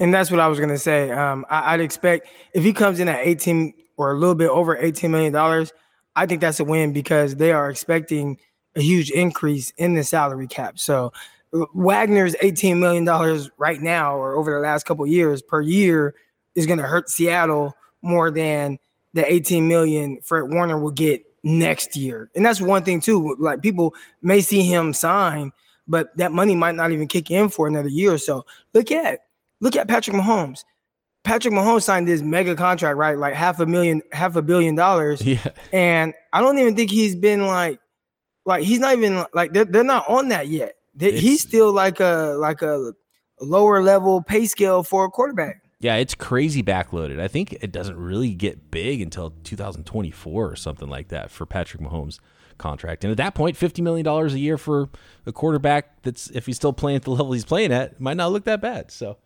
And 0.00 0.12
that's 0.12 0.30
what 0.30 0.40
I 0.40 0.48
was 0.48 0.58
gonna 0.58 0.78
say. 0.78 1.10
Um, 1.10 1.46
I, 1.48 1.74
I'd 1.74 1.80
expect 1.80 2.28
if 2.54 2.64
he 2.64 2.72
comes 2.72 2.98
in 2.98 3.08
at 3.08 3.20
18 3.20 3.72
or 3.96 4.12
a 4.12 4.18
little 4.18 4.34
bit 4.34 4.48
over 4.48 4.76
18 4.76 5.10
million 5.10 5.32
dollars, 5.32 5.72
I 6.16 6.26
think 6.26 6.40
that's 6.40 6.60
a 6.60 6.64
win 6.64 6.92
because 6.92 7.36
they 7.36 7.52
are 7.52 7.70
expecting 7.70 8.38
a 8.76 8.80
huge 8.80 9.10
increase 9.10 9.70
in 9.76 9.94
the 9.94 10.04
salary 10.04 10.46
cap. 10.46 10.78
So 10.78 11.12
uh, 11.54 11.66
Wagner's 11.74 12.36
18 12.40 12.80
million 12.80 13.04
dollars 13.04 13.50
right 13.58 13.80
now, 13.80 14.16
or 14.16 14.34
over 14.34 14.52
the 14.52 14.60
last 14.60 14.84
couple 14.84 15.06
years 15.06 15.42
per 15.42 15.60
year, 15.60 16.14
is 16.54 16.66
gonna 16.66 16.82
hurt 16.82 17.10
Seattle 17.10 17.74
more 18.02 18.30
than 18.30 18.78
the 19.14 19.30
18 19.30 19.68
million 19.68 20.18
Fred 20.22 20.50
Warner 20.50 20.78
will 20.78 20.90
get 20.90 21.24
next 21.42 21.96
year. 21.96 22.30
And 22.34 22.44
that's 22.44 22.60
one 22.60 22.84
thing 22.84 23.00
too. 23.00 23.36
Like 23.38 23.62
people 23.62 23.94
may 24.22 24.40
see 24.40 24.62
him 24.62 24.92
sign, 24.94 25.52
but 25.86 26.16
that 26.16 26.32
money 26.32 26.54
might 26.54 26.74
not 26.74 26.92
even 26.92 27.08
kick 27.08 27.30
in 27.30 27.48
for 27.48 27.66
another 27.66 27.88
year 27.88 28.12
or 28.12 28.18
so. 28.18 28.44
Look 28.74 28.90
at 28.90 29.20
look 29.60 29.76
at 29.76 29.88
Patrick 29.88 30.16
Mahomes. 30.16 30.64
Patrick 31.24 31.54
Mahomes 31.54 31.84
signed 31.84 32.08
this 32.08 32.22
mega 32.22 32.56
contract, 32.56 32.96
right? 32.96 33.16
Like 33.16 33.34
half 33.34 33.60
a 33.60 33.66
million, 33.66 34.02
half 34.12 34.36
a 34.36 34.42
billion 34.42 34.74
dollars. 34.74 35.22
Yeah. 35.22 35.48
And 35.72 36.14
I 36.32 36.40
don't 36.40 36.58
even 36.58 36.74
think 36.74 36.90
he's 36.90 37.14
been 37.14 37.46
like, 37.46 37.78
like 38.44 38.64
he's 38.64 38.80
not 38.80 38.94
even 38.94 39.24
like 39.32 39.52
they're, 39.52 39.64
they're 39.64 39.84
not 39.84 40.08
on 40.08 40.28
that 40.28 40.48
yet. 40.48 40.74
he's 40.98 41.40
still 41.40 41.72
like 41.72 42.00
a 42.00 42.34
like 42.38 42.60
a 42.62 42.92
lower 43.40 43.82
level 43.82 44.22
pay 44.22 44.46
scale 44.46 44.82
for 44.82 45.04
a 45.04 45.10
quarterback. 45.10 45.62
Yeah, 45.78 45.96
it's 45.96 46.14
crazy 46.14 46.62
backloaded. 46.62 47.20
I 47.20 47.26
think 47.26 47.54
it 47.54 47.72
doesn't 47.72 47.96
really 47.96 48.34
get 48.34 48.70
big 48.70 49.00
until 49.00 49.30
2024 49.42 50.50
or 50.50 50.54
something 50.54 50.88
like 50.88 51.08
that 51.08 51.30
for 51.30 51.44
Patrick 51.44 51.82
Mahomes 51.82 52.20
contract. 52.56 53.02
And 53.02 53.10
at 53.10 53.16
that 53.16 53.34
point, 53.34 53.58
$50 53.58 53.82
million 53.82 54.06
a 54.06 54.26
year 54.36 54.56
for 54.56 54.90
a 55.26 55.32
quarterback 55.32 56.00
that's, 56.02 56.30
if 56.30 56.46
he's 56.46 56.54
still 56.54 56.72
playing 56.72 56.96
at 56.96 57.02
the 57.02 57.10
level 57.10 57.32
he's 57.32 57.44
playing 57.44 57.72
at, 57.72 58.00
might 58.00 58.16
not 58.16 58.30
look 58.30 58.44
that 58.44 58.60
bad. 58.60 58.92
So, 58.92 59.18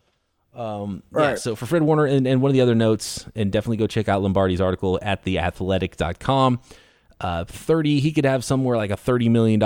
um, 0.56 1.02
right. 1.10 1.38
so 1.38 1.54
for 1.54 1.66
Fred 1.66 1.82
Warner 1.82 2.06
and, 2.06 2.26
and 2.26 2.40
one 2.40 2.50
of 2.50 2.54
the 2.54 2.62
other 2.62 2.74
notes, 2.74 3.26
and 3.34 3.52
definitely 3.52 3.76
go 3.76 3.86
check 3.86 4.08
out 4.08 4.22
Lombardi's 4.22 4.60
article 4.60 4.98
at 5.02 5.24
theathletic.com. 5.24 6.60
Uh, 7.20 7.44
30, 7.44 8.00
he 8.00 8.12
could 8.12 8.24
have 8.24 8.44
somewhere 8.44 8.76
like 8.76 8.90
a 8.90 8.96
$30 8.96 9.30
million 9.30 9.60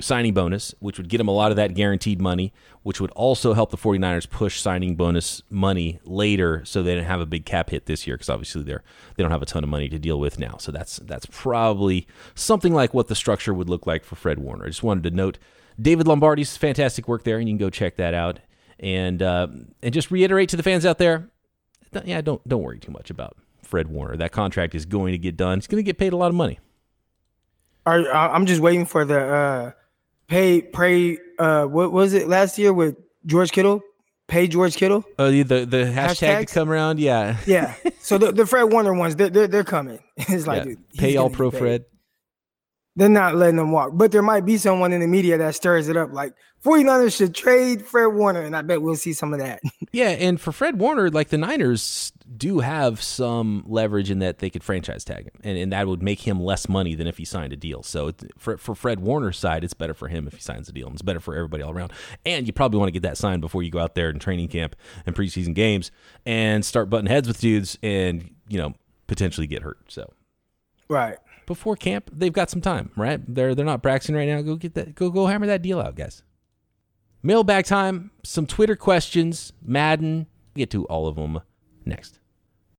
signing 0.00 0.32
bonus, 0.32 0.74
which 0.80 0.98
would 0.98 1.08
get 1.08 1.20
him 1.20 1.28
a 1.28 1.32
lot 1.32 1.50
of 1.50 1.56
that 1.56 1.74
guaranteed 1.74 2.20
money, 2.20 2.52
which 2.82 3.00
would 3.00 3.10
also 3.10 3.52
help 3.52 3.70
the 3.70 3.76
49ers 3.76 4.28
push 4.28 4.60
signing 4.60 4.96
bonus 4.96 5.42
money 5.50 6.00
later 6.04 6.64
so 6.64 6.82
they 6.82 6.94
didn't 6.94 7.06
have 7.06 7.20
a 7.20 7.26
big 7.26 7.44
cap 7.44 7.70
hit 7.70 7.86
this 7.86 8.06
year 8.06 8.16
because 8.16 8.30
obviously 8.30 8.62
they're 8.62 8.82
they 9.16 9.22
don't 9.22 9.30
have 9.30 9.42
a 9.42 9.46
ton 9.46 9.62
of 9.62 9.70
money 9.70 9.88
to 9.88 9.98
deal 9.98 10.18
with 10.18 10.38
now. 10.38 10.56
So 10.58 10.72
that's 10.72 10.96
that's 10.98 11.26
probably 11.26 12.06
something 12.34 12.72
like 12.72 12.94
what 12.94 13.08
the 13.08 13.14
structure 13.14 13.52
would 13.52 13.68
look 13.68 13.86
like 13.86 14.04
for 14.04 14.16
Fred 14.16 14.38
Warner. 14.38 14.64
I 14.64 14.68
just 14.68 14.82
wanted 14.82 15.04
to 15.04 15.10
note 15.10 15.38
David 15.80 16.06
Lombardi's 16.06 16.56
fantastic 16.56 17.08
work 17.08 17.24
there 17.24 17.38
and 17.38 17.48
you 17.48 17.52
can 17.52 17.66
go 17.66 17.70
check 17.70 17.96
that 17.96 18.14
out. 18.14 18.40
And 18.82 19.22
uh, 19.22 19.46
and 19.80 19.94
just 19.94 20.10
reiterate 20.10 20.48
to 20.50 20.56
the 20.56 20.62
fans 20.64 20.84
out 20.84 20.98
there, 20.98 21.30
yeah, 22.04 22.20
don't 22.20 22.46
don't 22.48 22.62
worry 22.62 22.80
too 22.80 22.90
much 22.90 23.10
about 23.10 23.36
Fred 23.62 23.88
Warner. 23.88 24.16
That 24.16 24.32
contract 24.32 24.74
is 24.74 24.84
going 24.84 25.12
to 25.12 25.18
get 25.18 25.36
done. 25.36 25.58
He's 25.58 25.68
going 25.68 25.78
to 25.78 25.86
get 25.86 25.98
paid 25.98 26.12
a 26.12 26.16
lot 26.16 26.28
of 26.28 26.34
money. 26.34 26.58
Are, 27.86 28.12
I'm 28.12 28.46
just 28.46 28.60
waiting 28.60 28.86
for 28.86 29.04
the 29.04 29.20
uh, 29.20 29.72
pay 30.28 30.62
pray 30.62 31.18
uh 31.38 31.64
what 31.64 31.92
was 31.92 32.12
it 32.12 32.28
last 32.28 32.58
year 32.58 32.72
with 32.72 32.96
George 33.26 33.52
Kittle? 33.52 33.80
Pay 34.28 34.48
George 34.48 34.76
Kittle. 34.76 35.04
Oh, 35.18 35.30
the 35.30 35.42
the, 35.42 35.66
the 35.66 35.84
hashtag 35.84 36.48
to 36.48 36.54
come 36.54 36.70
around, 36.70 36.98
yeah, 36.98 37.38
yeah. 37.46 37.74
So 38.00 38.18
the, 38.18 38.32
the 38.32 38.46
Fred 38.46 38.64
Warner 38.64 38.94
ones, 38.94 39.16
they're 39.16 39.30
they're, 39.30 39.48
they're 39.48 39.64
coming. 39.64 40.00
It's 40.16 40.46
like 40.46 40.58
yeah. 40.58 40.64
dude, 40.64 40.90
pay 40.94 41.16
all 41.16 41.30
pro 41.30 41.50
Fred. 41.50 41.84
They're 42.94 43.08
not 43.08 43.36
letting 43.36 43.56
them 43.56 43.72
walk, 43.72 43.92
but 43.94 44.12
there 44.12 44.22
might 44.22 44.44
be 44.44 44.58
someone 44.58 44.92
in 44.92 45.00
the 45.00 45.06
media 45.06 45.38
that 45.38 45.54
stirs 45.54 45.88
it 45.88 45.96
up, 45.96 46.12
like 46.12 46.34
49ers 46.64 47.16
should 47.16 47.34
trade 47.34 47.84
Fred 47.84 48.06
Warner, 48.08 48.42
and 48.42 48.54
I 48.54 48.62
bet 48.62 48.82
we'll 48.82 48.96
see 48.96 49.12
some 49.12 49.32
of 49.32 49.40
that. 49.40 49.60
yeah, 49.92 50.10
and 50.10 50.40
for 50.40 50.52
Fred 50.52 50.78
Warner, 50.78 51.10
like 51.10 51.30
the 51.30 51.38
Niners 51.38 52.12
do 52.36 52.60
have 52.60 53.02
some 53.02 53.64
leverage 53.66 54.10
in 54.10 54.20
that 54.20 54.38
they 54.38 54.48
could 54.48 54.62
franchise 54.62 55.04
tag 55.04 55.24
him, 55.24 55.40
and, 55.42 55.58
and 55.58 55.72
that 55.72 55.88
would 55.88 56.02
make 56.02 56.20
him 56.20 56.40
less 56.40 56.68
money 56.68 56.94
than 56.94 57.06
if 57.06 57.18
he 57.18 57.24
signed 57.24 57.52
a 57.52 57.56
deal. 57.56 57.82
So 57.82 58.08
it, 58.08 58.30
for 58.38 58.56
for 58.58 58.74
Fred 58.74 59.00
Warner's 59.00 59.38
side, 59.38 59.64
it's 59.64 59.74
better 59.74 59.94
for 59.94 60.06
him 60.08 60.26
if 60.28 60.34
he 60.34 60.40
signs 60.40 60.68
a 60.68 60.72
deal, 60.72 60.86
and 60.86 60.94
it's 60.94 61.02
better 61.02 61.20
for 61.20 61.34
everybody 61.34 61.64
all 61.64 61.72
around. 61.72 61.92
And 62.24 62.46
you 62.46 62.52
probably 62.52 62.78
want 62.78 62.88
to 62.88 62.92
get 62.92 63.02
that 63.02 63.16
signed 63.16 63.40
before 63.40 63.62
you 63.62 63.70
go 63.70 63.80
out 63.80 63.94
there 63.94 64.10
in 64.10 64.18
training 64.18 64.48
camp 64.48 64.76
and 65.04 65.16
preseason 65.16 65.54
games 65.54 65.90
and 66.24 66.64
start 66.64 66.90
butting 66.90 67.06
heads 67.06 67.26
with 67.26 67.40
dudes, 67.40 67.76
and 67.82 68.34
you 68.48 68.58
know 68.58 68.74
potentially 69.08 69.48
get 69.48 69.62
hurt. 69.62 69.78
So 69.88 70.12
right 70.88 71.18
before 71.54 71.76
camp, 71.76 72.10
they've 72.12 72.32
got 72.32 72.50
some 72.50 72.60
time. 72.60 72.90
Right, 72.96 73.20
they're 73.26 73.54
they're 73.54 73.64
not 73.64 73.82
practicing 73.82 74.14
right 74.14 74.28
now. 74.28 74.42
Go 74.42 74.56
get 74.56 74.74
that. 74.74 74.94
Go 74.94 75.10
go 75.10 75.26
hammer 75.26 75.46
that 75.46 75.62
deal 75.62 75.80
out, 75.80 75.94
guys. 75.94 76.22
Mailbag 77.22 77.66
time. 77.66 78.10
Some 78.24 78.46
Twitter 78.46 78.76
questions. 78.76 79.52
Madden. 79.62 80.26
get 80.54 80.70
to 80.70 80.84
all 80.86 81.06
of 81.06 81.16
them 81.16 81.40
next. 81.84 82.18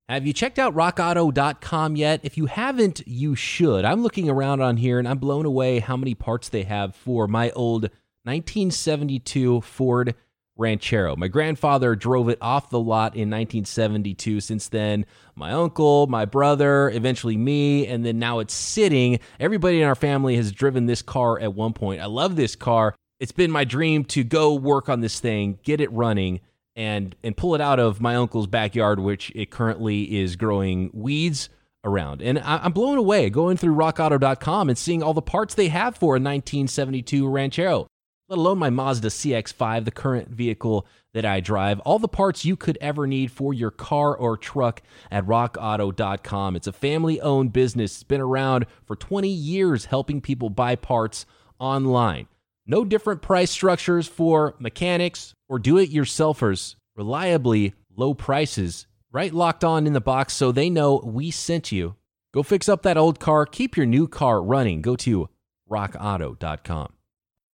Have 0.09 0.27
you 0.27 0.33
checked 0.33 0.59
out 0.59 0.75
rockauto.com 0.75 1.95
yet? 1.95 2.19
If 2.23 2.37
you 2.37 2.47
haven't, 2.47 3.07
you 3.07 3.35
should. 3.35 3.85
I'm 3.85 4.03
looking 4.03 4.29
around 4.29 4.61
on 4.61 4.75
here 4.75 4.99
and 4.99 5.07
I'm 5.07 5.17
blown 5.17 5.45
away 5.45 5.79
how 5.79 5.95
many 5.95 6.13
parts 6.13 6.49
they 6.49 6.63
have 6.63 6.93
for 6.93 7.25
my 7.27 7.51
old 7.51 7.83
1972 8.23 9.61
Ford 9.61 10.15
Ranchero. 10.57 11.15
My 11.15 11.27
grandfather 11.27 11.95
drove 11.95 12.29
it 12.29 12.37
off 12.41 12.69
the 12.69 12.79
lot 12.79 13.15
in 13.15 13.29
1972. 13.29 14.41
Since 14.41 14.69
then, 14.69 15.05
my 15.35 15.51
uncle, 15.51 16.07
my 16.07 16.25
brother, 16.25 16.89
eventually 16.89 17.37
me, 17.37 17.87
and 17.87 18.05
then 18.05 18.19
now 18.19 18.39
it's 18.39 18.53
sitting. 18.53 19.19
Everybody 19.39 19.81
in 19.81 19.87
our 19.87 19.95
family 19.95 20.35
has 20.35 20.51
driven 20.51 20.85
this 20.85 21.01
car 21.01 21.39
at 21.39 21.53
one 21.53 21.73
point. 21.73 22.01
I 22.01 22.05
love 22.05 22.35
this 22.35 22.55
car. 22.55 22.95
It's 23.19 23.31
been 23.31 23.51
my 23.51 23.63
dream 23.63 24.05
to 24.05 24.23
go 24.23 24.53
work 24.53 24.89
on 24.89 25.01
this 25.01 25.19
thing, 25.19 25.59
get 25.63 25.81
it 25.81 25.91
running 25.91 26.41
and 26.75 27.15
and 27.23 27.37
pull 27.37 27.55
it 27.55 27.61
out 27.61 27.79
of 27.79 28.01
my 28.01 28.15
uncle's 28.15 28.47
backyard, 28.47 28.99
which 28.99 29.31
it 29.35 29.51
currently 29.51 30.19
is 30.19 30.35
growing 30.35 30.89
weeds 30.93 31.49
around. 31.83 32.21
And 32.21 32.39
I, 32.39 32.65
am 32.65 32.71
blown 32.71 32.97
away 32.97 33.29
going 33.29 33.57
through 33.57 33.75
RockAuto.com 33.75 34.69
and 34.69 34.77
seeing 34.77 35.03
all 35.03 35.13
the 35.13 35.21
parts 35.21 35.55
they 35.55 35.67
have 35.67 35.95
for 35.95 36.15
a 36.15 36.19
1972 36.19 37.27
Ranchero, 37.27 37.87
let 38.29 38.39
alone 38.39 38.57
my 38.57 38.69
Mazda 38.69 39.09
CX-5, 39.09 39.85
the 39.85 39.91
current 39.91 40.29
vehicle 40.29 40.87
that 41.13 41.25
I 41.25 41.39
drive. 41.39 41.79
All 41.81 41.99
the 41.99 42.07
parts 42.07 42.45
you 42.45 42.55
could 42.55 42.77
ever 42.79 43.05
need 43.05 43.31
for 43.31 43.53
your 43.53 43.71
car 43.71 44.15
or 44.15 44.37
truck 44.37 44.81
at 45.11 45.25
RockAuto.com. 45.25 46.55
It's 46.55 46.67
a 46.67 46.73
family-owned 46.73 47.51
business. 47.51 47.95
It's 47.95 48.03
been 48.03 48.21
around 48.21 48.65
for 48.85 48.95
20 48.95 49.27
years, 49.27 49.85
helping 49.85 50.21
people 50.21 50.49
buy 50.49 50.75
parts 50.75 51.25
online. 51.59 52.27
No 52.65 52.85
different 52.85 53.21
price 53.21 53.51
structures 53.51 54.07
for 54.07 54.55
mechanics 54.57 55.35
or 55.49 55.59
do 55.59 55.77
it 55.77 55.91
yourselfers. 55.91 56.75
Reliably 56.95 57.73
low 57.95 58.13
prices, 58.13 58.87
right 59.11 59.33
locked 59.33 59.63
on 59.63 59.85
in 59.85 59.93
the 59.93 60.01
box 60.01 60.33
so 60.33 60.51
they 60.51 60.69
know 60.69 61.01
we 61.03 61.29
sent 61.29 61.71
you. 61.71 61.95
Go 62.33 62.41
fix 62.41 62.69
up 62.69 62.81
that 62.83 62.97
old 62.97 63.19
car, 63.19 63.45
keep 63.45 63.75
your 63.75 63.85
new 63.85 64.07
car 64.07 64.41
running. 64.41 64.81
Go 64.81 64.95
to 64.95 65.29
rockauto.com 65.69 66.93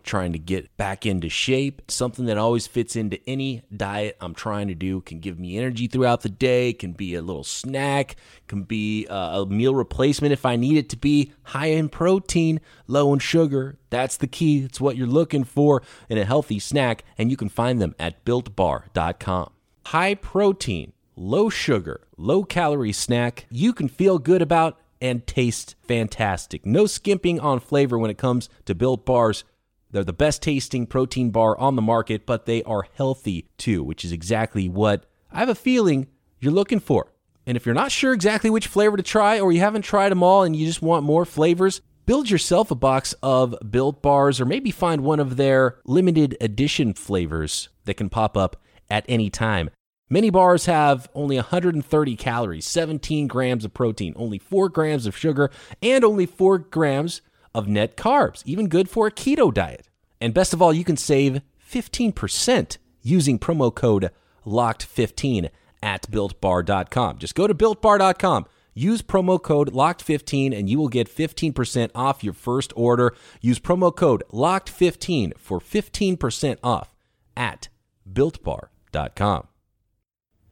trying 0.04 0.34
to 0.34 0.40
get 0.40 0.76
back 0.78 1.06
into 1.06 1.30
shape. 1.30 1.82
Something 1.90 2.26
that 2.26 2.38
always 2.38 2.68
fits 2.68 2.96
into 2.96 3.20
any 3.28 3.64
diet 3.76 4.18
I'm 4.22 4.34
trying 4.34 4.68
to 4.70 4.76
do 4.76 5.02
can 5.02 5.20
give 5.20 5.40
me 5.40 5.58
energy 5.58 5.88
throughout 5.88 6.22
the 6.22 6.30
day, 6.30 6.74
can 6.74 6.94
be 6.94 7.16
a 7.16 7.22
little 7.22 7.44
snack, 7.44 8.16
can 8.48 8.64
be 8.64 9.08
uh, 9.08 9.42
a 9.42 9.46
meal 9.46 9.76
replacement 9.76 10.34
if 10.34 10.46
I 10.46 10.56
need 10.56 10.78
it 10.78 10.90
to 10.90 10.98
be 10.98 11.34
high 11.44 11.68
in 11.68 11.90
protein, 11.90 12.60
low 12.88 13.14
in 13.14 13.20
sugar. 13.20 13.78
That's 13.90 14.18
the 14.18 14.28
key. 14.28 14.64
It's 14.64 14.82
what 14.82 14.96
you're 14.96 15.08
looking 15.08 15.44
for 15.44 15.84
in 16.10 16.18
a 16.18 16.26
healthy 16.26 16.60
snack, 16.60 17.04
and 17.18 17.30
you 17.30 17.38
can 17.38 17.50
find 17.50 17.82
them 17.82 17.96
at 18.00 18.24
builtbar.com. 18.26 19.52
High 19.88 20.16
protein, 20.16 20.94
low 21.16 21.50
sugar, 21.50 22.02
low 22.18 22.44
calorie 22.44 22.94
snack 22.94 23.46
you 23.50 23.74
can 23.74 23.88
feel 23.88 24.20
good 24.20 24.42
about 24.42 24.80
and 25.02 25.26
taste 25.26 25.76
fantastic. 25.82 26.66
No 26.66 26.86
skimping 26.86 27.40
on 27.40 27.60
flavor 27.60 27.98
when 27.98 28.12
it 28.12 28.18
comes 28.18 28.50
to 28.66 28.76
built 28.76 29.06
bars. 29.06 29.44
They're 29.92 30.04
the 30.04 30.14
best 30.14 30.42
tasting 30.44 30.86
protein 30.86 31.32
bar 31.32 31.58
on 31.58 31.76
the 31.76 31.82
market, 31.82 32.26
but 32.26 32.46
they 32.46 32.62
are 32.64 32.86
healthy 32.94 33.50
too, 33.58 33.84
which 33.84 34.06
is 34.06 34.12
exactly 34.12 34.70
what 34.70 35.06
I 35.32 35.40
have 35.40 35.50
a 35.50 35.56
feeling 35.56 36.08
you're 36.40 36.54
looking 36.54 36.80
for. 36.80 37.12
And 37.48 37.58
if 37.58 37.66
you're 37.66 37.74
not 37.74 37.92
sure 37.92 38.14
exactly 38.14 38.50
which 38.50 38.68
flavor 38.68 38.98
to 38.98 39.04
try, 39.04 39.40
or 39.40 39.52
you 39.52 39.60
haven't 39.60 39.82
tried 39.82 40.10
them 40.10 40.22
all 40.22 40.44
and 40.44 40.56
you 40.56 40.66
just 40.68 40.84
want 40.84 41.04
more 41.04 41.26
flavors, 41.26 41.82
build 42.06 42.30
yourself 42.30 42.70
a 42.70 42.76
box 42.76 43.16
of 43.24 43.56
built 43.72 44.02
bars, 44.02 44.40
or 44.40 44.46
maybe 44.46 44.70
find 44.70 45.02
one 45.02 45.20
of 45.20 45.38
their 45.38 45.80
limited 45.86 46.38
edition 46.40 46.94
flavors 46.94 47.70
that 47.86 47.96
can 47.96 48.10
pop 48.10 48.38
up 48.38 48.62
at 48.90 49.06
any 49.10 49.30
time. 49.32 49.72
Many 50.12 50.30
bars 50.30 50.66
have 50.66 51.08
only 51.14 51.36
130 51.36 52.16
calories, 52.16 52.68
17 52.68 53.28
grams 53.28 53.64
of 53.64 53.74
protein, 53.74 54.14
only 54.16 54.40
4 54.40 54.70
grams 54.70 55.06
of 55.06 55.18
sugar, 55.18 55.52
and 55.82 56.04
only 56.04 56.26
4 56.26 56.58
grams 56.60 57.22
of 57.54 57.68
net 57.68 57.98
carbs, 57.98 58.44
even 58.46 58.68
good 58.68 58.90
for 58.90 59.08
a 59.08 59.12
keto 59.12 59.54
diet. 59.54 59.88
And 60.22 60.34
best 60.34 60.54
of 60.54 60.62
all, 60.62 60.74
you 60.74 60.84
can 60.84 60.98
save 60.98 61.42
15% 61.72 62.78
using 63.02 63.40
promo 63.40 63.74
code 63.74 64.12
LOCKED15 64.46 65.50
at 65.82 66.10
builtbar.com. 66.10 67.18
Just 67.18 67.36
go 67.36 67.48
to 67.48 67.54
builtbar.com. 67.54 68.46
Use 68.74 69.02
promo 69.02 69.42
code 69.42 69.74
LOCKED15 69.74 70.58
and 70.58 70.70
you 70.70 70.78
will 70.78 70.88
get 70.88 71.14
15% 71.14 71.92
off 71.96 72.24
your 72.24 72.34
first 72.34 72.72
order. 72.76 73.16
Use 73.42 73.60
promo 73.60 73.96
code 73.96 74.24
LOCKED15 74.32 75.38
for 75.38 75.60
15% 75.60 76.58
off 76.64 76.96
at 77.36 77.70
builtbar.com. 78.12 79.48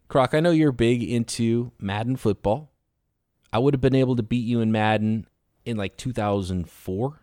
Croc, 0.08 0.34
I 0.34 0.40
know 0.40 0.52
you're 0.52 0.72
big 0.72 1.04
into 1.04 1.72
Madden 1.80 2.16
football. 2.16 2.72
I 3.52 3.60
would 3.60 3.74
have 3.74 3.82
been 3.82 3.96
able 3.96 4.16
to 4.16 4.24
beat 4.24 4.46
you 4.46 4.62
in 4.62 4.72
Madden 4.72 5.28
in 5.68 5.78
like 5.78 5.98
2004. 5.98 7.20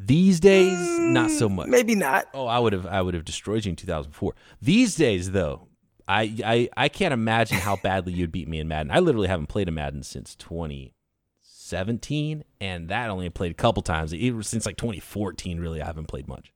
These 0.00 0.38
days, 0.38 0.78
mm, 0.78 1.10
not 1.10 1.28
so 1.30 1.48
much. 1.48 1.66
Maybe 1.66 1.96
not. 1.96 2.26
Oh, 2.32 2.46
I 2.46 2.60
would 2.60 2.72
have 2.72 2.86
I 2.86 3.02
would 3.02 3.14
have 3.14 3.24
destroyed 3.24 3.64
you 3.64 3.70
in 3.70 3.76
2004. 3.76 4.32
These 4.62 4.94
days, 4.94 5.32
though, 5.32 5.66
I 6.06 6.36
I, 6.44 6.68
I 6.76 6.88
can't 6.88 7.12
imagine 7.12 7.58
how 7.58 7.74
badly 7.76 8.12
you'd 8.12 8.30
beat 8.30 8.46
me 8.46 8.60
in 8.60 8.68
Madden. 8.68 8.92
I 8.92 9.00
literally 9.00 9.26
haven't 9.26 9.48
played 9.48 9.68
a 9.68 9.72
Madden 9.72 10.04
since 10.04 10.36
2017, 10.36 12.44
and 12.60 12.88
that 12.90 13.10
only 13.10 13.28
played 13.30 13.50
a 13.50 13.54
couple 13.54 13.82
times. 13.82 14.14
Even 14.14 14.40
since 14.44 14.66
like 14.66 14.76
2014, 14.76 15.58
really, 15.58 15.82
I 15.82 15.86
haven't 15.86 16.06
played 16.06 16.28
much. 16.28 16.52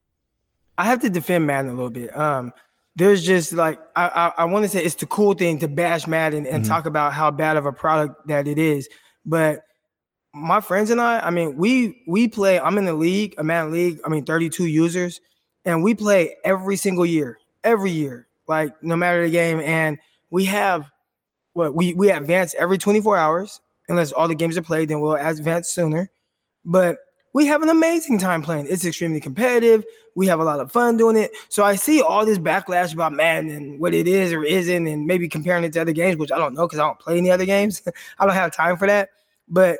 I 0.79 0.85
have 0.85 1.01
to 1.01 1.11
defend 1.11 1.45
Madden 1.47 1.73
a 1.73 1.75
little 1.75 1.90
bit. 1.90 2.16
Um, 2.16 2.53
there's 2.95 3.25
just 3.25 3.53
like 3.53 3.81
I 3.97 4.09
I, 4.09 4.33
I 4.42 4.45
want 4.45 4.66
to 4.66 4.68
say 4.68 4.85
it's 4.85 4.95
the 4.95 5.07
cool 5.07 5.35
thing 5.35 5.59
to 5.59 5.68
bash 5.68 6.07
Madden 6.07 6.47
and 6.47 6.62
mm-hmm. 6.62 6.73
talk 6.73 6.87
about 6.87 7.12
how 7.12 7.33
bad 7.33 7.57
of 7.57 7.66
a 7.66 7.73
product 7.73 8.29
that 8.29 8.47
it 8.47 8.59
is, 8.59 8.88
but 9.27 9.64
my 10.35 10.61
friends 10.61 10.90
and 10.90 11.01
I, 11.01 11.21
I 11.21 11.31
mean, 11.31 11.57
we 11.57 12.03
we 12.07 12.29
play. 12.29 12.59
I'm 12.59 12.79
in 12.79 12.85
the 12.87 12.95
league, 12.95 13.35
a 13.38 13.45
man 13.45 13.71
league. 13.71 14.01
I 14.05 14.09
mean, 14.09 14.25
32 14.25 14.66
users. 14.66 15.21
and 15.64 15.83
we 15.83 15.95
play 15.95 16.37
every 16.45 16.77
single 16.77 17.07
year, 17.07 17.38
every 17.64 17.90
year, 17.90 18.27
like 18.49 18.83
no 18.83 18.97
matter 18.97 19.25
the 19.25 19.31
game. 19.31 19.61
And 19.61 19.99
we 20.31 20.45
have 20.47 20.90
what 21.53 21.75
we 21.75 21.95
we 21.95 22.11
advance 22.11 22.55
every 22.59 22.79
24 22.79 23.16
hours, 23.16 23.61
unless 23.88 24.12
all 24.12 24.29
the 24.29 24.35
games 24.35 24.57
are 24.57 24.62
played, 24.62 24.88
then 24.88 25.01
we'll 25.01 25.14
advance 25.14 25.68
sooner. 25.68 26.11
But 26.64 26.99
we 27.35 27.47
have 27.47 27.62
an 27.62 27.68
amazing 27.68 28.18
time 28.18 28.42
playing. 28.42 28.66
It's 28.68 28.85
extremely 28.85 29.21
competitive. 29.21 29.85
We 30.14 30.27
have 30.27 30.40
a 30.40 30.45
lot 30.45 30.61
of 30.61 30.71
fun 30.71 30.99
doing 30.99 31.16
it. 31.16 31.31
So 31.49 31.64
I 31.64 31.77
see 31.77 32.03
all 32.03 32.27
this 32.27 32.38
backlash 32.38 32.92
about 32.92 33.14
Madden 33.14 33.51
and 33.51 33.81
what 33.81 33.95
it 33.95 34.07
is 34.07 34.33
or 34.33 34.45
isn't, 34.45 34.87
and 34.87 35.07
maybe 35.07 35.29
comparing 35.29 35.64
it 35.64 35.73
to 35.75 35.81
other 35.81 35.92
games, 35.92 36.16
which 36.16 36.31
I 36.33 36.38
don't 36.38 36.55
know 36.55 36.66
because 36.66 36.79
I 36.79 36.87
don't 36.87 36.99
play 36.99 37.16
any 37.18 37.31
other 37.31 37.47
games. 37.47 37.83
I 38.18 38.27
don't 38.27 38.35
have 38.35 38.55
time 38.55 38.77
for 38.77 38.87
that. 38.87 39.11
But 39.49 39.79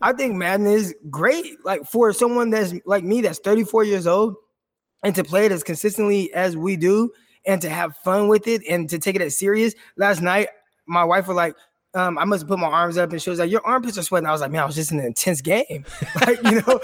I 0.00 0.12
think 0.12 0.34
Madden 0.34 0.66
is 0.66 0.94
great. 1.10 1.56
Like 1.64 1.84
for 1.84 2.12
someone 2.12 2.50
that's 2.50 2.74
like 2.84 3.04
me, 3.04 3.20
that's 3.22 3.38
34 3.38 3.84
years 3.84 4.06
old, 4.06 4.36
and 5.02 5.14
to 5.14 5.24
play 5.24 5.46
it 5.46 5.52
as 5.52 5.62
consistently 5.62 6.32
as 6.34 6.56
we 6.56 6.76
do, 6.76 7.10
and 7.46 7.60
to 7.62 7.70
have 7.70 7.96
fun 7.98 8.28
with 8.28 8.46
it, 8.46 8.62
and 8.68 8.88
to 8.90 8.98
take 8.98 9.16
it 9.16 9.22
as 9.22 9.38
serious. 9.38 9.74
Last 9.96 10.20
night, 10.20 10.48
my 10.86 11.04
wife 11.04 11.28
was 11.28 11.36
like, 11.36 11.54
um, 11.96 12.18
I 12.18 12.24
must 12.24 12.42
have 12.42 12.48
put 12.48 12.58
my 12.58 12.66
arms 12.66 12.98
up 12.98 13.10
and 13.10 13.22
she 13.22 13.30
was 13.30 13.38
like, 13.38 13.50
Your 13.50 13.66
armpits 13.66 13.96
are 13.96 14.02
sweating. 14.02 14.26
I 14.26 14.32
was 14.32 14.42
like, 14.42 14.50
Man, 14.50 14.62
I 14.62 14.66
was 14.66 14.74
just 14.74 14.92
in 14.92 15.00
an 15.00 15.06
intense 15.06 15.40
game. 15.40 15.86
like, 16.26 16.42
you 16.44 16.60
know, 16.60 16.80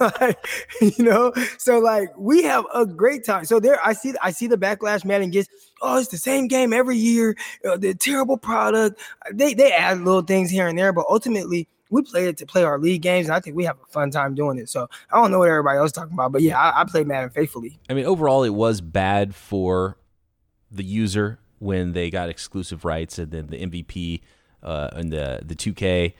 like, 0.20 0.46
you 0.80 1.04
know, 1.04 1.32
so 1.58 1.78
like 1.78 2.08
we 2.18 2.42
have 2.42 2.64
a 2.74 2.84
great 2.84 3.24
time. 3.24 3.44
So 3.44 3.60
there 3.60 3.78
I 3.84 3.92
see 3.92 4.14
I 4.22 4.32
see 4.32 4.48
the 4.48 4.58
backlash 4.58 5.04
Madden 5.04 5.30
gets, 5.30 5.48
oh, 5.82 5.98
it's 5.98 6.08
the 6.08 6.18
same 6.18 6.48
game 6.48 6.72
every 6.72 6.96
year, 6.96 7.36
uh, 7.64 7.76
the 7.76 7.94
terrible 7.94 8.36
product. 8.36 9.00
They 9.32 9.54
they 9.54 9.70
add 9.70 10.00
little 10.00 10.22
things 10.22 10.50
here 10.50 10.66
and 10.66 10.76
there, 10.76 10.92
but 10.92 11.06
ultimately 11.08 11.68
we 11.90 12.02
play 12.02 12.28
it 12.28 12.36
to 12.38 12.46
play 12.46 12.64
our 12.64 12.78
league 12.78 13.02
games, 13.02 13.26
and 13.26 13.34
I 13.34 13.40
think 13.40 13.56
we 13.56 13.64
have 13.64 13.76
a 13.82 13.92
fun 13.92 14.10
time 14.10 14.34
doing 14.34 14.58
it. 14.58 14.68
So 14.68 14.88
I 15.10 15.20
don't 15.20 15.30
know 15.30 15.38
what 15.38 15.48
everybody 15.48 15.78
else 15.78 15.88
is 15.88 15.92
talking 15.92 16.14
about, 16.14 16.32
but 16.32 16.42
yeah, 16.42 16.58
I, 16.58 16.80
I 16.80 16.84
play 16.84 17.04
Madden 17.04 17.30
faithfully. 17.30 17.78
I 17.88 17.94
mean, 17.94 18.06
overall, 18.06 18.42
it 18.42 18.54
was 18.54 18.80
bad 18.80 19.34
for 19.34 19.96
the 20.70 20.84
user 20.84 21.38
when 21.58 21.92
they 21.92 22.10
got 22.10 22.28
exclusive 22.28 22.84
rights, 22.84 23.18
and 23.18 23.30
then 23.30 23.46
the 23.48 23.66
MVP 23.66 24.20
uh, 24.62 24.90
and 24.92 25.12
the 25.12 25.40
the 25.44 25.54
2K. 25.54 26.12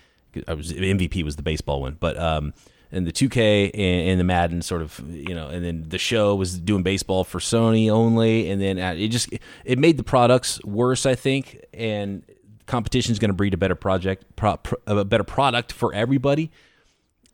I 0.47 0.55
was 0.55 0.73
MVP 0.73 1.23
was 1.23 1.37
the 1.37 1.43
baseball 1.43 1.81
one, 1.81 1.97
but 1.99 2.19
um, 2.19 2.53
and 2.93 3.07
the 3.07 3.13
2K 3.13 3.71
and, 3.73 4.11
and, 4.11 4.21
the 4.21 4.25
Madden 4.25 4.61
sort 4.63 4.83
of 4.83 5.01
you 5.09 5.35
know, 5.35 5.49
and 5.49 5.65
then 5.65 5.85
the 5.89 5.99
show 5.99 6.35
was 6.35 6.59
doing 6.59 6.83
baseball 6.83 7.25
for 7.25 7.39
Sony 7.39 7.91
only, 7.91 8.51
and 8.51 8.61
then 8.61 8.79
uh, 8.79 8.95
it 8.97 9.09
just 9.09 9.31
it 9.65 9.79
made 9.79 9.97
the 9.97 10.03
products 10.03 10.63
worse, 10.65 11.07
I 11.07 11.15
think, 11.15 11.65
and 11.73 12.23
competition 12.67 13.13
is 13.13 13.19
going 13.19 13.31
to 13.31 13.35
breed 13.35 13.55
a 13.55 13.57
better 13.57 13.75
project, 13.75 14.25
pro, 14.37 14.57
pro, 14.57 14.79
a 14.87 15.05
better 15.05 15.25
product 15.25 15.73
for 15.73 15.95
everybody. 15.95 16.51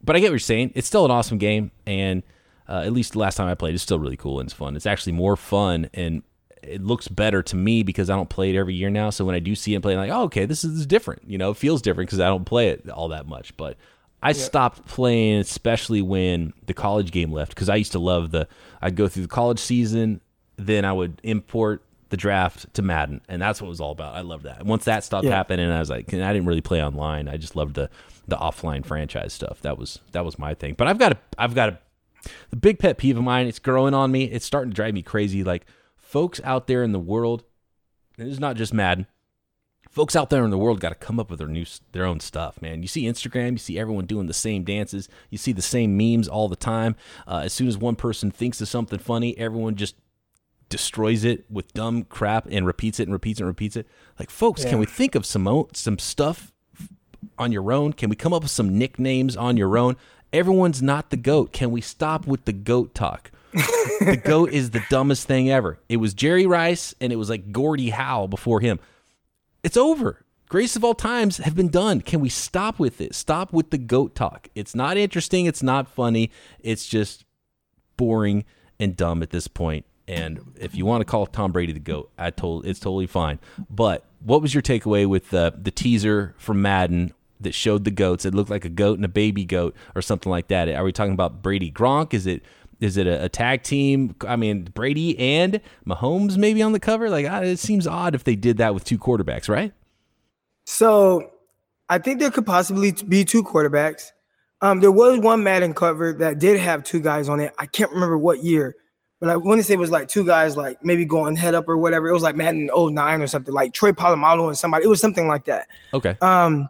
But 0.03 0.16
I 0.16 0.21
get 0.21 0.27
what 0.27 0.33
you're 0.33 0.38
saying. 0.40 0.73
It's 0.75 0.87
still 0.87 1.05
an 1.05 1.11
awesome 1.11 1.38
game, 1.38 1.71
and 1.87 2.23
uh, 2.68 2.83
at 2.85 2.92
least 2.92 3.12
the 3.12 3.18
last 3.18 3.37
time 3.37 3.49
I 3.49 3.55
played, 3.55 3.75
it's 3.75 3.83
still 3.83 3.99
really 3.99 4.16
cool 4.16 4.40
and 4.40 4.47
it's 4.47 4.55
fun. 4.55 4.77
It's 4.77 4.87
actually 4.87 5.12
more 5.12 5.37
fun 5.37 5.90
and 5.95 6.23
it 6.62 6.83
looks 6.83 7.09
better 7.09 7.42
to 7.42 7.57
me 7.57 7.83
because 7.83 8.09
I 8.09 8.16
don't 8.16 8.29
play 8.29 8.51
it 8.51 8.57
every 8.59 8.75
year 8.75 8.90
now. 8.90 9.11
So 9.11 9.25
when 9.25 9.35
I 9.35 9.40
do 9.40 9.55
see 9.55 9.75
it 9.75 9.83
playing, 9.83 9.99
like, 9.99 10.11
oh, 10.11 10.23
okay, 10.23 10.47
this 10.47 10.64
is 10.64 10.87
different. 10.87 11.23
You 11.27 11.38
know, 11.38 11.51
it 11.51 11.57
feels 11.57 11.83
different 11.83 12.09
because 12.09 12.21
I 12.21 12.29
don't 12.29 12.45
play 12.45 12.68
it 12.68 12.88
all 12.88 13.09
that 13.09 13.27
much. 13.27 13.57
But 13.57 13.77
I 14.23 14.29
yeah. 14.29 14.35
stopped 14.35 14.87
playing, 14.87 15.40
especially 15.40 16.03
when 16.03 16.53
the 16.66 16.75
college 16.75 17.11
game 17.11 17.33
left, 17.33 17.55
because 17.55 17.68
I 17.68 17.77
used 17.77 17.92
to 17.92 17.99
love 17.99 18.31
the. 18.31 18.49
I'd 18.81 18.97
go 18.97 19.09
through 19.09 19.25
the 19.25 19.29
college 19.29 19.59
season, 19.59 20.21
then 20.57 20.85
I 20.85 20.92
would 20.92 21.21
import 21.25 21.83
the 22.12 22.16
draft 22.18 22.72
to 22.75 22.83
Madden, 22.83 23.22
and 23.27 23.40
that's 23.40 23.61
what 23.61 23.66
it 23.66 23.70
was 23.70 23.81
all 23.81 23.90
about. 23.90 24.14
I 24.14 24.20
love 24.20 24.42
that. 24.42 24.61
And 24.61 24.68
once 24.68 24.85
that 24.85 25.03
stopped 25.03 25.25
yeah. 25.25 25.35
happening, 25.35 25.70
I 25.70 25.81
was 25.81 25.88
like, 25.88 26.12
I 26.12 26.33
didn't 26.33 26.44
really 26.44 26.61
play 26.61 26.85
online. 26.85 27.27
I 27.27 27.38
just 27.38 27.57
loved 27.57 27.75
the 27.75 27.90
the 28.29 28.37
offline 28.37 28.85
franchise 28.85 29.33
stuff. 29.33 29.62
That 29.62 29.79
was 29.79 29.98
that 30.12 30.25
was 30.25 30.38
my 30.38 30.53
thing. 30.53 30.75
But 30.77 30.88
I've 30.88 30.98
got 30.98 31.12
a 31.12 31.18
I've 31.38 31.55
got 31.55 31.70
a 31.70 31.79
the 32.51 32.57
big 32.57 32.79
pet 32.79 32.98
peeve 32.98 33.16
of 33.16 33.25
mine. 33.25 33.46
It's 33.46 33.59
growing 33.59 33.94
on 33.94 34.12
me. 34.12 34.25
It's 34.25 34.44
starting 34.44 34.70
to 34.70 34.75
drive 34.75 34.92
me 34.92 35.03
crazy. 35.03 35.42
Like 35.42 35.64
folks 35.96 36.38
out 36.44 36.66
there 36.66 36.83
in 36.85 36.92
the 36.92 37.01
world, 37.01 37.44
and 38.18 38.29
it's 38.29 38.38
not 38.38 38.57
just 38.57 38.75
Madden. 38.75 39.07
Folks 39.88 40.14
out 40.14 40.29
there 40.29 40.44
in 40.44 40.51
the 40.51 40.59
world 40.59 40.81
got 40.81 40.90
to 40.90 40.94
come 40.94 41.18
up 41.18 41.31
with 41.31 41.38
their 41.38 41.48
new 41.48 41.64
their 41.92 42.05
own 42.05 42.20
stuff, 42.20 42.61
man. 42.61 42.83
You 42.83 42.88
see 42.88 43.05
Instagram, 43.05 43.53
you 43.53 43.59
see 43.59 43.79
everyone 43.79 44.05
doing 44.05 44.27
the 44.27 44.35
same 44.35 44.64
dances, 44.64 45.09
you 45.31 45.38
see 45.38 45.53
the 45.53 45.62
same 45.62 45.96
memes 45.96 46.29
all 46.29 46.51
the 46.51 46.57
time. 46.57 46.94
Uh, 47.27 47.40
as 47.44 47.55
soon 47.55 47.68
as 47.68 47.79
one 47.79 47.96
person 47.96 48.31
thinks 48.31 48.61
of 48.61 48.68
something 48.68 48.98
funny, 48.98 49.37
everyone 49.38 49.77
just 49.77 49.96
destroys 50.72 51.24
it 51.24 51.44
with 51.50 51.72
dumb 51.74 52.04
crap 52.04 52.48
and 52.50 52.66
repeats 52.66 52.98
it 52.98 53.04
and 53.04 53.12
repeats 53.12 53.38
it 53.38 53.42
and 53.42 53.48
repeats 53.48 53.76
it. 53.76 53.87
Like, 54.18 54.30
folks, 54.30 54.64
yeah. 54.64 54.70
can 54.70 54.78
we 54.78 54.87
think 54.87 55.14
of 55.14 55.24
some 55.24 55.66
some 55.74 55.98
stuff 55.98 56.52
on 57.38 57.52
your 57.52 57.70
own? 57.70 57.92
Can 57.92 58.11
we 58.11 58.16
come 58.16 58.32
up 58.32 58.42
with 58.42 58.50
some 58.50 58.78
nicknames 58.78 59.37
on 59.37 59.56
your 59.56 59.76
own? 59.78 59.96
Everyone's 60.32 60.82
not 60.82 61.11
the 61.11 61.16
goat. 61.16 61.52
Can 61.52 61.70
we 61.70 61.80
stop 61.80 62.26
with 62.26 62.46
the 62.46 62.52
goat 62.52 62.94
talk? 62.94 63.30
the 63.52 64.20
goat 64.24 64.50
is 64.52 64.70
the 64.70 64.82
dumbest 64.88 65.26
thing 65.28 65.50
ever. 65.50 65.78
It 65.88 65.98
was 65.98 66.14
Jerry 66.14 66.46
Rice 66.46 66.94
and 67.00 67.12
it 67.12 67.16
was 67.16 67.28
like 67.28 67.52
Gordie 67.52 67.90
Howe 67.90 68.26
before 68.26 68.61
him. 68.61 68.80
It's 69.62 69.76
over. 69.76 70.24
Grace 70.48 70.74
of 70.74 70.85
all 70.85 70.94
times 70.94 71.38
have 71.38 71.54
been 71.54 71.68
done. 71.68 72.00
Can 72.00 72.20
we 72.20 72.28
stop 72.28 72.78
with 72.78 73.00
it? 73.00 73.14
Stop 73.14 73.52
with 73.52 73.70
the 73.70 73.78
goat 73.78 74.14
talk. 74.14 74.48
It's 74.54 74.74
not 74.74 74.96
interesting. 74.96 75.46
It's 75.46 75.62
not 75.62 75.88
funny. 75.88 76.30
It's 76.61 76.87
just 76.87 77.24
boring 77.96 78.44
and 78.80 78.96
dumb 78.96 79.22
at 79.22 79.30
this 79.30 79.48
point. 79.48 79.87
And 80.09 80.41
if 80.59 80.75
you 80.75 80.85
want 80.85 81.01
to 81.01 81.05
call 81.05 81.27
Tom 81.27 81.53
Brady 81.53 81.73
the 81.73 81.81
goat, 81.81 82.11
I 82.19 82.31
told 82.31 82.67
it's 82.67 82.81
totally 82.81 83.07
fine. 83.07 83.38
But 83.71 84.05
what 84.21 84.43
was 84.43 84.55
your 84.55 84.62
takeaway 84.62 85.07
with 85.07 85.31
the 85.31 85.55
the 85.57 85.71
teaser 85.71 86.35
from 86.38 86.62
Madden 86.62 87.12
that 87.41 87.55
showed 87.55 87.85
the 87.85 87.91
goats? 87.91 88.25
It 88.25 88.35
looked 88.35 88.51
like 88.51 88.65
a 88.65 88.71
goat 88.71 88.99
and 88.99 89.05
a 89.05 89.09
baby 89.09 89.45
goat 89.45 89.77
or 89.95 90.03
something 90.03 90.31
like 90.31 90.49
that. 90.49 90.69
Are 90.69 90.85
we 90.85 90.93
talking 90.93 91.15
about 91.15 91.43
Brady 91.43 91.71
Gronk? 91.71 92.15
Is 92.15 92.27
it 92.27 92.43
is 92.81 92.97
it 92.97 93.07
a, 93.07 93.25
a, 93.25 93.29
tag 93.29 93.62
team? 93.62 94.17
I 94.27 94.35
mean, 94.35 94.65
Brady 94.75 95.17
and 95.19 95.61
Mahomes 95.87 96.37
maybe 96.37 96.62
on 96.62 96.73
the 96.73 96.81
cover. 96.81 97.09
Like 97.09 97.27
it 97.27 97.61
seems 97.61 97.87
odd 97.87 98.17
if 98.17 98.25
they 98.25 98.35
did 98.35 98.57
that 98.57 98.75
with 98.75 98.85
two 98.85 98.99
quarterbacks, 98.99 99.49
right? 99.49 99.73
So 100.67 101.31
I 101.88 101.99
think 101.99 102.19
there 102.19 102.31
could 102.31 102.47
possibly 102.47 102.93
be 103.07 103.25
two 103.25 103.45
quarterbacks. 103.45 104.11
Um, 104.61 104.81
there 104.81 104.93
was 104.93 105.19
one 105.19 105.43
Madden 105.43 105.75
cover 105.75 106.12
that 106.15 106.38
did 106.38 106.59
have 106.59 106.85
two 106.85 107.01
guys 107.01 107.29
on 107.29 107.41
it. 107.41 107.53
I 107.59 107.67
can't 107.67 107.91
remember 107.93 108.17
what 108.17 108.45
year, 108.45 108.77
but 109.22 109.30
I 109.30 109.37
want 109.37 109.61
to 109.61 109.62
say 109.62 109.74
it 109.74 109.78
was 109.78 109.92
like 109.92 110.08
two 110.08 110.26
guys, 110.26 110.56
like 110.56 110.85
maybe 110.85 111.04
going 111.04 111.37
head 111.37 111.54
up 111.54 111.68
or 111.68 111.76
whatever. 111.76 112.08
It 112.08 112.12
was 112.12 112.24
like 112.24 112.35
Madden 112.35 112.68
09 112.74 113.22
or 113.22 113.28
something, 113.28 113.54
like 113.54 113.72
Troy 113.72 113.92
Polamalu 113.92 114.48
and 114.48 114.58
somebody. 114.58 114.85
It 114.85 114.88
was 114.88 115.00
something 115.00 115.28
like 115.28 115.44
that. 115.44 115.68
Okay. 115.94 116.16
Um, 116.20 116.68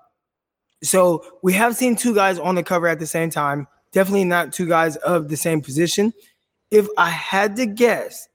so 0.82 1.24
we 1.42 1.54
have 1.54 1.74
seen 1.74 1.96
two 1.96 2.14
guys 2.14 2.38
on 2.38 2.54
the 2.54 2.62
cover 2.62 2.88
at 2.88 2.98
the 2.98 3.06
same 3.06 3.30
time. 3.30 3.68
Definitely 3.92 4.24
not 4.24 4.52
two 4.52 4.68
guys 4.68 4.96
of 4.96 5.30
the 5.30 5.36
same 5.38 5.62
position. 5.62 6.12
If 6.70 6.86
I 6.98 7.08
had 7.08 7.56
to 7.56 7.64
guess, 7.64 8.28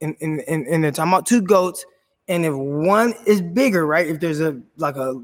in 0.00 0.12
in 0.20 0.40
in, 0.40 0.66
in 0.66 0.82
the 0.82 0.92
time 0.92 1.08
about 1.08 1.24
two 1.24 1.40
goats, 1.40 1.86
and 2.28 2.44
if 2.44 2.52
one 2.52 3.14
is 3.26 3.40
bigger, 3.40 3.86
right? 3.86 4.06
If 4.06 4.20
there's 4.20 4.40
a 4.40 4.60
like 4.76 4.96
a 4.96 5.14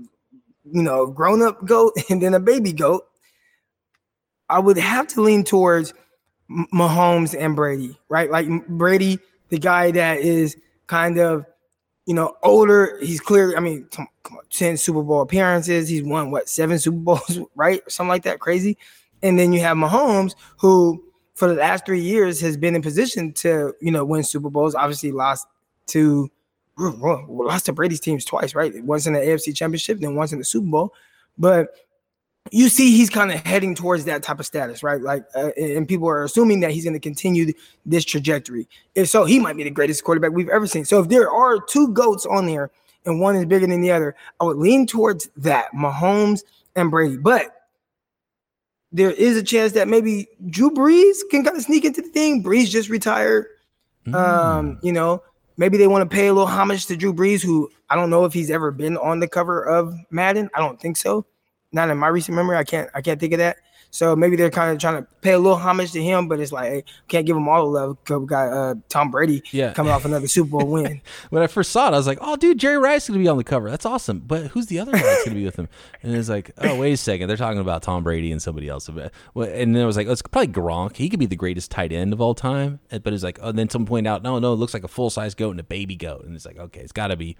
you 0.65 0.83
know 0.83 1.07
grown 1.07 1.43
up 1.43 1.67
goat 1.67 1.93
and 2.09 2.23
then 2.23 2.33
a 2.33 2.41
baby 2.41 2.73
goat, 2.73 3.05
I 4.49 4.59
would 4.59 4.79
have 4.79 5.07
to 5.09 5.21
lean 5.21 5.45
towards 5.45 5.93
Mahomes 6.73 7.39
and 7.39 7.57
Brady, 7.57 7.99
right? 8.09 8.31
Like 8.31 8.47
Brady, 8.69 9.19
the 9.49 9.59
guy 9.59 9.91
that 9.93 10.21
is 10.21 10.57
kind 10.87 11.19
of 11.19 11.47
you 12.07 12.15
know, 12.15 12.37
older. 12.43 12.99
He's 13.01 13.21
clearly, 13.21 13.57
I 13.57 13.61
mean, 13.61 13.87
come, 13.91 14.09
on, 14.33 14.39
10 14.51 14.77
Super 14.77 15.03
Bowl 15.03 15.23
appearances. 15.23 15.89
He's 15.89 16.03
won 16.03 16.31
what, 16.31 16.49
seven 16.49 16.79
Super 16.79 16.99
Bowls, 16.99 17.39
right? 17.55 17.81
Something 17.91 18.09
like 18.09 18.25
that. 18.25 18.41
Crazy. 18.41 18.77
And 19.23 19.39
then 19.39 19.53
you 19.53 19.61
have 19.61 19.77
Mahomes, 19.77 20.35
who 20.59 21.03
for 21.35 21.49
the 21.49 21.55
last 21.55 21.87
three 21.87 22.01
years 22.01 22.41
has 22.41 22.57
been 22.57 22.75
in 22.75 22.83
position 22.83 23.33
to, 23.35 23.75
you 23.81 23.93
know, 23.93 24.05
win 24.05 24.25
Super 24.25 24.51
Bowls. 24.51 24.75
Obviously, 24.75 25.13
lost 25.13 25.47
to 25.89 26.31
lost 26.79 27.67
to 27.67 27.73
Brady's 27.73 28.01
teams 28.01 28.25
twice, 28.25 28.55
right? 28.55 28.83
Once 28.83 29.07
in 29.07 29.13
the 29.13 29.21
AFC 29.21 29.55
Championship, 29.55 30.01
then 30.01 30.17
once 30.17 30.33
in 30.33 30.39
the 30.39 30.45
Super 30.45 30.67
Bowl. 30.67 30.95
But 31.39 31.69
you 32.51 32.69
see, 32.69 32.97
he's 32.97 33.09
kind 33.09 33.31
of 33.31 33.41
heading 33.47 33.75
towards 33.75 34.05
that 34.07 34.23
type 34.23 34.41
of 34.41 34.47
status, 34.47 34.83
right? 34.83 35.01
Like, 35.01 35.25
uh, 35.35 35.51
and 35.57 35.87
people 35.87 36.09
are 36.09 36.25
assuming 36.25 36.61
that 36.61 36.73
he's 36.73 36.85
going 36.85 36.95
to 36.95 37.01
continue 37.01 37.53
this 37.87 38.05
trajectory. 38.05 38.69
If 38.95 39.09
so, 39.09 39.25
he 39.25 39.39
might 39.39 39.57
be 39.57 39.63
the 39.63 39.71
greatest 39.71 40.03
quarterback 40.03 40.33
we've 40.33 40.49
ever 40.49 40.67
seen. 40.67 40.85
So, 40.85 41.01
if 41.01 41.09
there 41.09 41.31
are 41.31 41.61
two 41.61 41.89
goats 41.89 42.27
on 42.27 42.47
there 42.47 42.71
and 43.07 43.21
one 43.21 43.37
is 43.37 43.47
bigger 43.47 43.67
than 43.67 43.81
the 43.81 43.93
other, 43.93 44.17
I 44.41 44.45
would 44.45 44.57
lean 44.57 44.87
towards 44.87 45.29
that 45.37 45.67
Mahomes 45.73 46.43
and 46.75 46.91
Brady. 46.91 47.17
But 47.17 47.55
there 48.91 49.13
is 49.13 49.37
a 49.37 49.43
chance 49.43 49.73
that 49.73 49.89
maybe 49.89 50.29
Drew 50.51 50.71
Brees 50.71 51.19
can 51.31 51.45
kind 51.45 51.57
of 51.57 51.63
sneak 51.63 51.85
into 51.85 52.03
the 52.03 52.09
thing. 52.09 52.43
Brees 52.43 52.69
just 52.69 52.89
retired. 52.89 53.47
Mm. 54.07 54.15
Um, 54.15 54.81
you 54.83 54.93
know, 54.93 55.23
maybe 55.57 55.79
they 55.79 55.87
want 55.87 56.09
to 56.09 56.15
pay 56.15 56.27
a 56.27 56.33
little 56.33 56.49
homage 56.49 56.87
to 56.87 56.97
Drew 56.97 57.15
Brees, 57.15 57.43
who 57.43 57.71
I 57.89 57.95
don't 57.95 58.11
know 58.11 58.25
if 58.25 58.33
he's 58.33 58.51
ever 58.51 58.73
been 58.73 58.97
on 58.97 59.21
the 59.21 59.29
cover 59.29 59.63
of 59.63 59.95
Madden. 60.11 60.51
I 60.55 60.59
don't 60.59 60.81
think 60.81 60.97
so. 60.97 61.25
Not 61.73 61.91
in 61.91 61.99
my 61.99 62.09
recent 62.09 62.37
memory. 62.37 62.57
I 62.57 62.65
can't 62.65 62.91
I 62.95 63.01
can't 63.01 63.19
think 63.19 63.33
of 63.33 63.39
that. 63.39 63.57
So 63.95 64.17
maybe 64.17 64.37
they're 64.37 64.49
kind 64.51 64.73
of 64.73 64.79
trying 64.79 65.03
to 65.03 65.09
pay 65.21 65.33
a 65.33 65.39
little 65.39 65.59
homage 65.59 65.93
to 65.93 66.03
him, 66.03 66.27
but 66.27 66.41
it's 66.41 66.51
like 66.51 66.71
hey, 66.71 66.85
can't 67.09 67.27
give 67.27 67.37
him 67.37 67.47
all 67.47 67.61
the 67.67 67.79
love 67.79 67.99
because 68.03 68.21
we 68.21 68.27
got 68.27 68.51
uh, 68.51 68.75
Tom 68.89 69.11
Brady 69.11 69.43
Yeah. 69.53 69.75
coming 69.75 69.93
off 69.93 70.07
another 70.07 70.29
Super 70.29 70.49
Bowl 70.49 70.67
win. 70.67 71.03
when 71.31 71.43
I 71.43 71.47
first 71.47 71.73
saw 71.73 71.89
it, 71.89 71.95
I 71.95 71.99
was 71.99 72.07
like, 72.07 72.17
"Oh, 72.23 72.37
dude, 72.37 72.57
Jerry 72.57 72.79
Rice 72.79 73.03
is 73.03 73.09
gonna 73.11 73.21
be 73.21 73.29
on 73.29 73.37
the 73.37 73.45
cover. 73.45 73.69
That's 73.69 73.85
awesome." 73.85 74.21
But 74.21 74.47
who's 74.47 74.65
the 74.69 74.79
other 74.79 74.93
guy 74.93 75.03
that's 75.03 75.25
gonna 75.25 75.35
be 75.37 75.45
with 75.45 75.57
him? 75.57 75.69
And 76.03 76.17
it's 76.17 76.31
like, 76.31 76.53
"Oh, 76.57 76.79
wait 76.79 76.93
a 76.93 76.97
second, 76.97 77.29
they're 77.29 77.37
talking 77.37 77.61
about 77.61 77.83
Tom 77.83 78.03
Brady 78.03 78.33
and 78.33 78.41
somebody 78.41 78.67
else." 78.67 78.89
And 78.89 79.11
then 79.35 79.77
I 79.77 79.85
was 79.85 79.99
like, 79.99 80.07
oh, 80.07 80.13
"It's 80.13 80.23
probably 80.23 80.49
Gronk. 80.49 80.97
He 80.97 81.11
could 81.11 81.21
be 81.21 81.27
the 81.27 81.37
greatest 81.37 81.71
tight 81.71 81.93
end 81.93 82.15
of 82.15 82.21
all 82.23 82.35
time." 82.35 82.81
But 82.91 83.13
it's 83.13 83.23
like, 83.23 83.41
oh, 83.43 83.53
then 83.53 83.69
someone 83.69 83.87
pointed 83.89 84.09
out, 84.09 84.23
"No, 84.23 84.39
no, 84.39 84.55
it 84.55 84.57
looks 84.57 84.73
like 84.73 84.85
a 84.85 84.89
full 84.89 85.11
size 85.11 85.35
goat 85.35 85.51
and 85.51 85.61
a 85.61 85.65
baby 85.65 85.97
goat." 85.97 86.25
And 86.25 86.35
it's 86.35 86.47
like, 86.47 86.57
okay, 86.59 86.81
it's 86.81 86.93
got 86.93 87.09
to 87.09 87.17
be 87.17 87.37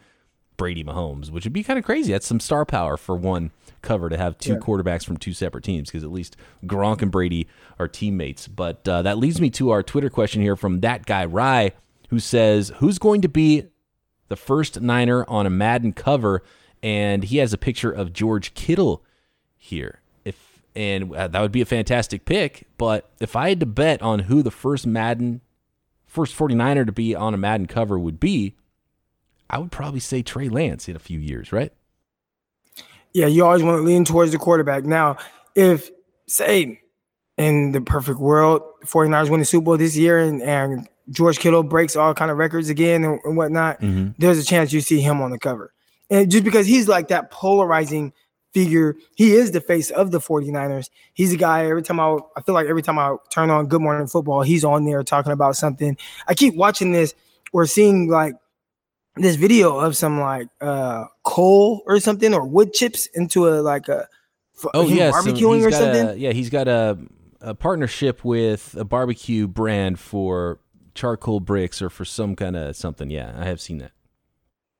Brady 0.63 0.85
Mahomes, 0.85 1.29
which 1.29 1.43
would 1.43 1.53
be 1.53 1.65
kind 1.65 1.77
of 1.77 1.85
crazy. 1.85 2.13
That's 2.13 2.25
some 2.25 2.39
star 2.39 2.65
power 2.65 2.97
for 2.97 3.17
one 3.17 3.51
cover 3.83 4.09
to 4.09 4.17
have 4.17 4.39
two 4.39 4.53
Yeah. 4.53 4.59
quarterbacks 4.59 5.05
from 5.05 5.17
two 5.17 5.33
separate 5.33 5.65
teams 5.65 5.89
because 5.91 6.05
at 6.05 6.13
least 6.13 6.37
Gronk 6.65 7.03
and 7.03 7.11
Brady 7.11 7.49
are 7.81 7.89
teammates. 7.89 8.47
But 8.47 8.87
uh, 8.87 9.03
that 9.03 9.19
leads 9.19 9.41
me 9.41 9.51
to 9.51 9.71
our 9.71 9.83
Twitter 9.83 10.09
question 10.09 10.41
here 10.41 10.55
from 10.55 10.79
that 10.83 11.05
guy 11.05 11.25
Rye, 11.25 11.73
who 12.11 12.21
says, 12.21 12.71
"Who's 12.77 13.01
going 13.01 13.23
to 13.23 13.29
be 13.29 13.65
the 14.29 14.37
first 14.37 14.81
Niner 14.81 15.29
on 15.29 15.47
a 15.47 15.51
Madden 15.51 15.95
cover?" 15.95 16.45
And 16.81 17.25
he 17.25 17.39
has 17.39 17.53
a 17.53 17.59
picture 17.59 17.91
of 17.91 18.13
George 18.13 18.55
Kittle 18.55 19.03
here. 19.59 19.99
If 20.25 20.63
and 20.77 21.13
uh, 21.13 21.27
that 21.27 21.41
would 21.41 21.51
be 21.51 21.61
a 21.61 21.65
fantastic 21.67 22.25
pick. 22.25 22.69
But 22.79 23.11
if 23.19 23.35
I 23.35 23.49
had 23.49 23.59
to 23.59 23.67
bet 23.67 24.01
on 24.01 24.21
who 24.21 24.45
the 24.45 24.53
first 24.53 24.87
Madden, 24.87 25.41
first 26.07 26.37
49er 26.37 26.87
to 26.87 26.93
be 26.93 27.17
on 27.17 27.35
a 27.35 27.37
Madden 27.37 27.67
cover 27.67 27.99
would 27.99 28.21
be, 28.21 28.55
I 29.53 29.59
would 29.59 29.71
probably 29.71 30.01
say 30.01 30.23
Trey 30.23 30.49
Lance 30.49 30.89
in 30.89 30.97
a 30.97 30.99
few 30.99 31.19
years, 31.19 31.53
right? 31.53 31.73
Yeah, 33.13 33.27
you 33.27 33.45
always 33.45 33.63
want 33.63 33.79
to 33.79 33.83
lean 33.83 34.05
towards 34.05 34.33
the 34.33 34.39
quarterback. 34.39 34.85
Now, 34.85 35.19
if 35.55 35.91
say 36.27 36.81
in 37.37 37.73
the 37.73 37.83
perfect 37.83 38.19
world, 38.19 38.63
49ers 38.87 39.29
win 39.29 39.41
the 39.41 39.47
Super 39.47 39.65
Bowl 39.65 39.77
this 39.77 39.97
year 39.97 40.19
and, 40.19 40.43
and 40.43 40.89
George 41.11 41.39
Kittle 41.39 41.63
breaks 41.63 41.95
all 41.95 42.15
kind 42.15 42.31
of 42.31 42.39
records 42.39 42.71
again 42.71 43.05
and, 43.05 43.21
and 43.25 43.37
whatnot, 43.37 43.81
mm-hmm. 43.81 44.13
there's 44.19 44.39
a 44.39 44.45
chance 44.45 44.73
you 44.73 44.81
see 44.81 45.01
him 45.01 45.21
on 45.21 45.31
the 45.31 45.39
cover. 45.39 45.73
And 46.09 46.31
just 46.31 46.45
because 46.45 46.67
he's 46.67 46.89
like 46.89 47.09
that 47.09 47.31
polarizing 47.31 48.13
figure, 48.55 48.97
he 49.15 49.33
is 49.33 49.51
the 49.51 49.61
face 49.61 49.91
of 49.91 50.11
the 50.11 50.19
49ers. 50.19 50.89
He's 51.13 51.33
a 51.33 51.37
guy 51.37 51.67
every 51.67 51.83
time 51.83 52.01
I 52.01 52.19
I 52.37 52.43
feel 52.43 52.55
like 52.55 52.67
every 52.67 52.83
time 52.83 52.99
I 52.99 53.17
turn 53.31 53.51
on 53.51 53.67
Good 53.67 53.81
Morning 53.83 54.07
Football, 54.07 54.43
he's 54.43 54.65
on 54.65 54.85
there 54.85 55.03
talking 55.03 55.33
about 55.33 55.57
something. 55.57 55.97
I 56.29 56.35
keep 56.35 56.55
watching 56.55 56.93
this 56.93 57.15
or 57.53 57.67
seeing 57.67 58.09
like 58.09 58.35
this 59.17 59.37
video 59.37 59.79
of 59.79 59.97
some 59.97 60.21
like 60.21 60.49
uh 60.61 61.05
coal 61.25 61.83
or 61.87 62.01
something 62.01 62.33
or 62.35 62.47
wood 62.47 62.73
chips 62.73 63.07
into 63.15 63.49
a 63.49 63.61
like 63.61 63.89
a 63.89 64.09
Oh 64.75 64.87
yeah, 64.89 65.11
so 65.11 65.17
barbecuing 65.33 65.57
he's 65.57 65.67
or 65.67 65.71
got 65.71 65.79
something. 65.79 66.09
A, 66.09 66.15
yeah, 66.15 66.33
he's 66.33 66.51
got 66.51 66.69
a 66.69 66.99
a 67.41 67.55
partnership 67.55 68.25
with 68.25 68.77
a 68.79 68.85
barbecue 68.85 69.49
brand 69.49 69.99
for 69.99 70.61
charcoal 70.95 71.41
bricks 71.41 71.83
or 71.83 71.91
for 71.91 72.05
some 72.05 72.37
kind 72.37 72.57
of 72.57 72.77
something. 72.77 73.11
Yeah, 73.11 73.35
I 73.37 73.47
have 73.47 73.61
seen 73.61 73.79
that. 73.79 73.93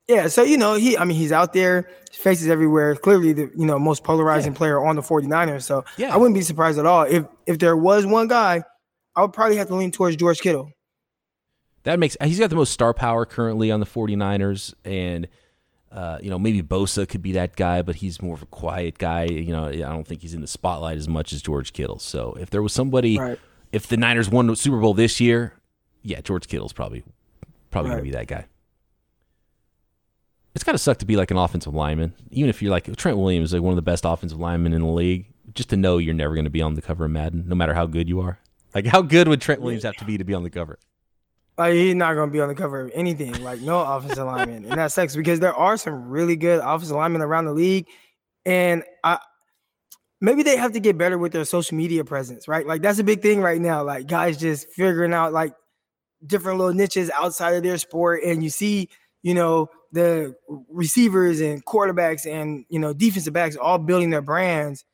Yeah, 0.09 0.29
so 0.29 0.43
you 0.43 0.57
know, 0.57 0.75
he 0.75 0.97
I 0.97 1.05
mean 1.05 1.17
he's 1.17 1.33
out 1.33 1.53
there, 1.53 1.89
his 2.11 2.19
face 2.19 2.43
is 2.43 2.49
everywhere. 2.49 2.95
Clearly 2.97 3.33
the 3.33 3.51
you 3.57 3.67
know 3.67 3.79
most 3.79 4.05
polarizing 4.05 4.55
player 4.55 4.85
on 4.85 4.97
the 4.97 5.03
49ers. 5.03 5.63
So 5.63 5.85
Yeah. 5.97 6.15
I 6.15 6.17
wouldn't 6.17 6.35
be 6.35 6.43
surprised 6.43 6.79
at 6.79 6.87
all. 6.87 7.03
If 7.03 7.25
if 7.47 7.59
there 7.59 7.77
was 7.77 8.07
one 8.07 8.29
guy, 8.29 8.63
I 9.17 9.23
would 9.23 9.33
probably 9.33 9.57
have 9.57 9.69
to 9.69 9.75
lean 9.75 9.91
towards 9.91 10.17
George 10.17 10.41
Kittle. 10.41 10.71
That 11.85 11.99
makes 11.99 12.17
he's 12.23 12.39
got 12.39 12.51
the 12.51 12.57
most 12.57 12.73
star 12.73 12.95
power 12.95 13.25
currently 13.27 13.71
on 13.71 13.81
the 13.81 13.87
49ers 13.87 14.75
and 14.85 15.27
uh, 15.91 16.19
you 16.23 16.31
know, 16.31 16.39
maybe 16.39 16.63
Bosa 16.63 17.07
could 17.07 17.21
be 17.21 17.33
that 17.33 17.55
guy, 17.55 17.83
but 17.83 17.97
he's 17.97 18.23
more 18.23 18.35
of 18.35 18.41
a 18.43 18.47
quiet 18.47 18.97
guy. 18.97 19.25
You 19.25 19.53
know, 19.53 19.67
I 19.67 19.73
don't 19.77 20.07
think 20.07 20.23
he's 20.23 20.33
in 20.33 20.41
the 20.41 20.47
spotlight 20.47 20.97
as 20.97 21.07
much 21.07 21.35
as 21.35 21.43
George 21.43 21.75
Kittle. 21.75 21.99
So 21.99 22.35
if 22.41 22.49
there 22.49 22.63
was 22.63 22.73
somebody, 22.73 23.19
Right. 23.19 23.39
if 23.73 23.87
the 23.89 23.99
Niners 23.99 24.31
won 24.31 24.47
the 24.47 24.57
Super 24.57 24.79
Bowl 24.81 24.95
this 24.95 25.21
year, 25.21 25.53
yeah, 26.03 26.23
George 26.23 26.49
Kittle's 26.49 26.73
probably 26.73 27.05
probably 27.71 27.91
Right. 27.91 27.97
gonna 27.97 28.05
be 28.05 28.11
that 28.13 28.27
guy. 28.27 28.47
It's 30.55 30.65
gotta 30.65 30.79
suck 30.79 30.99
to 30.99 31.07
be 31.07 31.17
like 31.17 31.31
an 31.31 31.37
offensive 31.39 31.75
lineman, 31.75 32.13
even 32.31 32.51
if 32.51 32.61
you're 32.63 32.71
like 32.71 32.95
Trent 32.97 33.17
Williams, 33.19 33.53
like 33.53 33.63
one 33.63 33.73
of 33.73 33.77
the 33.77 33.83
best 33.83 34.05
offensive 34.07 34.39
linemen 34.39 34.73
in 34.73 34.83
the 34.83 34.89
league. 34.89 35.27
Just 35.55 35.71
to 35.71 35.77
know 35.77 35.99
you're 35.99 36.15
never 36.15 36.35
gonna 36.35 36.51
be 36.51 36.63
on 36.63 36.75
the 36.75 36.83
cover 36.83 37.05
of 37.05 37.11
Madden, 37.11 37.45
no 37.49 37.55
matter 37.55 37.75
how 37.75 37.85
good 37.87 38.09
you 38.09 38.21
are. 38.21 38.39
Like, 38.75 38.87
how 38.87 39.03
good 39.03 39.29
would 39.29 39.41
Trent 39.43 39.61
Williams 39.61 39.83
have 39.83 39.97
to 39.97 40.05
be 40.07 40.17
to 40.17 40.25
be 40.25 40.33
on 40.33 40.43
the 40.43 40.51
cover? 40.51 40.79
Like 41.59 41.75
he's 41.75 41.95
not 41.95 42.15
gonna 42.15 42.31
be 42.31 42.41
on 42.41 42.49
the 42.49 42.55
cover 42.55 42.81
of 42.81 42.91
anything, 42.95 43.43
like 43.43 43.61
no 43.61 43.81
offensive 43.81 44.27
lineman. 44.27 44.65
And 44.65 44.79
that 44.79 44.91
sucks 44.91 45.15
because 45.15 45.41
there 45.41 45.55
are 45.55 45.77
some 45.77 46.09
really 46.09 46.37
good 46.37 46.61
offensive 46.61 46.97
linemen 46.97 47.21
around 47.23 47.45
the 47.45 47.53
league. 47.53 47.87
And 48.47 48.83
I 49.05 49.19
maybe 50.21 50.43
they 50.43 50.57
have 50.57 50.73
to 50.73 50.81
get 50.81 50.97
better 50.97 51.19
with 51.19 51.33
their 51.33 51.45
social 51.45 51.77
media 51.77 52.05
presence, 52.05 52.49
right? 52.49 52.67
Like 52.67 52.81
that's 52.81 52.99
a 52.99 53.05
big 53.05 53.21
thing 53.21 53.41
right 53.41 53.61
now. 53.61 53.83
Like 53.85 54.07
guys 54.07 54.39
just 54.39 54.69
figuring 54.71 55.13
out 55.13 55.33
like 55.33 55.53
different 56.27 56.59
little 56.59 56.75
niches 56.75 57.11
outside 57.11 57.55
of 57.55 57.63
their 57.63 57.77
sport. 57.77 58.23
And 58.25 58.43
you 58.43 58.49
see, 58.49 58.89
you 59.23 59.35
know, 59.35 59.69
the 59.93 60.35
receivers 60.71 61.41
and 61.41 61.65
quarterbacks 61.65 62.27
and 62.27 62.65
you 62.71 62.79
know 62.79 62.95
defensive 62.95 63.35
backs 63.35 63.57
all 63.57 63.79
building 63.79 64.11
their 64.11 64.23
brands. 64.23 64.85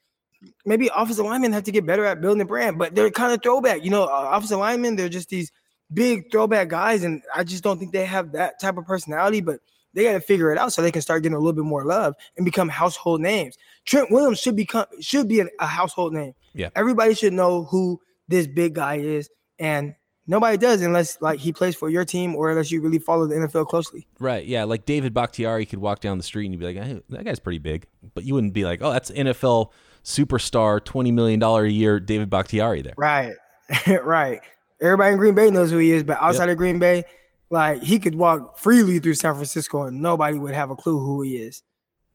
Maybe 0.65 0.91
offensive 0.95 1.25
linemen 1.25 1.53
have 1.53 1.65
to 1.65 1.73
get 1.73 1.87
better 1.87 2.05
at 2.05 2.21
building 2.21 2.41
a 2.41 2.45
brand, 2.45 2.79
but 2.79 2.95
they're 2.95 3.11
kind 3.11 3.33
of 3.33 3.43
throwback. 3.43 3.85
You 3.85 3.91
know, 3.91 4.05
uh, 4.05 4.31
offensive 4.33 4.59
linemen, 4.59 4.97
they're 4.97 5.09
just 5.09 5.29
these 5.29 5.51
big 5.93 6.31
throwback 6.31 6.69
guys, 6.69 7.05
and 7.05 7.23
I 7.35 7.45
just 7.45 7.63
don't 7.63 7.79
think 7.79 7.93
they 7.93 8.05
have 8.05 8.33
that 8.33 8.61
type 8.61 8.77
of 8.77 8.87
personality. 8.87 9.41
But 9.41 9.61
they 9.95 10.05
got 10.05 10.13
to 10.13 10.21
figure 10.21 10.53
it 10.53 10.59
out 10.59 10.73
so 10.73 10.83
they 10.83 10.93
can 10.93 11.03
start 11.03 11.23
getting 11.23 11.37
a 11.37 11.39
little 11.39 11.53
bit 11.53 11.65
more 11.65 11.85
love 11.85 12.15
and 12.37 12.45
become 12.45 12.69
household 12.69 13.21
names. 13.21 13.57
Trent 13.85 14.11
Williams 14.11 14.39
should 14.39 14.57
become 14.57 14.87
should 15.01 15.29
be 15.29 15.41
a 15.41 15.67
household 15.67 16.13
name. 16.13 16.35
Yeah. 16.55 16.71
everybody 16.75 17.15
should 17.15 17.33
know 17.33 17.65
who 17.65 18.01
this 18.29 18.47
big 18.47 18.75
guy 18.75 18.97
is, 18.97 19.31
and 19.59 19.95
nobody 20.29 20.57
does 20.57 20.83
unless 20.83 21.21
like 21.21 21.41
he 21.41 21.53
plays 21.53 21.75
for 21.75 21.89
your 21.89 22.05
team 22.05 22.37
or 22.37 22.51
unless 22.51 22.71
you 22.71 22.81
really 22.81 22.99
follow 22.99 23.27
the 23.27 23.35
NFL 23.35 23.67
closely. 23.67 24.07
Right. 24.21 24.47
Yeah. 24.47 24.65
Like 24.65 24.87
David 24.87 25.15
Bakhtiari 25.15 25.67
could 25.67 25.81
walk 25.81 26.01
down 26.01 26.19
the 26.19 26.25
street 26.25 26.45
and 26.45 26.55
you'd 26.55 26.61
be 26.61 26.67
like, 26.67 26.77
hey, 26.77 27.01
that 27.09 27.25
guy's 27.25 27.41
pretty 27.41 27.59
big. 27.59 27.87
But 28.15 28.25
you 28.25 28.35
wouldn't 28.35 28.53
be 28.53 28.65
like, 28.65 28.81
oh, 28.83 28.93
that's 28.93 29.11
NFL 29.11 29.73
superstar, 30.05 30.81
$20 30.81 31.13
million 31.13 31.43
a 31.43 31.65
year 31.65 31.99
David 31.99 32.31
Bakhtiari 32.31 32.83
there. 32.83 32.95
Right, 32.97 33.35
right. 34.05 34.41
Everybody 34.81 35.13
in 35.13 35.19
Green 35.19 35.35
Bay 35.35 35.51
knows 35.51 35.71
who 35.71 35.79
he 35.79 35.93
is, 35.93 36.05
but 36.05 36.19
outside 36.21 36.49
of 36.49 36.57
Green 36.57 36.79
Bay, 36.79 37.05
like 37.51 37.83
he 37.83 37.99
could 37.99 38.15
walk 38.15 38.59
freely 38.59 38.99
through 38.99 39.15
San 39.15 39.35
Francisco 39.35 39.83
and 39.83 40.01
nobody 40.01 40.39
would 40.39 40.55
have 40.55 40.71
a 40.71 40.77
clue 40.77 40.99
who 40.99 41.23
he 41.23 41.37
is. 41.37 41.63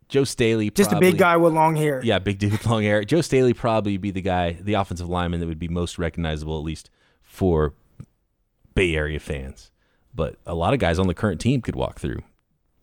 Joe 0.09 0.23
Staley. 0.23 0.69
Just 0.69 0.91
a 0.91 0.99
big 0.99 1.17
guy 1.17 1.37
with 1.37 1.53
long 1.53 1.75
hair. 1.75 2.01
Yeah, 2.03 2.19
big 2.19 2.37
dude 2.37 2.51
with 2.51 2.65
long 2.65 2.83
hair. 2.83 3.03
Joe 3.03 3.21
Staley 3.21 3.53
probably 3.53 3.97
be 3.97 4.11
the 4.11 4.21
guy, 4.21 4.53
the 4.53 4.75
offensive 4.75 5.09
lineman 5.09 5.39
that 5.39 5.47
would 5.47 5.59
be 5.59 5.67
most 5.67 5.97
recognizable, 5.97 6.57
at 6.57 6.63
least 6.63 6.89
for 7.21 7.73
Bay 8.75 8.95
Area 8.95 9.19
fans. 9.19 9.71
But 10.13 10.37
a 10.45 10.53
lot 10.53 10.73
of 10.73 10.79
guys 10.79 10.99
on 10.99 11.07
the 11.07 11.13
current 11.13 11.41
team 11.41 11.61
could 11.61 11.75
walk 11.75 11.99
through 11.99 12.19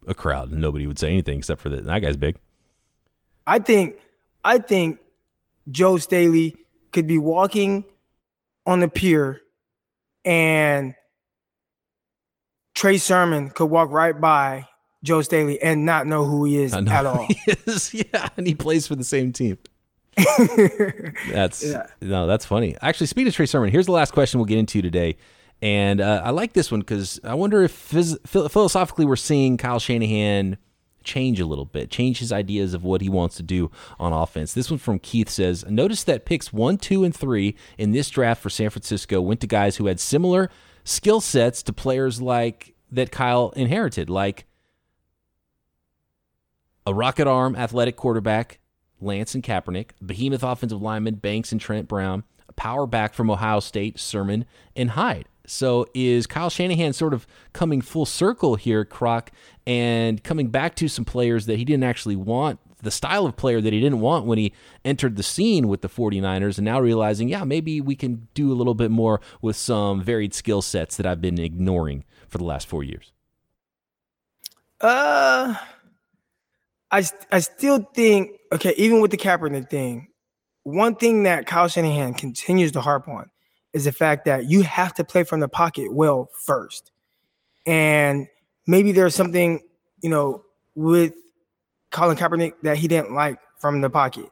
a 0.06 0.14
crowd 0.14 0.50
and 0.50 0.60
nobody 0.60 0.86
would 0.86 0.98
say 0.98 1.08
anything 1.08 1.38
except 1.38 1.60
for 1.60 1.68
that 1.68 1.84
that 1.84 2.00
guy's 2.00 2.16
big. 2.16 2.36
I 3.46 3.58
think 3.58 3.96
I 4.44 4.58
think 4.58 4.98
Joe 5.70 5.98
Staley 5.98 6.56
could 6.92 7.06
be 7.06 7.18
walking 7.18 7.84
on 8.66 8.80
the 8.80 8.88
pier 8.88 9.40
and 10.24 10.94
Trey 12.74 12.98
Sermon 12.98 13.50
could 13.50 13.66
walk 13.66 13.90
right 13.90 14.18
by 14.18 14.66
Joe 15.02 15.22
Staley 15.22 15.60
and 15.60 15.84
not 15.86 16.06
know 16.06 16.24
who 16.24 16.44
he 16.44 16.58
is 16.62 16.72
at 16.74 17.06
all. 17.06 17.26
he 17.26 17.36
is. 17.66 17.92
Yeah, 17.94 18.28
and 18.36 18.46
he 18.46 18.54
plays 18.54 18.86
for 18.86 18.96
the 18.96 19.04
same 19.04 19.32
team. 19.32 19.58
That's 21.32 21.64
Yeah. 21.64 21.86
no, 22.00 22.26
that's 22.26 22.44
funny. 22.44 22.76
Actually, 22.82 23.06
speaking 23.06 23.28
of 23.28 23.34
Trey 23.34 23.46
Sermon, 23.46 23.70
here's 23.70 23.86
the 23.86 23.92
last 23.92 24.12
question 24.12 24.38
we'll 24.40 24.44
get 24.46 24.58
into 24.58 24.82
today, 24.82 25.16
and 25.62 26.00
uh, 26.00 26.22
I 26.24 26.30
like 26.30 26.52
this 26.52 26.70
one 26.70 26.80
because 26.80 27.20
I 27.24 27.34
wonder 27.34 27.62
if 27.62 27.72
phys- 27.90 28.18
philosophically 28.50 29.04
we're 29.06 29.16
seeing 29.16 29.56
Kyle 29.56 29.78
Shanahan 29.78 30.58
change 31.04 31.40
a 31.40 31.46
little 31.46 31.64
bit, 31.64 31.90
change 31.90 32.18
his 32.18 32.32
ideas 32.32 32.74
of 32.74 32.84
what 32.84 33.00
he 33.00 33.08
wants 33.08 33.36
to 33.36 33.42
do 33.42 33.70
on 33.98 34.12
offense. 34.12 34.54
This 34.54 34.70
one 34.70 34.78
from 34.78 34.98
Keith 34.98 35.28
says, 35.28 35.64
"Notice 35.68 36.04
that 36.04 36.24
picks 36.24 36.52
one, 36.52 36.78
two, 36.78 37.04
and 37.04 37.14
three 37.14 37.56
in 37.78 37.92
this 37.92 38.10
draft 38.10 38.42
for 38.42 38.50
San 38.50 38.70
Francisco 38.70 39.20
went 39.20 39.40
to 39.40 39.46
guys 39.46 39.76
who 39.76 39.86
had 39.86 40.00
similar 40.00 40.50
skill 40.84 41.20
sets 41.20 41.62
to 41.64 41.72
players 41.72 42.20
like 42.20 42.74
that 42.90 43.10
Kyle 43.10 43.50
inherited, 43.56 44.10
like." 44.10 44.46
a 46.86 46.94
rocket 46.94 47.26
arm 47.26 47.54
athletic 47.56 47.96
quarterback, 47.96 48.58
Lance 49.00 49.34
and 49.34 49.44
Kaepernick, 49.44 49.90
behemoth 50.04 50.42
offensive 50.42 50.82
lineman, 50.82 51.16
Banks 51.16 51.52
and 51.52 51.60
Trent 51.60 51.88
Brown, 51.88 52.24
a 52.48 52.52
power 52.52 52.86
back 52.86 53.14
from 53.14 53.30
Ohio 53.30 53.60
State, 53.60 53.98
Sermon 53.98 54.44
and 54.74 54.90
Hyde. 54.90 55.26
So 55.50 55.86
is 55.94 56.28
Kyle 56.28 56.48
Shanahan 56.48 56.92
sort 56.92 57.12
of 57.12 57.26
coming 57.52 57.80
full 57.80 58.06
circle 58.06 58.54
here, 58.54 58.84
Croc, 58.84 59.32
and 59.66 60.22
coming 60.22 60.48
back 60.48 60.76
to 60.76 60.86
some 60.86 61.04
players 61.04 61.46
that 61.46 61.58
he 61.58 61.64
didn't 61.64 61.82
actually 61.82 62.14
want, 62.14 62.60
the 62.82 62.90
style 62.92 63.26
of 63.26 63.36
player 63.36 63.60
that 63.60 63.72
he 63.72 63.80
didn't 63.80 63.98
want 63.98 64.26
when 64.26 64.38
he 64.38 64.52
entered 64.84 65.16
the 65.16 65.24
scene 65.24 65.66
with 65.66 65.80
the 65.80 65.88
49ers, 65.88 66.56
and 66.56 66.64
now 66.64 66.80
realizing, 66.80 67.28
yeah, 67.28 67.42
maybe 67.42 67.80
we 67.80 67.96
can 67.96 68.28
do 68.32 68.52
a 68.52 68.54
little 68.54 68.74
bit 68.74 68.92
more 68.92 69.20
with 69.42 69.56
some 69.56 70.00
varied 70.00 70.34
skill 70.34 70.62
sets 70.62 70.96
that 70.96 71.04
I've 71.04 71.20
been 71.20 71.40
ignoring 71.40 72.04
for 72.28 72.38
the 72.38 72.44
last 72.44 72.68
four 72.68 72.84
years. 72.84 73.12
Uh, 74.80 75.56
I 76.92 77.04
I 77.32 77.40
still 77.40 77.80
think 77.92 78.30
okay. 78.52 78.72
Even 78.76 79.00
with 79.00 79.10
the 79.10 79.18
Kaepernick 79.18 79.68
thing, 79.68 80.08
one 80.62 80.94
thing 80.94 81.24
that 81.24 81.46
Kyle 81.46 81.66
Shanahan 81.66 82.14
continues 82.14 82.70
to 82.72 82.80
harp 82.80 83.08
on 83.08 83.30
is 83.72 83.84
the 83.84 83.92
fact 83.92 84.24
that 84.24 84.50
you 84.50 84.62
have 84.62 84.94
to 84.94 85.04
play 85.04 85.24
from 85.24 85.40
the 85.40 85.48
pocket 85.48 85.92
well 85.92 86.28
first. 86.44 86.90
And 87.66 88.26
maybe 88.66 88.92
there's 88.92 89.14
something, 89.14 89.60
you 90.02 90.10
know, 90.10 90.44
with 90.74 91.14
Colin 91.90 92.16
Kaepernick 92.16 92.54
that 92.62 92.78
he 92.78 92.88
didn't 92.88 93.14
like 93.14 93.38
from 93.58 93.80
the 93.80 93.90
pocket. 93.90 94.26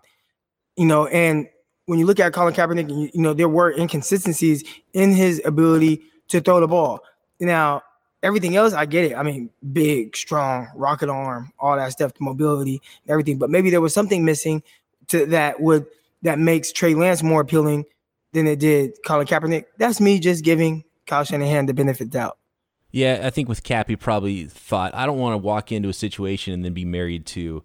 You 0.77 0.87
know, 0.87 1.07
and 1.07 1.49
when 1.87 1.99
you 1.99 2.07
look 2.07 2.21
at 2.21 2.33
Colin 2.33 2.55
Kaepernick, 2.55 2.91
you, 2.91 3.11
you 3.13 3.21
know, 3.21 3.35
there 3.35 3.49
were 3.49 3.73
inconsistencies 3.73 4.65
in 4.93 5.13
his 5.13 5.41
ability 5.45 6.03
to 6.29 6.41
throw 6.41 6.61
the 6.61 6.69
ball. 6.69 7.01
Now, 7.41 7.83
everything 8.23 8.57
else, 8.57 8.73
I 8.73 8.87
get 8.87 9.05
it. 9.05 9.15
I 9.15 9.23
mean, 9.23 9.51
big, 9.73 10.17
strong, 10.17 10.69
rocket 10.75 11.09
arm, 11.09 11.53
all 11.59 11.77
that 11.77 11.93
stuff, 11.93 12.13
mobility, 12.21 12.83
everything. 13.09 13.39
But 13.39 13.51
maybe 13.51 13.71
there 13.71 13.81
was 13.81 13.95
something 13.95 14.25
missing 14.25 14.63
to 15.09 15.27
that 15.27 15.61
would 15.61 15.87
that 16.23 16.39
makes 16.39 16.73
Trey 16.73 16.95
Lance 16.95 17.23
more 17.23 17.41
appealing 17.41 17.85
than 18.33 18.47
it 18.47 18.59
did 18.59 18.93
Colin 19.05 19.27
Kaepernick. 19.27 19.65
That's 19.79 20.01
me 20.01 20.19
just 20.19 20.45
giving 20.45 20.85
Kyle 21.07 21.25
Shanahan 21.25 21.67
the 21.67 21.75
benefit 21.75 22.11
doubt. 22.11 22.39
Yeah, 22.91 23.21
I 23.25 23.31
think 23.31 23.49
with 23.49 23.63
Cap, 23.63 23.89
he 23.89 23.97
probably 23.97 24.45
thought, 24.45 24.95
I 24.95 25.05
don't 25.05 25.19
want 25.19 25.35
to 25.35 25.39
walk 25.39 25.73
into 25.73 25.89
a 25.89 25.95
situation 25.95 26.55
and 26.55 26.65
then 26.65 26.73
be 26.73 26.87
married 26.87 27.27
to 27.27 27.63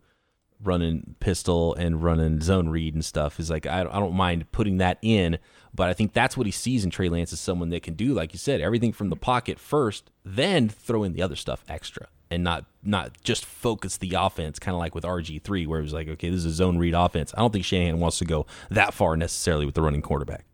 running 0.61 1.15
pistol 1.19 1.73
and 1.75 2.03
running 2.03 2.41
zone 2.41 2.69
read 2.69 2.93
and 2.93 3.03
stuff. 3.03 3.39
Is 3.39 3.49
like, 3.49 3.65
I, 3.65 3.83
don't 3.83 4.15
mind 4.15 4.51
putting 4.51 4.77
that 4.77 4.97
in, 5.01 5.37
but 5.73 5.89
I 5.89 5.93
think 5.93 6.13
that's 6.13 6.35
what 6.35 6.45
he 6.45 6.51
sees 6.51 6.83
in 6.83 6.91
Trey 6.91 7.09
Lance 7.09 7.31
as 7.31 7.39
someone 7.39 7.69
that 7.69 7.83
can 7.83 7.93
do, 7.93 8.13
like 8.13 8.33
you 8.33 8.39
said, 8.39 8.61
everything 8.61 8.91
from 8.91 9.09
the 9.09 9.15
pocket 9.15 9.59
first, 9.59 10.11
then 10.25 10.69
throw 10.69 11.03
in 11.03 11.13
the 11.13 11.21
other 11.21 11.35
stuff 11.35 11.63
extra 11.69 12.07
and 12.29 12.43
not 12.43 12.65
not 12.83 13.11
just 13.23 13.45
focus 13.45 13.97
the 13.97 14.15
offense, 14.15 14.59
kind 14.59 14.73
of 14.73 14.79
like 14.79 14.95
with 14.95 15.03
RG 15.03 15.41
three, 15.43 15.65
where 15.65 15.79
it 15.79 15.83
was 15.83 15.93
like, 15.93 16.07
okay, 16.07 16.29
this 16.29 16.39
is 16.39 16.45
a 16.45 16.51
zone 16.51 16.77
read 16.77 16.93
offense. 16.93 17.33
I 17.37 17.41
don't 17.41 17.53
think 17.53 17.65
Shanahan 17.65 17.99
wants 17.99 18.17
to 18.19 18.25
go 18.25 18.45
that 18.71 18.93
far 18.93 19.15
necessarily 19.15 19.65
with 19.65 19.75
the 19.75 19.81
running 19.81 20.01
quarterback. 20.01 20.45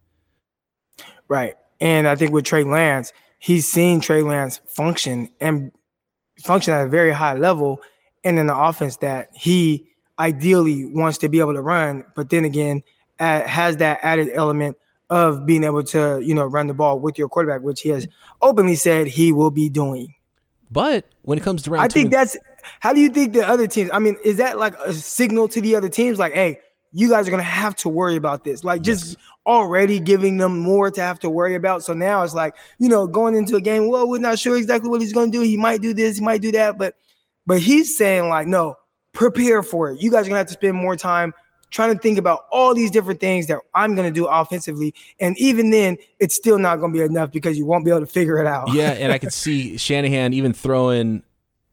Right, 1.29 1.55
and 1.79 2.07
I 2.07 2.15
think 2.15 2.33
with 2.33 2.43
Trey 2.43 2.65
Lance, 2.65 3.13
he's 3.37 3.65
seen 3.65 4.01
Trey 4.01 4.23
Lance 4.23 4.59
function 4.67 5.29
and 5.39 5.71
function 6.43 6.73
at 6.73 6.85
a 6.85 6.89
very 6.89 7.11
high 7.11 7.35
level, 7.35 7.81
and 8.25 8.37
in 8.37 8.47
the 8.47 8.57
offense 8.57 8.97
that 8.97 9.29
he 9.33 9.87
ideally 10.19 10.85
wants 10.85 11.17
to 11.19 11.29
be 11.29 11.39
able 11.39 11.53
to 11.53 11.61
run, 11.61 12.03
but 12.15 12.29
then 12.29 12.43
again, 12.43 12.83
has 13.19 13.77
that 13.77 13.99
added 14.01 14.29
element 14.33 14.77
of 15.09 15.45
being 15.45 15.63
able 15.63 15.83
to, 15.83 16.19
you 16.21 16.35
know, 16.35 16.45
run 16.45 16.67
the 16.67 16.73
ball 16.73 16.99
with 16.99 17.17
your 17.17 17.29
quarterback, 17.29 17.61
which 17.61 17.81
he 17.81 17.89
has 17.89 18.07
openly 18.41 18.75
said 18.75 19.07
he 19.07 19.31
will 19.31 19.51
be 19.51 19.69
doing. 19.69 20.13
But 20.69 21.05
when 21.23 21.37
it 21.37 21.41
comes 21.41 21.63
to 21.63 21.71
round 21.71 21.83
I 21.83 21.87
think 21.87 22.11
that's 22.11 22.37
how 22.79 22.93
do 22.93 22.99
you 22.99 23.09
think 23.09 23.33
the 23.33 23.47
other 23.47 23.65
teams? 23.65 23.89
I 23.93 23.99
mean, 23.99 24.17
is 24.23 24.37
that 24.37 24.59
like 24.59 24.75
a 24.85 24.93
signal 24.93 25.47
to 25.47 25.61
the 25.61 25.75
other 25.75 25.89
teams, 25.89 26.19
like, 26.19 26.33
hey, 26.33 26.59
you 26.91 27.09
guys 27.09 27.27
are 27.27 27.31
gonna 27.31 27.43
have 27.43 27.75
to 27.77 27.89
worry 27.89 28.15
about 28.15 28.43
this, 28.43 28.63
like 28.63 28.81
just 28.81 29.07
yes. 29.07 29.17
already 29.45 29.99
giving 29.99 30.37
them 30.37 30.59
more 30.59 30.89
to 30.91 31.01
have 31.01 31.19
to 31.19 31.29
worry 31.29 31.55
about. 31.55 31.83
So 31.83 31.93
now 31.93 32.23
it's 32.23 32.33
like, 32.33 32.55
you 32.77 32.89
know, 32.89 33.07
going 33.07 33.35
into 33.35 33.55
a 33.55 33.61
game, 33.61 33.87
well, 33.87 34.07
we're 34.09 34.19
not 34.19 34.39
sure 34.39 34.57
exactly 34.57 34.89
what 34.89 35.01
he's 35.01 35.13
gonna 35.13 35.31
do. 35.31 35.41
He 35.41 35.57
might 35.57 35.81
do 35.81 35.93
this, 35.93 36.17
he 36.17 36.23
might 36.23 36.41
do 36.41 36.51
that, 36.53 36.77
but 36.77 36.95
but 37.45 37.59
he's 37.59 37.97
saying 37.97 38.29
like, 38.29 38.47
no, 38.47 38.75
prepare 39.13 39.63
for 39.63 39.91
it. 39.91 40.01
You 40.01 40.11
guys 40.11 40.25
are 40.25 40.29
gonna 40.29 40.39
have 40.39 40.47
to 40.47 40.53
spend 40.53 40.75
more 40.75 40.95
time 40.95 41.33
trying 41.71 41.93
to 41.93 41.99
think 41.99 42.17
about 42.17 42.45
all 42.51 42.73
these 42.73 42.91
different 42.91 43.19
things 43.19 43.47
that 43.47 43.59
I'm 43.73 43.95
going 43.95 44.11
to 44.11 44.13
do 44.13 44.25
offensively. 44.25 44.93
And 45.19 45.37
even 45.37 45.69
then, 45.69 45.97
it's 46.19 46.35
still 46.35 46.57
not 46.57 46.77
going 46.77 46.91
to 46.93 46.99
be 46.99 47.03
enough 47.03 47.31
because 47.31 47.57
you 47.57 47.65
won't 47.65 47.85
be 47.85 47.91
able 47.91 48.01
to 48.01 48.07
figure 48.07 48.39
it 48.39 48.47
out. 48.47 48.73
yeah, 48.73 48.91
and 48.91 49.11
I 49.11 49.17
could 49.17 49.33
see 49.45 49.77
Shanahan 49.77 50.33
even 50.33 50.53
throwing 50.53 51.23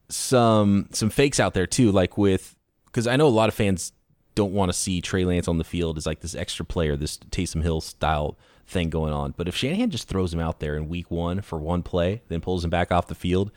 some 0.08 0.88
some 0.92 1.10
fakes 1.10 1.40
out 1.40 1.54
there 1.54 1.66
too, 1.66 1.90
like 1.92 2.16
with 2.16 2.54
because 2.86 3.06
I 3.06 3.16
know 3.16 3.26
a 3.26 3.28
lot 3.28 3.48
of 3.48 3.54
fans 3.54 3.92
don't 4.36 4.52
want 4.52 4.68
to 4.68 4.78
see 4.78 5.00
Trey 5.00 5.24
Lance 5.24 5.48
on 5.48 5.58
the 5.58 5.64
field 5.64 5.98
as 5.98 6.06
like 6.06 6.20
this 6.20 6.36
extra 6.36 6.64
player, 6.64 6.94
this 6.94 7.18
Taysom 7.18 7.62
Hill 7.62 7.80
style 7.80 8.38
thing 8.68 8.90
going 8.90 9.12
on. 9.12 9.34
But 9.36 9.48
if 9.48 9.56
Shanahan 9.56 9.90
just 9.90 10.06
throws 10.08 10.32
him 10.32 10.40
out 10.40 10.60
there 10.60 10.76
in 10.76 10.88
week 10.88 11.10
one 11.10 11.40
for 11.40 11.58
one 11.58 11.82
play, 11.82 12.22
then 12.28 12.40
pulls 12.40 12.64
him 12.64 12.70
back 12.70 12.92
off 12.92 13.08
the 13.08 13.14
field, 13.16 13.50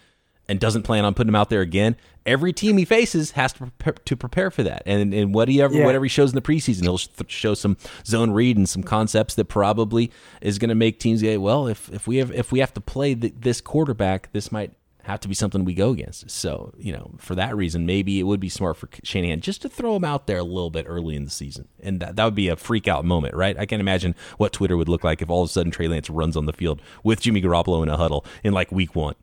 and 0.49 0.59
doesn't 0.59 0.81
plan 0.81 1.05
on 1.05 1.13
putting 1.13 1.29
him 1.29 1.35
out 1.35 1.51
there 1.51 1.61
again, 1.61 1.95
every 2.25 2.51
team 2.51 2.77
he 2.77 2.83
faces 2.83 3.31
has 3.31 3.53
to 3.53 3.59
prepare, 3.59 3.93
to 3.93 4.17
prepare 4.17 4.49
for 4.49 4.63
that. 4.63 4.81
And 4.87 5.13
and 5.13 5.33
whatever 5.33 5.75
yeah. 5.75 5.85
whatever 5.85 6.05
he 6.05 6.09
shows 6.09 6.31
in 6.31 6.35
the 6.35 6.41
preseason, 6.41 6.81
he'll 6.81 6.97
show 7.27 7.53
some 7.53 7.77
zone 8.03 8.31
read 8.31 8.57
and 8.57 8.67
some 8.67 8.81
concepts 8.81 9.35
that 9.35 9.45
probably 9.45 10.11
is 10.41 10.57
going 10.57 10.69
to 10.69 10.75
make 10.75 10.99
teams 10.99 11.21
go, 11.21 11.39
well, 11.39 11.67
if 11.67 11.87
if 11.93 12.07
we 12.07 12.17
have 12.17 12.31
if 12.31 12.51
we 12.51 12.59
have 12.59 12.73
to 12.73 12.81
play 12.81 13.13
the, 13.13 13.31
this 13.39 13.61
quarterback, 13.61 14.31
this 14.31 14.51
might 14.51 14.73
have 15.03 15.19
to 15.21 15.27
be 15.27 15.33
something 15.33 15.65
we 15.65 15.73
go 15.73 15.91
against. 15.91 16.29
So, 16.29 16.73
you 16.77 16.91
know, 16.91 17.11
for 17.17 17.35
that 17.35 17.55
reason, 17.55 17.85
maybe 17.85 18.19
it 18.19 18.23
would 18.23 18.39
be 18.39 18.49
smart 18.49 18.77
for 18.77 18.89
Shanahan 19.03 19.41
just 19.41 19.61
to 19.61 19.69
throw 19.69 19.95
him 19.95 20.03
out 20.03 20.27
there 20.27 20.37
a 20.37 20.43
little 20.43 20.69
bit 20.69 20.85
early 20.87 21.15
in 21.15 21.25
the 21.25 21.31
season. 21.31 21.67
And 21.81 21.99
that, 21.99 22.15
that 22.15 22.25
would 22.25 22.35
be 22.35 22.49
a 22.49 22.55
freak 22.55 22.87
out 22.87 23.05
moment, 23.05 23.33
right? 23.33 23.57
I 23.57 23.65
can't 23.65 23.79
imagine 23.79 24.15
what 24.37 24.53
Twitter 24.53 24.77
would 24.77 24.89
look 24.89 25.03
like 25.03 25.21
if 25.21 25.29
all 25.29 25.43
of 25.43 25.49
a 25.49 25.51
sudden 25.51 25.71
Trey 25.71 25.87
Lance 25.87 26.09
runs 26.09 26.35
on 26.35 26.45
the 26.45 26.53
field 26.53 26.81
with 27.03 27.21
Jimmy 27.21 27.41
Garoppolo 27.41 27.81
in 27.81 27.89
a 27.89 27.97
huddle 27.97 28.25
in 28.43 28.53
like 28.53 28.71
week 28.71 28.95
one. 28.95 29.15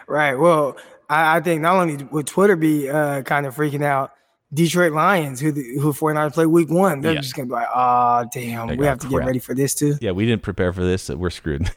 right. 0.07 0.35
Well, 0.35 0.77
I, 1.09 1.37
I, 1.37 1.41
think 1.41 1.61
not 1.61 1.75
only 1.75 2.03
would 2.05 2.27
Twitter 2.27 2.55
be 2.55 2.89
uh, 2.89 3.21
kind 3.23 3.45
of 3.45 3.55
freaking 3.55 3.83
out, 3.83 4.11
Detroit 4.53 4.93
Lions, 4.93 5.39
who 5.39 5.51
the, 5.51 5.77
who 5.77 5.93
49ers 5.93 6.33
play 6.33 6.45
week 6.45 6.69
one, 6.69 7.01
they're 7.01 7.13
yeah. 7.13 7.21
just 7.21 7.35
gonna 7.35 7.47
be 7.47 7.53
like, 7.53 7.67
oh 7.73 8.25
damn, 8.31 8.75
we 8.77 8.85
have 8.85 8.99
to 8.99 9.07
crap. 9.07 9.21
get 9.21 9.27
ready 9.27 9.39
for 9.39 9.53
this 9.53 9.75
too. 9.75 9.95
Yeah, 10.01 10.11
we 10.11 10.25
didn't 10.25 10.41
prepare 10.41 10.73
for 10.73 10.83
this, 10.83 11.03
so 11.03 11.15
we're 11.15 11.29
screwed. 11.29 11.69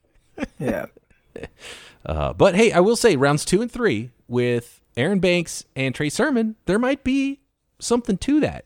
yeah. 0.58 0.86
Uh, 2.04 2.32
but 2.32 2.54
hey, 2.54 2.72
I 2.72 2.80
will 2.80 2.96
say 2.96 3.16
rounds 3.16 3.44
two 3.44 3.62
and 3.62 3.70
three 3.70 4.10
with 4.26 4.80
Aaron 4.96 5.20
Banks 5.20 5.64
and 5.76 5.94
Trey 5.94 6.08
Sermon, 6.08 6.56
there 6.66 6.78
might 6.78 7.04
be 7.04 7.40
something 7.78 8.16
to 8.18 8.40
that. 8.40 8.64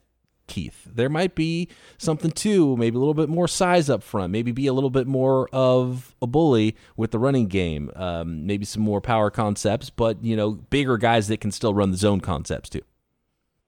Keith. 0.49 0.87
There 0.93 1.09
might 1.09 1.35
be 1.35 1.69
something 1.97 2.31
too, 2.31 2.77
maybe 2.77 2.97
a 2.97 2.99
little 2.99 3.15
bit 3.15 3.31
more 3.31 3.49
size 3.49 3.89
up 3.89 4.03
front, 4.03 4.33
maybe 4.33 4.53
be 4.53 4.67
a 4.67 4.73
little 4.75 4.91
bit 4.91 5.07
more 5.07 5.49
of 5.51 6.15
a 6.21 6.27
bully 6.27 6.77
with 6.97 7.11
the 7.11 7.19
running 7.19 7.47
game, 7.47 7.91
um, 7.97 8.45
maybe 8.47 8.67
some 8.67 8.83
more 8.83 9.01
power 9.01 9.31
concepts, 9.31 9.89
but 9.89 10.23
you 10.23 10.37
know, 10.37 10.51
bigger 10.51 10.99
guys 10.99 11.29
that 11.29 11.41
can 11.41 11.53
still 11.53 11.73
run 11.73 11.91
the 11.91 11.97
zone 11.97 12.21
concepts 12.21 12.69
too. 12.69 12.83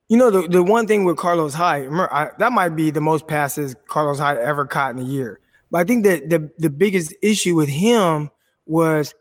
You 0.08 0.18
know, 0.18 0.30
the, 0.30 0.46
the 0.46 0.62
one 0.62 0.86
thing 0.86 1.04
with 1.04 1.16
Carlos 1.16 1.54
Hyde, 1.54 1.88
I, 1.90 2.28
that 2.38 2.52
might 2.52 2.70
be 2.70 2.90
the 2.90 3.00
most 3.00 3.26
passes 3.26 3.74
Carlos 3.88 4.18
Hyde 4.18 4.36
ever 4.36 4.66
caught 4.66 4.94
in 4.94 4.98
a 4.98 5.06
year. 5.06 5.40
But 5.70 5.80
I 5.80 5.84
think 5.84 6.04
that 6.04 6.28
the 6.28 6.50
the 6.58 6.70
biggest 6.70 7.14
issue 7.22 7.54
with 7.54 7.70
him 7.70 8.30
was 8.66 9.14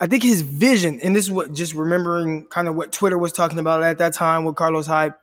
I 0.00 0.06
think 0.06 0.22
his 0.22 0.42
vision, 0.42 1.00
and 1.02 1.14
this 1.14 1.24
is 1.24 1.30
what 1.30 1.52
just 1.52 1.74
remembering 1.74 2.46
kind 2.46 2.68
of 2.68 2.74
what 2.74 2.92
Twitter 2.92 3.16
was 3.16 3.32
talking 3.32 3.58
about 3.58 3.82
at 3.82 3.98
that 3.98 4.12
time 4.12 4.44
with 4.44 4.56
Carlos 4.56 4.86
Hyde 4.86 5.14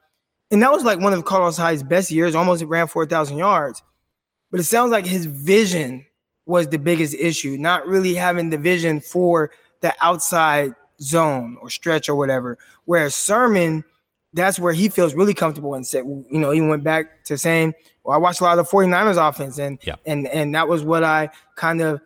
and 0.52 0.62
that 0.62 0.72
was 0.72 0.84
like 0.84 1.00
one 1.00 1.14
of 1.14 1.24
Carlos 1.24 1.58
Hyde's 1.58 1.82
best 1.82 2.12
years, 2.12 2.36
almost 2.36 2.64
ran 2.66 2.88
4,000 2.88 3.38
yards. 3.38 3.82
But 4.52 4.60
it 4.60 4.66
sounds 4.66 4.92
like 4.92 5.06
his 5.06 5.26
vision 5.26 6.06
was 6.46 6.68
the 6.68 6.78
biggest 6.78 7.16
issue, 7.16 7.56
not 7.58 7.88
really 7.88 8.14
having 8.14 8.50
the 8.50 8.58
vision 8.58 9.00
for 9.00 9.52
the 9.80 9.96
outside 10.02 10.76
zone 11.00 11.58
or 11.62 11.70
stretch 11.70 12.10
or 12.10 12.16
whatever. 12.16 12.58
Whereas 12.84 13.16
Sermon, 13.16 13.86
that's 14.34 14.60
where 14.60 14.74
he 14.74 14.90
feels 14.90 15.14
really 15.14 15.34
comfortable 15.34 15.74
and 15.74 15.88
said, 15.88 16.04
you 16.06 16.40
know, 16.40 16.52
he 16.52 16.60
went 16.60 16.84
back 16.84 17.24
to 17.26 17.38
saying, 17.38 17.74
well, 18.04 18.14
I 18.14 18.18
watched 18.18 18.42
a 18.42 18.44
lot 18.44 18.60
of 18.60 18.66
the 18.66 18.72
49ers 18.72 19.30
offense 19.30 19.58
and 19.58 19.80
yeah. 19.84 19.96
and 20.06 20.28
and 20.28 20.56
that 20.56 20.68
was 20.68 20.84
what 20.84 21.04
I 21.04 21.30
kind 21.56 21.82
of, 21.82 22.02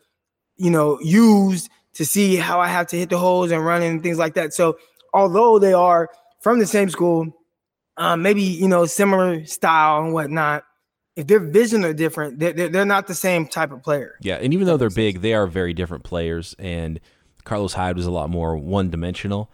you 0.58 0.70
know, 0.70 1.00
used 1.02 1.70
to 1.96 2.06
see 2.06 2.36
how 2.36 2.60
I 2.60 2.68
have 2.68 2.88
to 2.88 2.98
hit 2.98 3.10
the 3.10 3.18
holes 3.18 3.52
and 3.52 3.66
run 3.66 3.82
and 3.82 4.02
things 4.02 4.18
like 4.18 4.36
that. 4.36 4.54
So 4.54 4.78
although 5.14 5.60
they 5.60 5.74
are 5.74 6.10
from 6.42 6.60
the 6.60 6.68
same 6.68 6.90
school, 6.90 7.36
um, 7.98 8.22
maybe 8.22 8.44
you 8.44 8.68
know 8.68 8.86
similar 8.86 9.46
style 9.46 10.04
and 10.04 10.14
whatnot. 10.14 10.64
If 11.16 11.28
their 11.28 11.40
vision 11.40 11.86
are 11.86 11.94
different, 11.94 12.40
they're, 12.40 12.52
they're 12.52 12.86
not 12.86 13.08
the 13.08 13.16
same 13.16 13.48
type 13.48 13.72
of 13.72 13.82
player. 13.82 14.16
Yeah, 14.20 14.36
and 14.36 14.54
even 14.54 14.68
though 14.68 14.76
they're 14.76 14.90
big, 14.90 15.22
they 15.22 15.34
are 15.34 15.48
very 15.48 15.74
different 15.74 16.04
players. 16.04 16.56
And 16.60 17.00
Carlos 17.46 17.74
Hyde 17.74 17.96
was 17.96 18.06
a 18.06 18.12
lot 18.12 18.30
more 18.30 18.58
one 18.58 18.90
dimensional, 18.90 19.50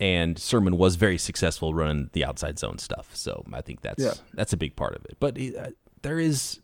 and 0.00 0.38
Sermon 0.38 0.78
was 0.78 0.96
very 0.96 1.18
successful 1.18 1.74
running 1.74 2.08
the 2.14 2.24
outside 2.24 2.58
zone 2.58 2.78
stuff. 2.78 3.10
So 3.14 3.44
I 3.52 3.60
think 3.60 3.82
that's 3.82 4.02
yeah. 4.02 4.14
that's 4.32 4.54
a 4.54 4.56
big 4.56 4.74
part 4.74 4.94
of 4.94 5.04
it. 5.04 5.18
But 5.20 5.38
uh, 5.38 5.72
there 6.00 6.18
is, 6.18 6.60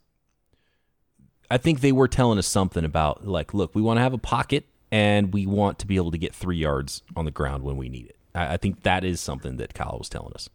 I 1.51 1.59
think 1.59 1.81
they 1.81 1.93
were 1.93 2.09
telling 2.09 2.39
us 2.39 2.47
something 2.47 2.87
about 2.87 3.27
like, 3.27 3.53
look, 3.53 3.75
we 3.75 3.83
want 3.83 3.99
to 3.99 4.03
have 4.03 4.15
a 4.15 4.19
pocket, 4.19 4.65
and 4.91 5.33
we 5.33 5.47
want 5.47 5.79
to 5.81 5.87
be 5.87 5.97
able 5.97 6.11
to 6.11 6.19
get 6.19 6.35
three 6.35 6.57
yards 6.57 7.03
on 7.17 7.25
the 7.25 7.31
ground 7.31 7.63
when 7.63 7.77
we 7.77 7.89
need 7.89 8.07
it. 8.07 8.17
I, 8.35 8.55
I 8.55 8.57
think 8.57 8.83
that 8.83 9.05
is 9.05 9.21
something 9.21 9.57
that 9.57 9.75
Kyle 9.75 9.97
was 9.99 10.09
telling 10.09 10.33
us. 10.35 10.49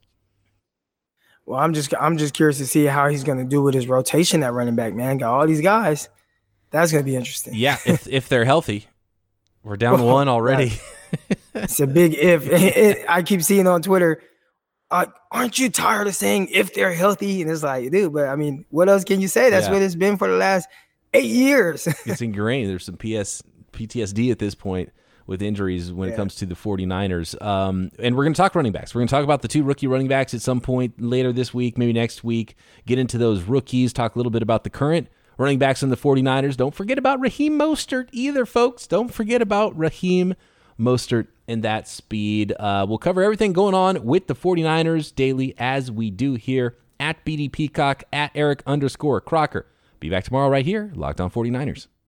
Well, 1.45 1.59
I'm 1.59 1.73
just 1.73 1.93
I'm 1.99 2.17
just 2.17 2.33
curious 2.33 2.57
to 2.59 2.65
see 2.65 2.85
how 2.85 3.09
he's 3.09 3.23
going 3.23 3.37
to 3.37 3.43
do 3.43 3.61
with 3.61 3.73
his 3.73 3.87
rotation 3.87 4.43
at 4.43 4.53
running 4.53 4.75
back. 4.75 4.93
Man, 4.93 5.17
got 5.17 5.33
all 5.33 5.45
these 5.45 5.61
guys. 5.61 6.09
That's 6.71 6.91
going 6.91 7.03
to 7.03 7.09
be 7.09 7.15
interesting. 7.15 7.53
Yeah, 7.55 7.77
if 7.85 8.07
if 8.11 8.29
they're 8.29 8.45
healthy, 8.45 8.87
we're 9.63 9.77
down 9.77 10.01
well, 10.01 10.13
one 10.13 10.29
already. 10.29 10.73
it's 11.53 11.79
a 11.79 11.87
big 11.87 12.13
if. 12.15 12.45
It, 12.51 12.77
it, 12.77 13.05
I 13.09 13.23
keep 13.23 13.41
seeing 13.43 13.67
on 13.67 13.81
Twitter. 13.81 14.21
Uh, 14.89 15.07
aren't 15.31 15.57
you 15.57 15.69
tired 15.69 16.07
of 16.07 16.15
saying 16.15 16.49
if 16.51 16.73
they're 16.73 16.93
healthy? 16.93 17.41
And 17.41 17.49
it's 17.49 17.63
like, 17.63 17.91
dude, 17.91 18.13
but 18.13 18.27
I 18.27 18.35
mean, 18.35 18.65
what 18.69 18.89
else 18.89 19.03
can 19.03 19.19
you 19.21 19.27
say? 19.27 19.49
That's 19.49 19.65
yeah. 19.65 19.73
what 19.73 19.81
it's 19.81 19.95
been 19.95 20.17
for 20.17 20.27
the 20.27 20.37
last 20.37 20.69
eight 21.13 21.25
years. 21.25 21.87
it's 22.05 22.21
ingrained. 22.21 22.69
There's 22.69 22.85
some 22.85 22.97
PS 22.97 23.41
PTSD 23.73 24.31
at 24.31 24.39
this 24.39 24.55
point 24.55 24.91
with 25.25 25.41
injuries 25.41 25.91
when 25.91 26.09
yeah. 26.09 26.13
it 26.13 26.17
comes 26.17 26.35
to 26.35 26.45
the 26.45 26.55
49ers. 26.55 27.41
Um, 27.41 27.91
and 27.99 28.15
we're 28.15 28.23
going 28.23 28.33
to 28.33 28.37
talk 28.37 28.55
running 28.55 28.71
backs. 28.71 28.93
We're 28.93 28.99
going 28.99 29.07
to 29.07 29.13
talk 29.13 29.23
about 29.23 29.41
the 29.41 29.47
two 29.47 29.63
rookie 29.63 29.87
running 29.87 30.07
backs 30.07 30.33
at 30.33 30.41
some 30.41 30.59
point 30.59 31.01
later 31.01 31.31
this 31.31 31.53
week, 31.53 31.77
maybe 31.77 31.93
next 31.93 32.23
week. 32.23 32.55
Get 32.85 32.99
into 32.99 33.17
those 33.17 33.43
rookies, 33.43 33.93
talk 33.93 34.15
a 34.15 34.19
little 34.19 34.31
bit 34.31 34.41
about 34.41 34.63
the 34.63 34.69
current 34.69 35.07
running 35.37 35.59
backs 35.59 35.81
in 35.81 35.89
the 35.89 35.97
49ers. 35.97 36.57
Don't 36.57 36.75
forget 36.75 36.97
about 36.97 37.19
Raheem 37.19 37.57
Mostert 37.57 38.09
either, 38.11 38.45
folks. 38.45 38.87
Don't 38.87 39.13
forget 39.13 39.41
about 39.41 39.77
Raheem 39.77 40.35
Mostert 40.79 41.27
and 41.47 41.63
that 41.63 41.87
speed. 41.87 42.53
Uh, 42.59 42.85
we'll 42.87 42.97
cover 42.97 43.21
everything 43.21 43.53
going 43.53 43.75
on 43.75 44.05
with 44.05 44.27
the 44.27 44.35
49ers 44.35 45.13
daily 45.13 45.53
as 45.57 45.91
we 45.91 46.09
do 46.11 46.35
here 46.35 46.77
at 46.99 47.23
BD 47.25 47.51
Peacock, 47.51 48.03
at 48.13 48.31
Eric 48.35 48.63
underscore 48.65 49.19
Crocker. 49.19 49.67
Be 49.99 50.09
back 50.09 50.23
tomorrow 50.25 50.49
right 50.49 50.65
here, 50.65 50.91
Locked 50.95 51.21
On 51.21 51.29
49ers. 51.29 51.87